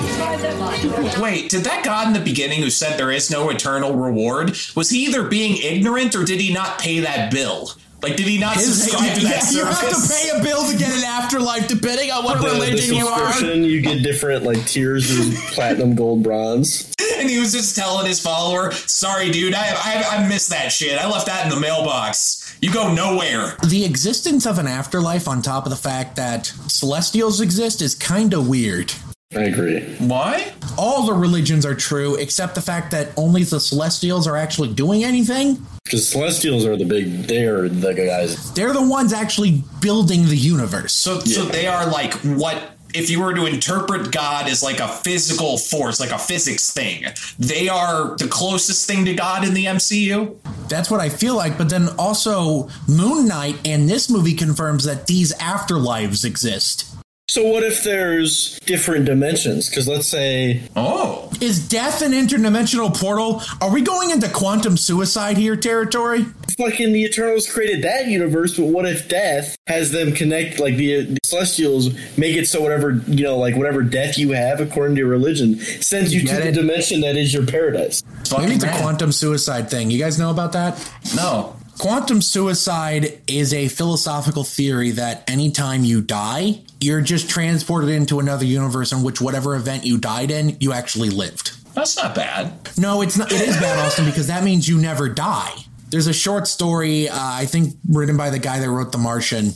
Wait, 1.21 1.51
did 1.51 1.65
that 1.65 1.83
God 1.85 2.07
in 2.07 2.15
the 2.15 2.21
beginning 2.21 2.63
who 2.63 2.71
said 2.71 2.99
there 2.99 3.11
is 3.13 3.31
no 3.31 3.51
eternal 3.51 3.95
reward, 3.95 4.57
was 4.75 4.89
he 4.89 5.05
either 5.05 5.29
being 5.29 5.59
ignorant 5.59 6.15
or 6.17 6.25
did 6.25 6.41
he 6.41 6.51
not 6.51 6.79
pay 6.79 7.01
that 7.01 7.31
bill? 7.31 7.73
Like, 8.01 8.17
did 8.17 8.27
he 8.29 8.39
not 8.39 8.55
His- 8.55 8.83
subscribe 8.85 9.15
to 9.17 9.21
yeah, 9.25 9.29
that 9.41 9.53
you 9.53 9.65
have 9.65 9.81
to 9.81 10.09
pay 10.15 10.31
a 10.39 10.43
bill 10.43 10.65
to 10.71 10.79
get 10.79 10.89
an 10.97 11.05
afterlife, 11.05 11.69
depending 11.69 12.13
on 12.13 12.25
what 12.25 12.41
The, 12.41 12.47
the 12.49 12.55
religion 12.55 12.95
you 12.95 13.07
are. 13.09 13.33
subscription, 13.33 13.65
you 13.65 13.83
get 13.83 14.03
different 14.03 14.45
like 14.45 14.65
tiers 14.67 15.11
of 15.11 15.35
platinum, 15.53 15.97
gold, 15.97 16.23
bronze. 16.23 16.95
and 17.21 17.29
he 17.29 17.39
was 17.39 17.53
just 17.53 17.77
telling 17.77 18.07
his 18.07 18.21
follower, 18.21 18.73
"Sorry, 18.73 19.31
dude, 19.31 19.55
I, 19.55 19.71
I 19.71 20.17
I 20.17 20.29
missed 20.29 20.51
that 20.51 20.73
shit. 20.73 20.99
I 20.99 21.09
left 21.09 21.27
that 21.27 21.45
in 21.45 21.51
the 21.51 21.61
mailbox. 21.61 22.57
You 22.61 22.73
go 22.73 22.93
nowhere." 22.93 23.57
The 23.67 23.85
existence 23.85 24.47
of 24.47 24.59
an 24.59 24.67
afterlife, 24.67 25.29
on 25.29 25.43
top 25.43 25.65
of 25.67 25.71
the 25.71 25.77
fact 25.77 26.17
that 26.17 26.47
celestials 26.67 27.41
exist, 27.41 27.83
is 27.83 27.95
kind 27.95 28.35
of 28.35 28.49
weird. 28.49 28.93
I 29.35 29.43
agree. 29.43 29.81
Why? 29.99 30.53
All 30.79 31.05
the 31.05 31.13
religions 31.13 31.67
are 31.67 31.75
true, 31.75 32.15
except 32.15 32.55
the 32.55 32.63
fact 32.63 32.91
that 32.93 33.09
only 33.19 33.45
the 33.45 33.61
celestials 33.61 34.27
are 34.27 34.37
actually 34.37 34.73
doing 34.73 35.05
anything. 35.05 35.67
Because 35.85 36.09
celestials 36.09 36.65
are 36.65 36.79
the 36.79 36.87
big, 36.87 37.25
they're 37.25 37.69
the 37.69 37.93
guys. 37.93 38.53
They're 38.55 38.73
the 38.73 38.87
ones 38.89 39.13
actually 39.13 39.65
building 39.83 40.25
the 40.25 40.37
universe. 40.37 40.95
So 40.95 41.21
so 41.21 41.45
they 41.45 41.67
are 41.67 41.87
like 41.91 42.15
what 42.15 42.78
if 42.99 43.09
you 43.09 43.23
were 43.23 43.33
to 43.33 43.47
interpret 43.47 44.11
God 44.11 44.49
as 44.49 44.63
like 44.63 44.81
a 44.81 44.89
physical 44.89 45.57
force, 45.57 46.01
like 46.01 46.11
a 46.11 46.19
physics 46.19 46.73
thing, 46.73 47.05
they 47.39 47.69
are 47.69 48.17
the 48.17 48.27
closest 48.29 48.87
thing 48.89 49.05
to 49.05 49.15
God 49.15 49.47
in 49.47 49.55
the 49.55 49.67
MCU. 49.67 50.37
That's 50.69 50.91
what 50.91 51.01
I 51.01 51.09
feel 51.09 51.37
like. 51.37 51.57
But 51.57 51.71
then 51.71 51.89
also, 51.99 52.69
Moon 52.89 53.27
Knight 53.29 53.57
and 53.65 53.89
this 53.89 54.11
movie 54.11 54.35
confirms 54.35 54.85
that 54.85 55.07
these 55.07 55.33
afterlives 55.35 56.25
exist. 56.25 56.87
So 57.31 57.45
what 57.47 57.63
if 57.63 57.85
there's 57.85 58.59
different 58.61 59.05
dimensions? 59.05 59.69
Because 59.69 59.87
let's 59.87 60.07
say, 60.09 60.63
oh, 60.75 61.31
Is 61.43 61.69
death 61.69 62.01
an 62.01 62.13
interdimensional 62.13 62.99
portal? 62.99 63.43
Are 63.61 63.71
we 63.71 63.83
going 63.83 64.11
into 64.11 64.31
quantum 64.31 64.79
suicide 64.79 65.37
here 65.37 65.55
territory? 65.55 66.25
Fucking 66.59 66.93
the 66.93 67.05
Eternals 67.05 67.51
created 67.51 67.83
that 67.85 68.09
universe, 68.09 68.57
but 68.57 68.67
what 68.67 68.85
if 68.85 69.09
death 69.09 69.57
has 69.67 69.93
them 69.93 70.13
connect 70.13 70.59
like 70.59 70.77
the, 70.77 71.03
the 71.05 71.19
Celestials 71.25 71.95
make 72.19 72.37
it 72.37 72.47
so 72.47 72.61
whatever 72.61 73.01
you 73.07 73.25
know, 73.25 73.39
like 73.39 73.57
whatever 73.57 73.83
death 73.83 74.19
you 74.19 74.33
have 74.33 74.61
according 74.61 74.97
to 74.97 75.01
your 75.01 75.09
religion 75.09 75.57
sends 75.59 76.13
you, 76.13 76.21
You 76.21 76.27
to 76.27 76.33
get 76.35 76.43
the 76.43 76.49
it? 76.49 76.55
dimension 76.55 77.01
that 77.03 77.17
is 77.17 77.33
your 77.33 77.47
paradise. 77.47 78.03
Maybe 78.37 78.53
it's 78.55 78.65
a 78.65 78.69
quantum 78.79 79.13
suicide 79.13 79.71
thing. 79.71 79.91
You 79.91 79.99
guys 79.99 80.19
know 80.19 80.31
about 80.31 80.53
that? 80.53 80.93
No. 81.15 81.55
Quantum 81.79 82.21
suicide 82.21 83.21
is 83.29 83.55
a 83.55 83.69
philosophical 83.69 84.43
theory 84.43 84.91
that 84.93 85.31
anytime 85.31 85.85
you 85.85 86.03
die, 86.03 86.61
you're 86.81 87.01
just 87.01 87.31
transported 87.31 87.89
into 87.91 88.19
another 88.19 88.45
universe 88.45 88.91
in 88.93 89.05
which 89.05 89.21
whatever 89.21 89.55
event 89.55 89.85
you 89.87 89.97
died 89.97 90.33
in, 90.33 90.57
you 90.59 90.73
actually 90.73 91.09
lived. 91.11 91.53
That's 91.75 91.97
not 91.97 92.17
bad. 92.17 92.53
No, 92.77 93.01
it's 93.03 93.17
not. 93.17 93.31
It 93.31 93.41
is 93.43 93.57
bad, 93.59 93.79
Austin, 93.79 94.07
because 94.07 94.27
that 94.27 94.43
means 94.43 94.69
you 94.69 94.81
never 94.81 95.09
die. 95.09 95.53
There's 95.91 96.07
a 96.07 96.13
short 96.13 96.47
story, 96.47 97.09
uh, 97.09 97.17
I 97.19 97.47
think, 97.47 97.77
written 97.89 98.17
by 98.17 98.31
the 98.31 98.39
guy 98.39 98.59
that 98.59 98.71
wrote 98.71 98.93
The 98.93 98.99
Martian, 98.99 99.53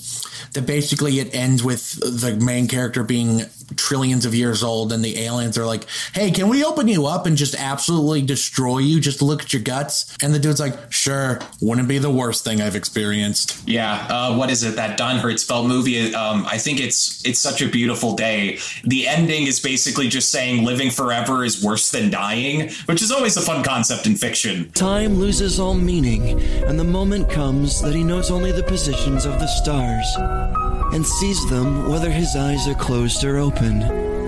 that 0.55 0.66
basically 0.66 1.21
it 1.21 1.35
ends 1.35 1.62
with 1.62 1.92
the 2.01 2.37
main 2.37 2.68
character 2.68 3.03
being 3.03 3.42
trillions 3.76 4.24
of 4.24 4.35
years 4.35 4.62
old, 4.62 4.92
and 4.92 5.04
the 5.04 5.18
aliens 5.20 5.58
are 5.58 5.66
like, 5.66 5.87
"Hey, 6.14 6.30
can 6.30 6.48
we 6.48 6.64
open 6.64 6.88
you 6.88 7.06
up 7.06 7.26
and 7.26 7.37
just 7.37 7.54
absolutely 7.54 8.22
destroy 8.22 8.78
you 8.78 9.00
just 9.00 9.22
look 9.22 9.42
at 9.42 9.52
your 9.52 9.62
guts?" 9.62 10.06
And 10.22 10.35
the 10.35 10.38
dude's 10.38 10.61
like, 10.61 10.92
"Sure, 10.92 11.40
wouldn't 11.61 11.88
be 11.88 11.98
the 11.98 12.11
worst 12.11 12.44
thing 12.44 12.61
I've 12.61 12.76
experienced." 12.76 13.56
Yeah, 13.66 14.06
uh, 14.08 14.37
what 14.37 14.50
is 14.50 14.62
it? 14.62 14.76
That 14.76 14.96
Don 14.96 15.18
Hertzfeldt 15.18 15.66
movie. 15.66 16.14
Um, 16.14 16.46
I 16.46 16.58
think 16.58 16.80
it's 16.80 17.24
it's 17.24 17.38
such 17.38 17.62
a 17.62 17.68
beautiful 17.68 18.14
day. 18.14 18.58
The 18.85 19.08
ending 19.08 19.46
is 19.46 19.61
basically 19.61 20.08
just 20.08 20.30
saying 20.30 20.64
living 20.64 20.90
forever 20.90 21.44
is 21.44 21.62
worse 21.62 21.90
than 21.90 22.11
dying, 22.11 22.70
which 22.87 23.02
is 23.02 23.11
always 23.11 23.37
a 23.37 23.42
fun 23.42 23.62
concept 23.64 24.06
in 24.06 24.16
fiction. 24.16 24.70
Time 24.72 25.18
loses 25.18 25.58
all 25.58 25.74
meaning, 25.74 26.40
and 26.66 26.78
the 26.78 26.85
moment 26.85 27.30
comes 27.30 27.80
that 27.82 27.94
he 27.94 28.04
knows 28.04 28.30
only 28.30 28.52
the 28.52 28.62
positions 28.62 29.24
of 29.24 29.38
the 29.38 29.46
stars 29.46 30.62
and 30.92 31.07
sees 31.07 31.49
them 31.49 31.88
whether 31.88 32.11
his 32.11 32.37
eyes 32.37 32.66
are 32.68 32.75
closed 32.75 33.25
or 33.25 33.38
open. 33.38 33.83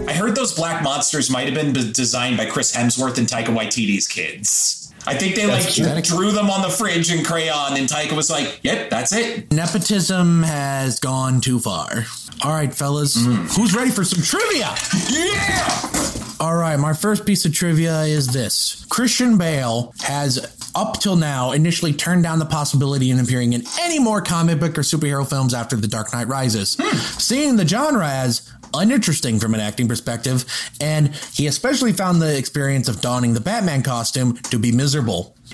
I 0.08 0.12
heard 0.12 0.34
those 0.34 0.54
black 0.54 0.82
monsters 0.82 1.30
might 1.30 1.46
have 1.46 1.54
been 1.54 1.72
designed 1.92 2.36
by 2.36 2.46
Chris 2.46 2.74
Hemsworth 2.74 3.18
and 3.18 3.26
Taika 3.26 3.46
Waititi's 3.46 4.06
kids. 4.06 4.83
I 5.06 5.14
think 5.14 5.36
they 5.36 5.46
like 5.46 5.68
genetic. 5.68 6.04
drew 6.04 6.32
them 6.32 6.50
on 6.50 6.62
the 6.62 6.70
fridge 6.70 7.12
in 7.12 7.24
crayon, 7.24 7.76
and 7.76 7.88
Taika 7.88 8.12
was 8.12 8.30
like, 8.30 8.60
"Yep, 8.62 8.90
that's 8.90 9.12
it." 9.12 9.52
Nepotism 9.52 10.42
has 10.42 10.98
gone 11.00 11.40
too 11.40 11.58
far. 11.58 12.06
All 12.42 12.52
right, 12.52 12.72
fellas, 12.72 13.16
mm. 13.16 13.56
who's 13.56 13.74
ready 13.74 13.90
for 13.90 14.04
some 14.04 14.22
trivia? 14.22 14.74
Yeah. 15.10 16.04
All 16.40 16.56
right, 16.56 16.76
my 16.78 16.92
first 16.92 17.24
piece 17.24 17.44
of 17.44 17.54
trivia 17.54 18.02
is 18.02 18.26
this 18.26 18.84
Christian 18.90 19.38
Bale 19.38 19.94
has, 20.02 20.70
up 20.74 21.00
till 21.00 21.16
now, 21.16 21.52
initially 21.52 21.92
turned 21.92 22.22
down 22.22 22.38
the 22.38 22.44
possibility 22.44 23.10
of 23.10 23.20
appearing 23.20 23.52
in 23.52 23.62
any 23.80 23.98
more 23.98 24.20
comic 24.20 24.58
book 24.58 24.76
or 24.76 24.82
superhero 24.82 25.28
films 25.28 25.54
after 25.54 25.76
The 25.76 25.88
Dark 25.88 26.12
Knight 26.12 26.26
Rises, 26.26 26.76
hmm. 26.78 26.96
seeing 27.18 27.56
the 27.56 27.66
genre 27.66 28.08
as 28.08 28.50
uninteresting 28.74 29.38
from 29.38 29.54
an 29.54 29.60
acting 29.60 29.88
perspective, 29.88 30.44
and 30.80 31.14
he 31.32 31.46
especially 31.46 31.92
found 31.92 32.20
the 32.20 32.36
experience 32.36 32.88
of 32.88 33.00
donning 33.00 33.34
the 33.34 33.40
Batman 33.40 33.82
costume 33.82 34.36
to 34.36 34.58
be 34.58 34.72
miserable. 34.72 34.93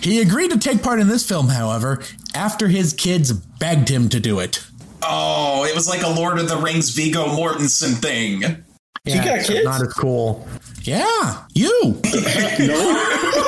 He 0.00 0.20
agreed 0.20 0.50
to 0.50 0.58
take 0.58 0.82
part 0.82 1.00
in 1.00 1.08
this 1.08 1.26
film, 1.28 1.48
however, 1.48 2.02
after 2.34 2.68
his 2.68 2.92
kids 2.92 3.32
begged 3.32 3.88
him 3.88 4.08
to 4.10 4.20
do 4.20 4.38
it. 4.40 4.64
Oh, 5.02 5.64
it 5.64 5.74
was 5.74 5.88
like 5.88 6.02
a 6.02 6.08
Lord 6.08 6.38
of 6.38 6.48
the 6.48 6.56
Rings 6.56 6.90
Viggo 6.90 7.26
Mortensen 7.26 8.00
thing. 8.00 8.64
He 9.04 9.14
got 9.14 9.44
kids? 9.44 9.64
Not 9.64 9.80
as 9.82 9.92
cool. 9.94 10.46
Yeah, 10.82 11.44
you. 11.54 12.00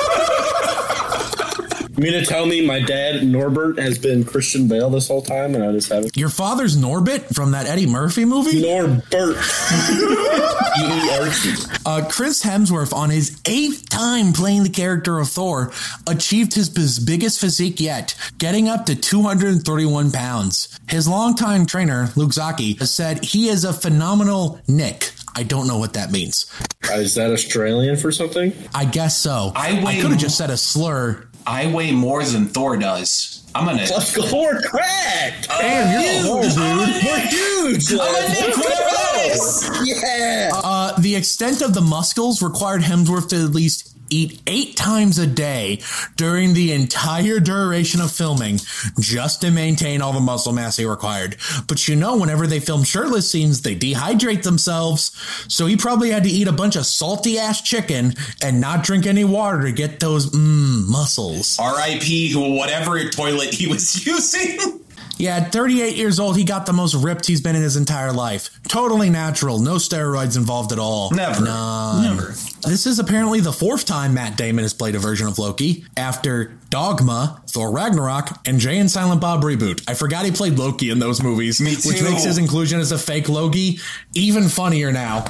You 1.95 2.01
mean 2.03 2.13
to 2.13 2.25
tell 2.25 2.47
me 2.47 2.65
my 2.65 2.79
dad 2.79 3.23
Norbert 3.23 3.77
has 3.77 3.99
been 3.99 4.23
Christian 4.23 4.67
Bale 4.67 4.89
this 4.89 5.07
whole 5.07 5.21
time, 5.21 5.53
and 5.53 5.63
I 5.63 5.71
just 5.73 5.89
haven't? 5.89 6.17
Your 6.17 6.29
father's 6.29 6.75
Norbit 6.75 7.35
from 7.35 7.51
that 7.51 7.67
Eddie 7.67 7.85
Murphy 7.85 8.25
movie? 8.25 8.61
Norbert. 8.61 9.37
Uh, 11.85 12.03
Chris 12.09 12.43
Hemsworth, 12.43 12.93
on 12.93 13.09
his 13.09 13.39
eighth 13.45 13.87
time 13.89 14.33
playing 14.33 14.63
the 14.63 14.69
character 14.69 15.19
of 15.19 15.29
Thor, 15.29 15.71
achieved 16.07 16.53
his 16.53 16.69
biggest 16.99 17.39
physique 17.39 17.79
yet, 17.79 18.15
getting 18.39 18.67
up 18.67 18.87
to 18.87 18.95
231 18.95 20.11
pounds. 20.11 20.79
His 20.89 21.07
longtime 21.07 21.65
trainer, 21.67 22.09
Luke 22.15 22.31
Zocchi, 22.31 22.81
said 22.87 23.23
he 23.23 23.49
is 23.49 23.63
a 23.65 23.73
phenomenal 23.73 24.59
Nick. 24.67 25.11
I 25.35 25.43
don't 25.43 25.67
know 25.67 25.77
what 25.77 25.93
that 25.93 26.11
means. 26.11 26.51
Uh, 26.89 26.95
Is 26.95 27.15
that 27.15 27.31
Australian 27.31 27.97
for 27.97 28.11
something? 28.11 28.53
I 28.73 28.85
guess 28.85 29.17
so. 29.17 29.51
I 29.55 29.83
weigh 29.83 29.99
could 29.99 30.11
have 30.11 30.19
just 30.19 30.37
said 30.37 30.49
a 30.49 30.57
slur. 30.57 31.27
I 31.45 31.67
weigh 31.67 31.91
more 31.91 32.23
than 32.23 32.47
Thor 32.47 32.77
does. 32.77 33.43
I'm 33.55 33.65
gonna. 33.65 33.81
Let's 33.81 34.15
go. 34.15 34.23
Cracked. 34.67 35.47
Damn, 35.47 36.01
you're 36.01 36.11
huge, 36.11 36.23
a 36.23 36.27
whole 36.27 36.41
dude. 36.41 37.03
We're 37.05 37.19
huge. 37.19 37.91
I'm 37.93 37.99
a 37.99 38.29
Nick, 38.29 38.55
go. 38.55 38.61
whatever 38.61 38.89
that 38.89 39.29
is. 39.31 39.69
Yeah. 39.83 40.49
Uh, 40.53 40.99
the 40.99 41.15
extent 41.15 41.61
of 41.61 41.73
the 41.73 41.81
muscles 41.81 42.41
required 42.41 42.81
Hemsworth 42.81 43.29
to 43.29 43.35
at 43.35 43.51
least 43.51 43.92
eat 44.13 44.41
eight 44.47 44.75
times 44.75 45.17
a 45.17 45.27
day 45.27 45.81
during 46.15 46.53
the 46.53 46.71
entire 46.71 47.39
duration 47.39 48.01
of 48.01 48.11
filming 48.11 48.59
just 48.99 49.41
to 49.41 49.51
maintain 49.51 50.01
all 50.01 50.13
the 50.13 50.19
muscle 50.19 50.53
mass 50.53 50.77
he 50.77 50.85
required. 50.85 51.35
But 51.67 51.87
you 51.87 51.95
know, 51.95 52.17
whenever 52.17 52.47
they 52.47 52.59
film 52.59 52.83
shirtless 52.83 53.29
scenes, 53.29 53.61
they 53.61 53.75
dehydrate 53.75 54.43
themselves. 54.43 55.11
So 55.47 55.65
he 55.65 55.77
probably 55.77 56.11
had 56.11 56.23
to 56.23 56.29
eat 56.29 56.47
a 56.47 56.53
bunch 56.53 56.75
of 56.75 56.85
salty 56.85 57.37
ass 57.37 57.61
chicken 57.61 58.13
and 58.41 58.61
not 58.61 58.83
drink 58.83 59.05
any 59.05 59.23
water 59.23 59.63
to 59.63 59.71
get 59.71 59.99
those 59.99 60.29
mm, 60.31 60.87
muscles. 60.89 61.57
R.I.P. 61.59 62.33
Whatever 62.57 63.09
toilet 63.09 63.53
he 63.53 63.67
was 63.67 64.05
using. 64.05 64.82
Yeah, 65.17 65.37
at 65.37 65.51
38 65.51 65.95
years 65.95 66.19
old, 66.19 66.37
he 66.37 66.43
got 66.43 66.65
the 66.65 66.73
most 66.73 66.95
ripped 66.95 67.25
he's 67.25 67.41
been 67.41 67.55
in 67.55 67.61
his 67.61 67.77
entire 67.77 68.11
life. 68.11 68.49
Totally 68.67 69.09
natural, 69.09 69.59
no 69.59 69.75
steroids 69.75 70.35
involved 70.35 70.71
at 70.71 70.79
all. 70.79 71.11
Never. 71.11 71.43
None. 71.43 72.03
Never. 72.03 72.27
This 72.67 72.87
is 72.87 72.97
apparently 72.97 73.39
the 73.39 73.51
fourth 73.51 73.85
time 73.85 74.13
Matt 74.15 74.37
Damon 74.37 74.63
has 74.63 74.73
played 74.73 74.95
a 74.95 74.99
version 74.99 75.27
of 75.27 75.37
Loki 75.37 75.85
after 75.95 76.57
Dogma, 76.69 77.41
Thor 77.47 77.71
Ragnarok, 77.71 78.39
and 78.47 78.59
Jay 78.59 78.79
and 78.79 78.89
Silent 78.89 79.21
Bob 79.21 79.43
reboot. 79.43 79.83
I 79.87 79.93
forgot 79.93 80.25
he 80.25 80.31
played 80.31 80.57
Loki 80.57 80.89
in 80.89 80.99
those 80.99 81.21
movies, 81.21 81.61
Me 81.61 81.75
which 81.75 82.01
makes 82.01 82.23
his 82.23 82.37
inclusion 82.37 82.79
as 82.79 82.91
a 82.91 82.97
fake 82.97 83.29
Loki 83.29 83.79
even 84.15 84.49
funnier 84.49 84.91
now. 84.91 85.25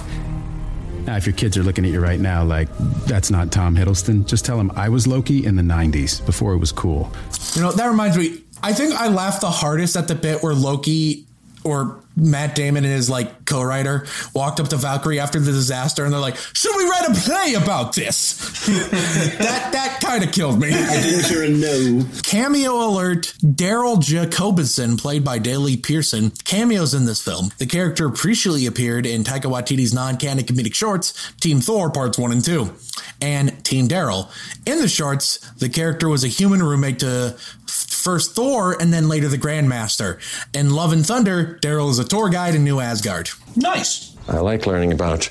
Now, 1.06 1.18
if 1.18 1.26
your 1.26 1.36
kids 1.36 1.58
are 1.58 1.64
looking 1.64 1.86
at 1.86 1.92
you 1.92 2.00
right 2.00 2.20
now 2.20 2.46
like, 2.46 2.70
that's 3.06 3.30
not 3.30 3.52
Tom 3.52 3.76
Hiddleston, 3.76 4.26
just 4.26 4.46
tell 4.46 4.56
them 4.58 4.72
I 4.76 4.88
was 4.88 5.06
Loki 5.06 5.46
in 5.46 5.58
the 5.58 5.62
90s 5.62 6.26
before 6.26 6.54
it 6.54 6.60
was 6.60 6.72
cool. 6.72 7.12
You 7.56 7.62
know, 7.62 7.72
that 7.74 7.88
reminds 7.88 8.18
me, 8.18 8.43
I 8.64 8.74
think 8.74 8.94
I 8.96 9.10
laughed 9.10 9.42
the 9.42 9.52
hardest 9.52 9.98
at 9.98 10.08
the 10.08 10.16
bit 10.16 10.42
where 10.42 10.54
Loki 10.54 11.28
or 11.66 12.00
Matt 12.16 12.56
Damon 12.56 12.84
and 12.84 12.94
his 12.94 13.10
like 13.10 13.46
co-writer 13.46 14.06
walked 14.36 14.60
up 14.60 14.68
to 14.70 14.78
Valkyrie 14.78 15.20
after 15.20 15.40
the 15.40 15.52
disaster 15.52 16.04
and 16.06 16.14
they're 16.14 16.20
like, 16.20 16.38
"Should 16.54 16.76
we 16.76 16.84
write 16.84 17.10
a 17.10 17.14
play 17.14 17.56
about 17.56 17.94
this?" 17.96 18.66
that 18.68 19.70
that 19.72 20.00
kind 20.02 20.24
of 20.24 20.32
killed 20.32 20.60
me. 20.60 20.72
I 20.72 21.02
didn't 21.02 21.26
hear 21.26 21.44
a 21.44 21.50
no. 21.50 22.06
Cameo 22.22 22.88
alert: 22.88 23.34
Daryl 23.42 24.00
Jacobson, 24.00 24.98
played 24.98 25.24
by 25.24 25.40
Daley 25.40 25.78
Pearson, 25.78 26.32
cameos 26.44 26.94
in 26.94 27.06
this 27.06 27.22
film. 27.22 27.52
The 27.58 27.66
character 27.66 28.10
previously 28.10 28.66
appeared 28.66 29.06
in 29.06 29.24
Taika 29.24 29.52
Waititi's 29.52 29.94
non-canon 29.94 30.46
comedic 30.46 30.76
shorts, 30.76 31.32
Team 31.40 31.62
Thor 31.62 31.90
Parts 31.90 32.18
One 32.18 32.32
and 32.32 32.44
Two, 32.44 32.74
and 33.22 33.53
Team 33.74 33.88
Daryl. 33.88 34.30
In 34.68 34.78
the 34.78 34.88
shorts, 34.88 35.40
the 35.54 35.68
character 35.68 36.08
was 36.08 36.24
a 36.24 36.28
human 36.28 36.62
roommate 36.62 37.00
to 37.00 37.36
first 37.66 38.36
Thor 38.36 38.80
and 38.80 38.94
then 38.94 39.10
later 39.10 39.28
the 39.28 39.38
Grandmaster. 39.40 40.20
In 40.54 40.76
Love 40.76 40.94
and 40.94 41.04
Thunder, 41.04 41.58
Daryl 41.60 41.90
is 41.90 41.98
a 41.98 42.04
tour 42.04 42.30
guide 42.30 42.54
in 42.54 42.64
New 42.64 42.80
Asgard. 42.80 43.32
Nice. 43.56 44.16
I 44.28 44.38
like 44.42 44.68
learning 44.68 44.92
about 44.94 45.28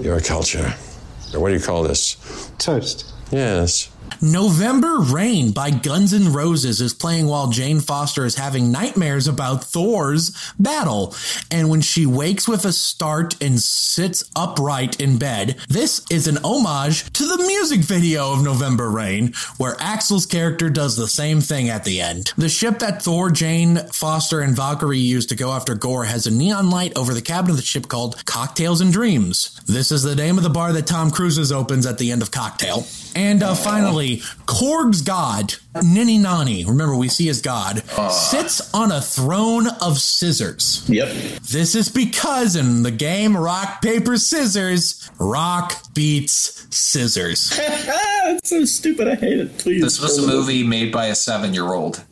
your 0.00 0.20
culture. 0.20 0.74
Or 1.32 1.38
what 1.38 1.50
do 1.50 1.54
you 1.54 1.60
call 1.60 1.84
this? 1.84 2.16
Toast. 2.58 3.12
Yes. 3.30 3.93
November 4.20 5.00
Rain 5.00 5.52
by 5.52 5.70
Guns 5.70 6.14
N' 6.14 6.32
Roses 6.32 6.80
is 6.80 6.94
playing 6.94 7.26
while 7.26 7.48
Jane 7.48 7.80
Foster 7.80 8.24
is 8.24 8.36
having 8.36 8.72
nightmares 8.72 9.28
about 9.28 9.64
Thor's 9.64 10.34
battle. 10.58 11.14
And 11.50 11.68
when 11.68 11.82
she 11.82 12.06
wakes 12.06 12.48
with 12.48 12.64
a 12.64 12.72
start 12.72 13.42
and 13.42 13.60
sits 13.60 14.24
upright 14.34 15.00
in 15.00 15.18
bed, 15.18 15.56
this 15.68 16.02
is 16.10 16.26
an 16.26 16.38
homage 16.38 17.12
to 17.12 17.26
the 17.26 17.44
music 17.46 17.80
video 17.80 18.32
of 18.32 18.42
November 18.42 18.90
Rain, 18.90 19.34
where 19.58 19.74
Axl's 19.74 20.26
character 20.26 20.70
does 20.70 20.96
the 20.96 21.08
same 21.08 21.40
thing 21.40 21.68
at 21.68 21.84
the 21.84 22.00
end. 22.00 22.32
The 22.38 22.48
ship 22.48 22.78
that 22.78 23.02
Thor, 23.02 23.30
Jane 23.30 23.76
Foster, 23.92 24.40
and 24.40 24.56
Valkyrie 24.56 24.98
use 24.98 25.26
to 25.26 25.36
go 25.36 25.52
after 25.52 25.74
Gorr 25.74 26.04
has 26.04 26.26
a 26.26 26.30
neon 26.30 26.70
light 26.70 26.96
over 26.96 27.12
the 27.12 27.22
cabin 27.22 27.50
of 27.50 27.56
the 27.56 27.62
ship 27.62 27.88
called 27.88 28.24
Cocktails 28.24 28.80
and 28.80 28.92
Dreams. 28.92 29.60
This 29.66 29.92
is 29.92 30.02
the 30.02 30.16
name 30.16 30.38
of 30.38 30.44
the 30.44 30.50
bar 30.50 30.72
that 30.72 30.86
Tom 30.86 31.10
Cruise's 31.10 31.52
opens 31.52 31.84
at 31.84 31.98
the 31.98 32.10
end 32.10 32.22
of 32.22 32.30
Cocktail. 32.30 32.86
And 33.16 33.44
uh, 33.44 33.54
finally, 33.54 33.93
Korg's 34.46 35.02
god, 35.02 35.54
Nini 35.82 36.18
Nani, 36.18 36.64
remember 36.64 36.96
we 36.96 37.08
see 37.08 37.26
his 37.26 37.40
god, 37.40 37.82
ah. 37.96 38.08
sits 38.08 38.74
on 38.74 38.90
a 38.92 39.00
throne 39.00 39.66
of 39.80 39.98
scissors. 39.98 40.84
Yep. 40.88 41.08
This 41.42 41.74
is 41.74 41.88
because 41.88 42.56
in 42.56 42.82
the 42.82 42.90
game 42.90 43.36
Rock, 43.36 43.80
Paper, 43.82 44.16
Scissors, 44.16 45.10
Rock 45.18 45.74
beats 45.94 46.66
Scissors. 46.74 47.50
That's 47.56 48.48
so 48.48 48.64
stupid. 48.64 49.08
I 49.08 49.14
hate 49.14 49.38
it. 49.38 49.58
Please. 49.58 49.82
This 49.82 50.00
was 50.00 50.18
a 50.18 50.26
movie 50.26 50.64
made 50.64 50.92
by 50.92 51.06
a 51.06 51.14
seven-year-old. 51.14 52.04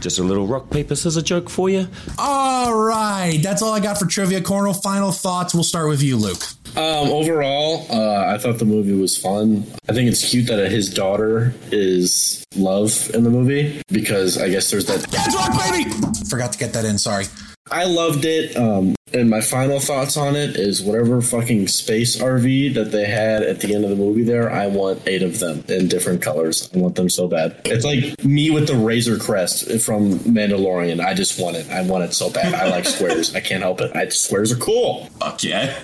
Just 0.00 0.18
a 0.18 0.22
little 0.22 0.46
rock, 0.46 0.70
paper, 0.70 0.94
scissors 0.94 1.22
joke 1.22 1.50
for 1.50 1.68
you. 1.68 1.88
All 2.18 2.74
right, 2.74 3.38
that's 3.42 3.62
all 3.62 3.72
I 3.72 3.80
got 3.80 3.98
for 3.98 4.06
trivia 4.06 4.40
corner. 4.40 4.72
Final 4.72 5.12
thoughts. 5.12 5.52
We'll 5.52 5.64
start 5.64 5.88
with 5.88 6.02
you, 6.02 6.16
Luke. 6.16 6.42
Um, 6.78 7.10
overall, 7.10 7.86
uh, 7.90 8.32
I 8.32 8.38
thought 8.38 8.58
the 8.60 8.64
movie 8.64 8.92
was 8.92 9.16
fun. 9.16 9.66
I 9.88 9.92
think 9.92 10.08
it's 10.08 10.30
cute 10.30 10.46
that 10.46 10.70
his 10.70 10.94
daughter 10.94 11.52
is 11.72 12.44
love 12.54 13.10
in 13.14 13.24
the 13.24 13.30
movie 13.30 13.82
because 13.90 14.38
I 14.38 14.48
guess 14.48 14.70
there's 14.70 14.86
that. 14.86 15.00
That's 15.10 15.34
right, 15.34 15.72
baby. 15.72 15.90
Forgot 16.30 16.52
to 16.52 16.58
get 16.58 16.72
that 16.74 16.84
in. 16.84 16.96
Sorry. 16.98 17.24
I 17.70 17.84
loved 17.84 18.24
it. 18.24 18.56
Um, 18.56 18.94
and 19.12 19.28
my 19.28 19.40
final 19.40 19.80
thoughts 19.80 20.16
on 20.16 20.36
it 20.36 20.56
is 20.56 20.80
whatever 20.80 21.20
fucking 21.20 21.66
space 21.66 22.16
RV 22.16 22.74
that 22.74 22.92
they 22.92 23.06
had 23.06 23.42
at 23.42 23.58
the 23.60 23.74
end 23.74 23.82
of 23.84 23.90
the 23.90 23.96
movie 23.96 24.22
there, 24.22 24.50
I 24.50 24.68
want 24.68 25.02
eight 25.06 25.22
of 25.22 25.40
them 25.40 25.64
in 25.68 25.88
different 25.88 26.22
colors. 26.22 26.70
I 26.74 26.78
want 26.78 26.94
them 26.94 27.08
so 27.08 27.26
bad. 27.26 27.60
It's 27.64 27.84
like 27.84 28.24
me 28.24 28.50
with 28.50 28.68
the 28.68 28.76
Razor 28.76 29.18
Crest 29.18 29.80
from 29.80 30.20
Mandalorian. 30.20 31.04
I 31.04 31.14
just 31.14 31.40
want 31.40 31.56
it. 31.56 31.68
I 31.70 31.82
want 31.82 32.04
it 32.04 32.14
so 32.14 32.30
bad. 32.30 32.54
I 32.54 32.68
like 32.70 32.84
squares. 32.84 33.34
I 33.34 33.40
can't 33.40 33.62
help 33.62 33.80
it. 33.80 33.94
I, 33.96 34.08
squares 34.10 34.52
are 34.52 34.56
cool. 34.56 35.06
Fuck 35.18 35.42
yeah. 35.42 35.76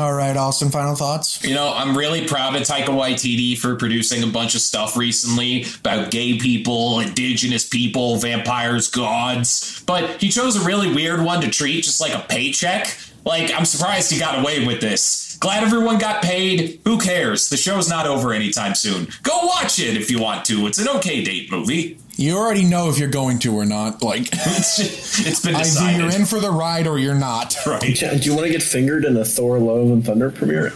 All 0.00 0.14
right, 0.14 0.34
Austin, 0.34 0.70
final 0.70 0.94
thoughts? 0.94 1.44
You 1.44 1.54
know, 1.54 1.74
I'm 1.76 1.94
really 1.94 2.26
proud 2.26 2.56
of 2.56 2.62
Taika 2.62 2.86
Waititi 2.86 3.58
for 3.58 3.76
producing 3.76 4.22
a 4.22 4.26
bunch 4.26 4.54
of 4.54 4.62
stuff 4.62 4.96
recently 4.96 5.66
about 5.80 6.10
gay 6.10 6.38
people, 6.38 7.00
indigenous 7.00 7.68
people, 7.68 8.16
vampires, 8.16 8.88
gods. 8.88 9.82
But 9.84 10.22
he 10.22 10.30
chose 10.30 10.56
a 10.56 10.64
really 10.64 10.90
weird 10.90 11.20
one 11.20 11.42
to 11.42 11.50
treat 11.50 11.84
just 11.84 12.00
like 12.00 12.14
a 12.14 12.26
paycheck. 12.26 12.96
Like, 13.26 13.52
I'm 13.52 13.66
surprised 13.66 14.10
he 14.10 14.18
got 14.18 14.38
away 14.38 14.66
with 14.66 14.80
this. 14.80 15.36
Glad 15.38 15.64
everyone 15.64 15.98
got 15.98 16.22
paid. 16.22 16.80
Who 16.84 16.98
cares? 16.98 17.50
The 17.50 17.58
show's 17.58 17.90
not 17.90 18.06
over 18.06 18.32
anytime 18.32 18.74
soon. 18.74 19.08
Go 19.22 19.38
watch 19.44 19.78
it 19.78 19.98
if 19.98 20.10
you 20.10 20.18
want 20.18 20.46
to. 20.46 20.66
It's 20.66 20.78
an 20.78 20.88
okay 20.96 21.22
date 21.22 21.52
movie. 21.52 21.98
You 22.20 22.36
already 22.36 22.64
know 22.64 22.90
if 22.90 22.98
you're 22.98 23.08
going 23.08 23.38
to 23.38 23.54
or 23.54 23.64
not. 23.64 24.02
Like, 24.02 24.28
it's 24.32 25.40
been 25.42 25.54
either 25.54 25.64
decided. 25.64 26.00
you're 26.02 26.10
in 26.10 26.26
for 26.26 26.38
the 26.38 26.50
ride 26.50 26.86
or 26.86 26.98
you're 26.98 27.14
not. 27.14 27.56
Right. 27.66 27.94
Do 27.94 28.16
you 28.18 28.34
want 28.34 28.46
to 28.46 28.52
get 28.52 28.62
fingered 28.62 29.04
in 29.04 29.16
a 29.16 29.24
Thor: 29.24 29.58
Love 29.58 29.90
and 29.90 30.04
Thunder 30.04 30.30
premiere? 30.30 30.66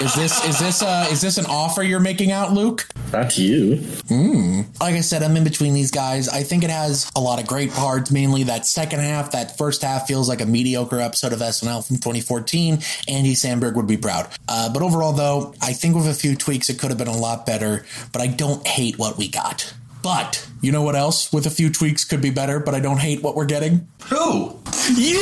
Is 0.00 0.14
this 0.14 0.44
is 0.44 0.58
this 0.58 0.82
uh 0.82 1.06
is 1.10 1.20
this 1.20 1.36
an 1.38 1.44
offer 1.46 1.82
you're 1.82 2.00
making 2.00 2.32
out, 2.32 2.52
Luke? 2.52 2.88
Not 3.12 3.30
to 3.32 3.42
you. 3.42 3.76
Hmm. 4.08 4.62
Like 4.80 4.94
I 4.94 5.00
said, 5.00 5.22
I'm 5.22 5.36
in 5.36 5.44
between 5.44 5.74
these 5.74 5.90
guys. 5.90 6.28
I 6.28 6.42
think 6.44 6.64
it 6.64 6.70
has 6.70 7.10
a 7.14 7.20
lot 7.20 7.40
of 7.40 7.46
great 7.46 7.72
parts. 7.72 8.10
Mainly 8.10 8.44
that 8.44 8.64
second 8.66 9.00
half. 9.00 9.32
That 9.32 9.58
first 9.58 9.82
half 9.82 10.06
feels 10.06 10.28
like 10.28 10.40
a 10.40 10.46
mediocre 10.46 10.98
episode 10.98 11.32
of 11.32 11.40
SNL 11.40 11.86
from 11.86 11.96
2014. 11.96 12.78
Andy 13.06 13.34
Samberg 13.34 13.74
would 13.74 13.86
be 13.86 13.98
proud. 13.98 14.28
Uh, 14.48 14.72
but 14.72 14.82
overall, 14.82 15.12
though, 15.12 15.54
I 15.60 15.72
think 15.74 15.94
with 15.94 16.08
a 16.08 16.14
few 16.14 16.36
tweaks, 16.36 16.70
it 16.70 16.78
could 16.78 16.90
have 16.90 16.98
been 16.98 17.06
a 17.06 17.16
lot 17.16 17.44
better. 17.44 17.84
But 18.12 18.22
I 18.22 18.28
don't 18.28 18.66
hate 18.66 18.98
what 18.98 19.18
we 19.18 19.28
got. 19.28 19.74
But 20.02 20.46
you 20.60 20.72
know 20.72 20.82
what 20.82 20.96
else 20.96 21.32
with 21.32 21.46
a 21.46 21.50
few 21.50 21.70
tweaks 21.70 22.04
could 22.04 22.20
be 22.20 22.30
better, 22.30 22.58
but 22.58 22.74
I 22.74 22.80
don't 22.80 22.98
hate 22.98 23.22
what 23.22 23.36
we're 23.36 23.44
getting? 23.44 23.86
Who? 24.04 24.58
You! 24.94 25.20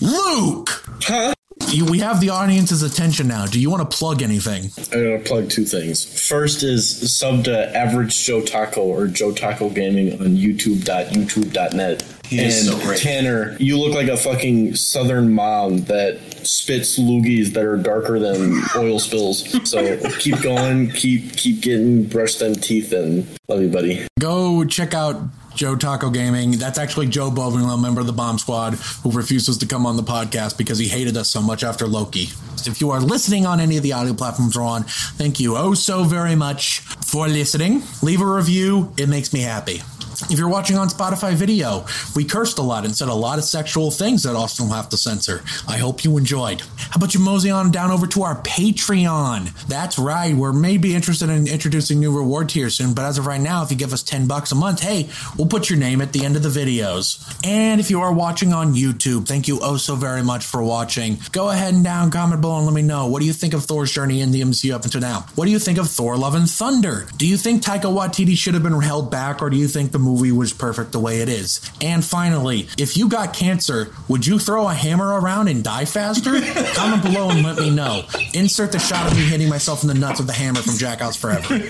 Luke! 0.00 0.84
Huh? 1.02 1.34
You, 1.68 1.84
we 1.84 1.98
have 2.00 2.20
the 2.20 2.30
audience's 2.30 2.82
attention 2.82 3.28
now. 3.28 3.46
Do 3.46 3.60
you 3.60 3.70
want 3.70 3.88
to 3.88 3.96
plug 3.96 4.22
anything? 4.22 4.70
I'm 4.92 5.04
gonna 5.04 5.18
plug 5.22 5.50
two 5.50 5.64
things. 5.64 6.28
First 6.28 6.62
is 6.62 7.16
sub 7.16 7.44
to 7.44 7.76
Average 7.76 8.24
Joe 8.24 8.40
Taco 8.40 8.82
or 8.82 9.06
Joe 9.06 9.32
Taco 9.32 9.68
Gaming 9.70 10.14
on 10.20 10.36
YouTube.youtube.net. 10.36 12.19
He 12.30 12.38
and 12.38 12.52
so. 12.52 12.94
Tanner, 12.94 13.56
you 13.58 13.76
look 13.76 13.92
like 13.92 14.06
a 14.06 14.16
fucking 14.16 14.76
southern 14.76 15.32
mom 15.32 15.78
that 15.86 16.20
spits 16.46 16.96
loogies 16.96 17.54
that 17.54 17.64
are 17.64 17.76
darker 17.76 18.20
than 18.20 18.62
oil 18.76 19.00
spills. 19.00 19.50
So 19.68 19.98
keep 20.20 20.40
going, 20.40 20.90
keep 20.92 21.36
keep 21.36 21.60
getting, 21.60 22.04
brush 22.04 22.36
them 22.36 22.54
teeth, 22.54 22.92
and 22.92 23.26
love 23.48 23.62
you, 23.62 23.68
buddy. 23.68 24.06
Go 24.20 24.64
check 24.64 24.94
out 24.94 25.20
Joe 25.56 25.74
Taco 25.74 26.08
Gaming. 26.08 26.52
That's 26.52 26.78
actually 26.78 27.08
Joe 27.08 27.32
Bovinglow, 27.32 27.82
member 27.82 28.00
of 28.00 28.06
the 28.06 28.12
Bomb 28.12 28.38
Squad, 28.38 28.74
who 29.02 29.10
refuses 29.10 29.58
to 29.58 29.66
come 29.66 29.84
on 29.84 29.96
the 29.96 30.04
podcast 30.04 30.56
because 30.56 30.78
he 30.78 30.86
hated 30.86 31.16
us 31.16 31.28
so 31.28 31.42
much 31.42 31.64
after 31.64 31.88
Loki. 31.88 32.28
If 32.64 32.80
you 32.80 32.90
are 32.92 33.00
listening 33.00 33.44
on 33.44 33.58
any 33.58 33.76
of 33.76 33.82
the 33.82 33.92
audio 33.92 34.14
platforms 34.14 34.56
we're 34.56 34.62
on, 34.62 34.84
thank 34.84 35.40
you 35.40 35.56
oh 35.56 35.74
so 35.74 36.04
very 36.04 36.36
much 36.36 36.78
for 36.80 37.26
listening. 37.26 37.82
Leave 38.02 38.20
a 38.20 38.26
review, 38.26 38.92
it 38.96 39.08
makes 39.08 39.32
me 39.32 39.40
happy. 39.40 39.82
If 40.28 40.38
you're 40.38 40.48
watching 40.48 40.76
on 40.76 40.88
Spotify 40.88 41.34
video, 41.34 41.86
we 42.14 42.24
cursed 42.24 42.58
a 42.58 42.62
lot 42.62 42.84
and 42.84 42.94
said 42.94 43.08
a 43.08 43.14
lot 43.14 43.38
of 43.38 43.44
sexual 43.44 43.90
things 43.90 44.24
that 44.24 44.36
Austin 44.36 44.66
will 44.66 44.74
have 44.74 44.88
to 44.90 44.96
censor. 44.96 45.42
I 45.66 45.78
hope 45.78 46.04
you 46.04 46.18
enjoyed. 46.18 46.60
How 46.76 46.96
about 46.96 47.14
you 47.14 47.20
mosey 47.20 47.50
on 47.50 47.70
down 47.70 47.90
over 47.90 48.06
to 48.08 48.22
our 48.22 48.36
Patreon? 48.42 49.66
That's 49.66 49.98
right. 49.98 50.34
We're 50.34 50.52
maybe 50.52 50.94
interested 50.94 51.30
in 51.30 51.48
introducing 51.48 52.00
new 52.00 52.14
reward 52.14 52.50
tiers 52.50 52.74
soon, 52.74 52.92
but 52.92 53.04
as 53.04 53.18
of 53.18 53.26
right 53.26 53.40
now, 53.40 53.62
if 53.62 53.70
you 53.70 53.76
give 53.76 53.92
us 53.92 54.02
10 54.02 54.26
bucks 54.26 54.52
a 54.52 54.54
month, 54.54 54.80
hey, 54.82 55.08
we'll 55.38 55.48
put 55.48 55.70
your 55.70 55.78
name 55.78 56.00
at 56.00 56.12
the 56.12 56.24
end 56.24 56.36
of 56.36 56.42
the 56.42 56.48
videos. 56.48 57.18
And 57.44 57.80
if 57.80 57.90
you 57.90 58.02
are 58.02 58.12
watching 58.12 58.52
on 58.52 58.74
YouTube, 58.74 59.26
thank 59.26 59.48
you 59.48 59.58
oh 59.62 59.78
so 59.78 59.94
very 59.94 60.22
much 60.22 60.44
for 60.44 60.62
watching. 60.62 61.18
Go 61.32 61.48
ahead 61.48 61.72
and 61.72 61.82
down, 61.82 62.10
comment 62.10 62.40
below 62.40 62.58
and 62.58 62.66
let 62.66 62.74
me 62.74 62.82
know. 62.82 63.06
What 63.06 63.20
do 63.20 63.26
you 63.26 63.32
think 63.32 63.54
of 63.54 63.64
Thor's 63.64 63.90
journey 63.90 64.20
in 64.20 64.32
the 64.32 64.42
MCU 64.42 64.74
up 64.74 64.84
until 64.84 65.00
now? 65.00 65.26
What 65.34 65.46
do 65.46 65.50
you 65.50 65.58
think 65.58 65.78
of 65.78 65.88
Thor 65.88 66.16
Love 66.16 66.34
and 66.34 66.48
Thunder? 66.48 67.06
Do 67.16 67.26
you 67.26 67.36
think 67.36 67.62
Taika 67.62 67.82
Waititi 67.82 68.36
should 68.36 68.54
have 68.54 68.62
been 68.62 68.80
held 68.80 69.10
back 69.10 69.40
or 69.40 69.48
do 69.48 69.56
you 69.56 69.68
think 69.68 69.92
the 69.92 69.98
movie 69.98 70.09
was 70.12 70.52
perfect 70.52 70.92
the 70.92 71.00
way 71.00 71.20
it 71.20 71.28
is? 71.28 71.60
And 71.80 72.04
finally, 72.04 72.68
if 72.78 72.96
you 72.96 73.08
got 73.08 73.34
cancer, 73.34 73.92
would 74.08 74.26
you 74.26 74.38
throw 74.38 74.68
a 74.68 74.74
hammer 74.74 75.20
around 75.20 75.48
and 75.48 75.62
die 75.62 75.84
faster? 75.84 76.40
comment 76.74 77.02
below 77.02 77.30
and 77.30 77.42
let 77.42 77.58
me 77.58 77.70
know. 77.70 78.04
Insert 78.34 78.72
the 78.72 78.78
shot 78.78 79.10
of 79.10 79.16
me 79.16 79.24
hitting 79.24 79.48
myself 79.48 79.82
in 79.82 79.88
the 79.88 79.94
nuts 79.94 80.18
with 80.18 80.26
the 80.26 80.32
hammer 80.32 80.60
from 80.60 80.76
Jackass 80.76 81.16
Forever. 81.16 81.60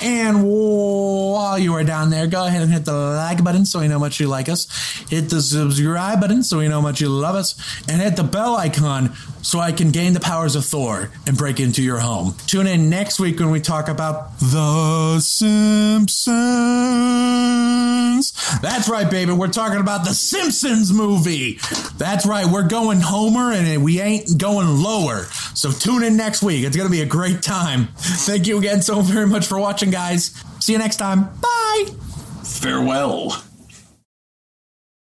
And 0.00 0.44
while 0.44 1.58
you 1.58 1.74
are 1.74 1.84
down 1.84 2.10
there, 2.10 2.26
go 2.26 2.46
ahead 2.46 2.62
and 2.62 2.72
hit 2.72 2.84
the 2.84 2.92
like 2.92 3.42
button 3.42 3.66
so 3.66 3.80
we 3.80 3.88
know 3.88 3.94
how 3.94 3.98
much 3.98 4.20
you 4.20 4.28
like 4.28 4.48
us. 4.48 4.66
Hit 5.10 5.28
the 5.30 5.42
subscribe 5.42 6.20
button 6.20 6.42
so 6.42 6.58
we 6.58 6.68
know 6.68 6.76
how 6.76 6.80
much 6.80 7.00
you 7.00 7.08
love 7.08 7.34
us. 7.34 7.54
And 7.88 8.00
hit 8.00 8.16
the 8.16 8.24
bell 8.24 8.56
icon 8.56 9.14
so 9.42 9.58
I 9.58 9.72
can 9.72 9.90
gain 9.90 10.12
the 10.12 10.20
powers 10.20 10.56
of 10.56 10.64
Thor 10.64 11.10
and 11.26 11.36
break 11.36 11.60
into 11.60 11.82
your 11.82 11.98
home. 11.98 12.34
Tune 12.46 12.66
in 12.66 12.88
next 12.90 13.20
week 13.20 13.38
when 13.38 13.50
we 13.50 13.60
talk 13.60 13.88
about 13.88 14.38
The 14.40 15.20
Simpsons. 15.20 16.28
That's 18.60 18.88
right, 18.88 19.10
baby. 19.10 19.32
We're 19.32 19.48
talking 19.48 19.80
about 19.80 20.04
The 20.04 20.14
Simpsons 20.14 20.92
movie. 20.92 21.58
That's 21.96 22.26
right. 22.26 22.46
We're 22.46 22.68
going 22.68 23.00
Homer 23.00 23.52
and 23.52 23.82
we 23.82 24.00
ain't 24.00 24.38
going 24.38 24.82
lower. 24.82 25.24
So 25.54 25.70
tune 25.70 26.02
in 26.02 26.16
next 26.16 26.42
week. 26.42 26.64
It's 26.64 26.76
going 26.76 26.88
to 26.88 26.92
be 26.92 27.02
a 27.02 27.06
great 27.06 27.42
time. 27.42 27.88
Thank 27.96 28.46
you 28.46 28.58
again 28.58 28.82
so 28.82 29.00
very 29.00 29.26
much 29.26 29.46
for 29.46 29.58
watching, 29.58 29.90
guys. 29.90 30.32
See 30.60 30.72
you 30.72 30.78
next 30.78 30.96
time. 30.96 31.24
Bye. 31.40 31.86
Farewell. 32.44 33.47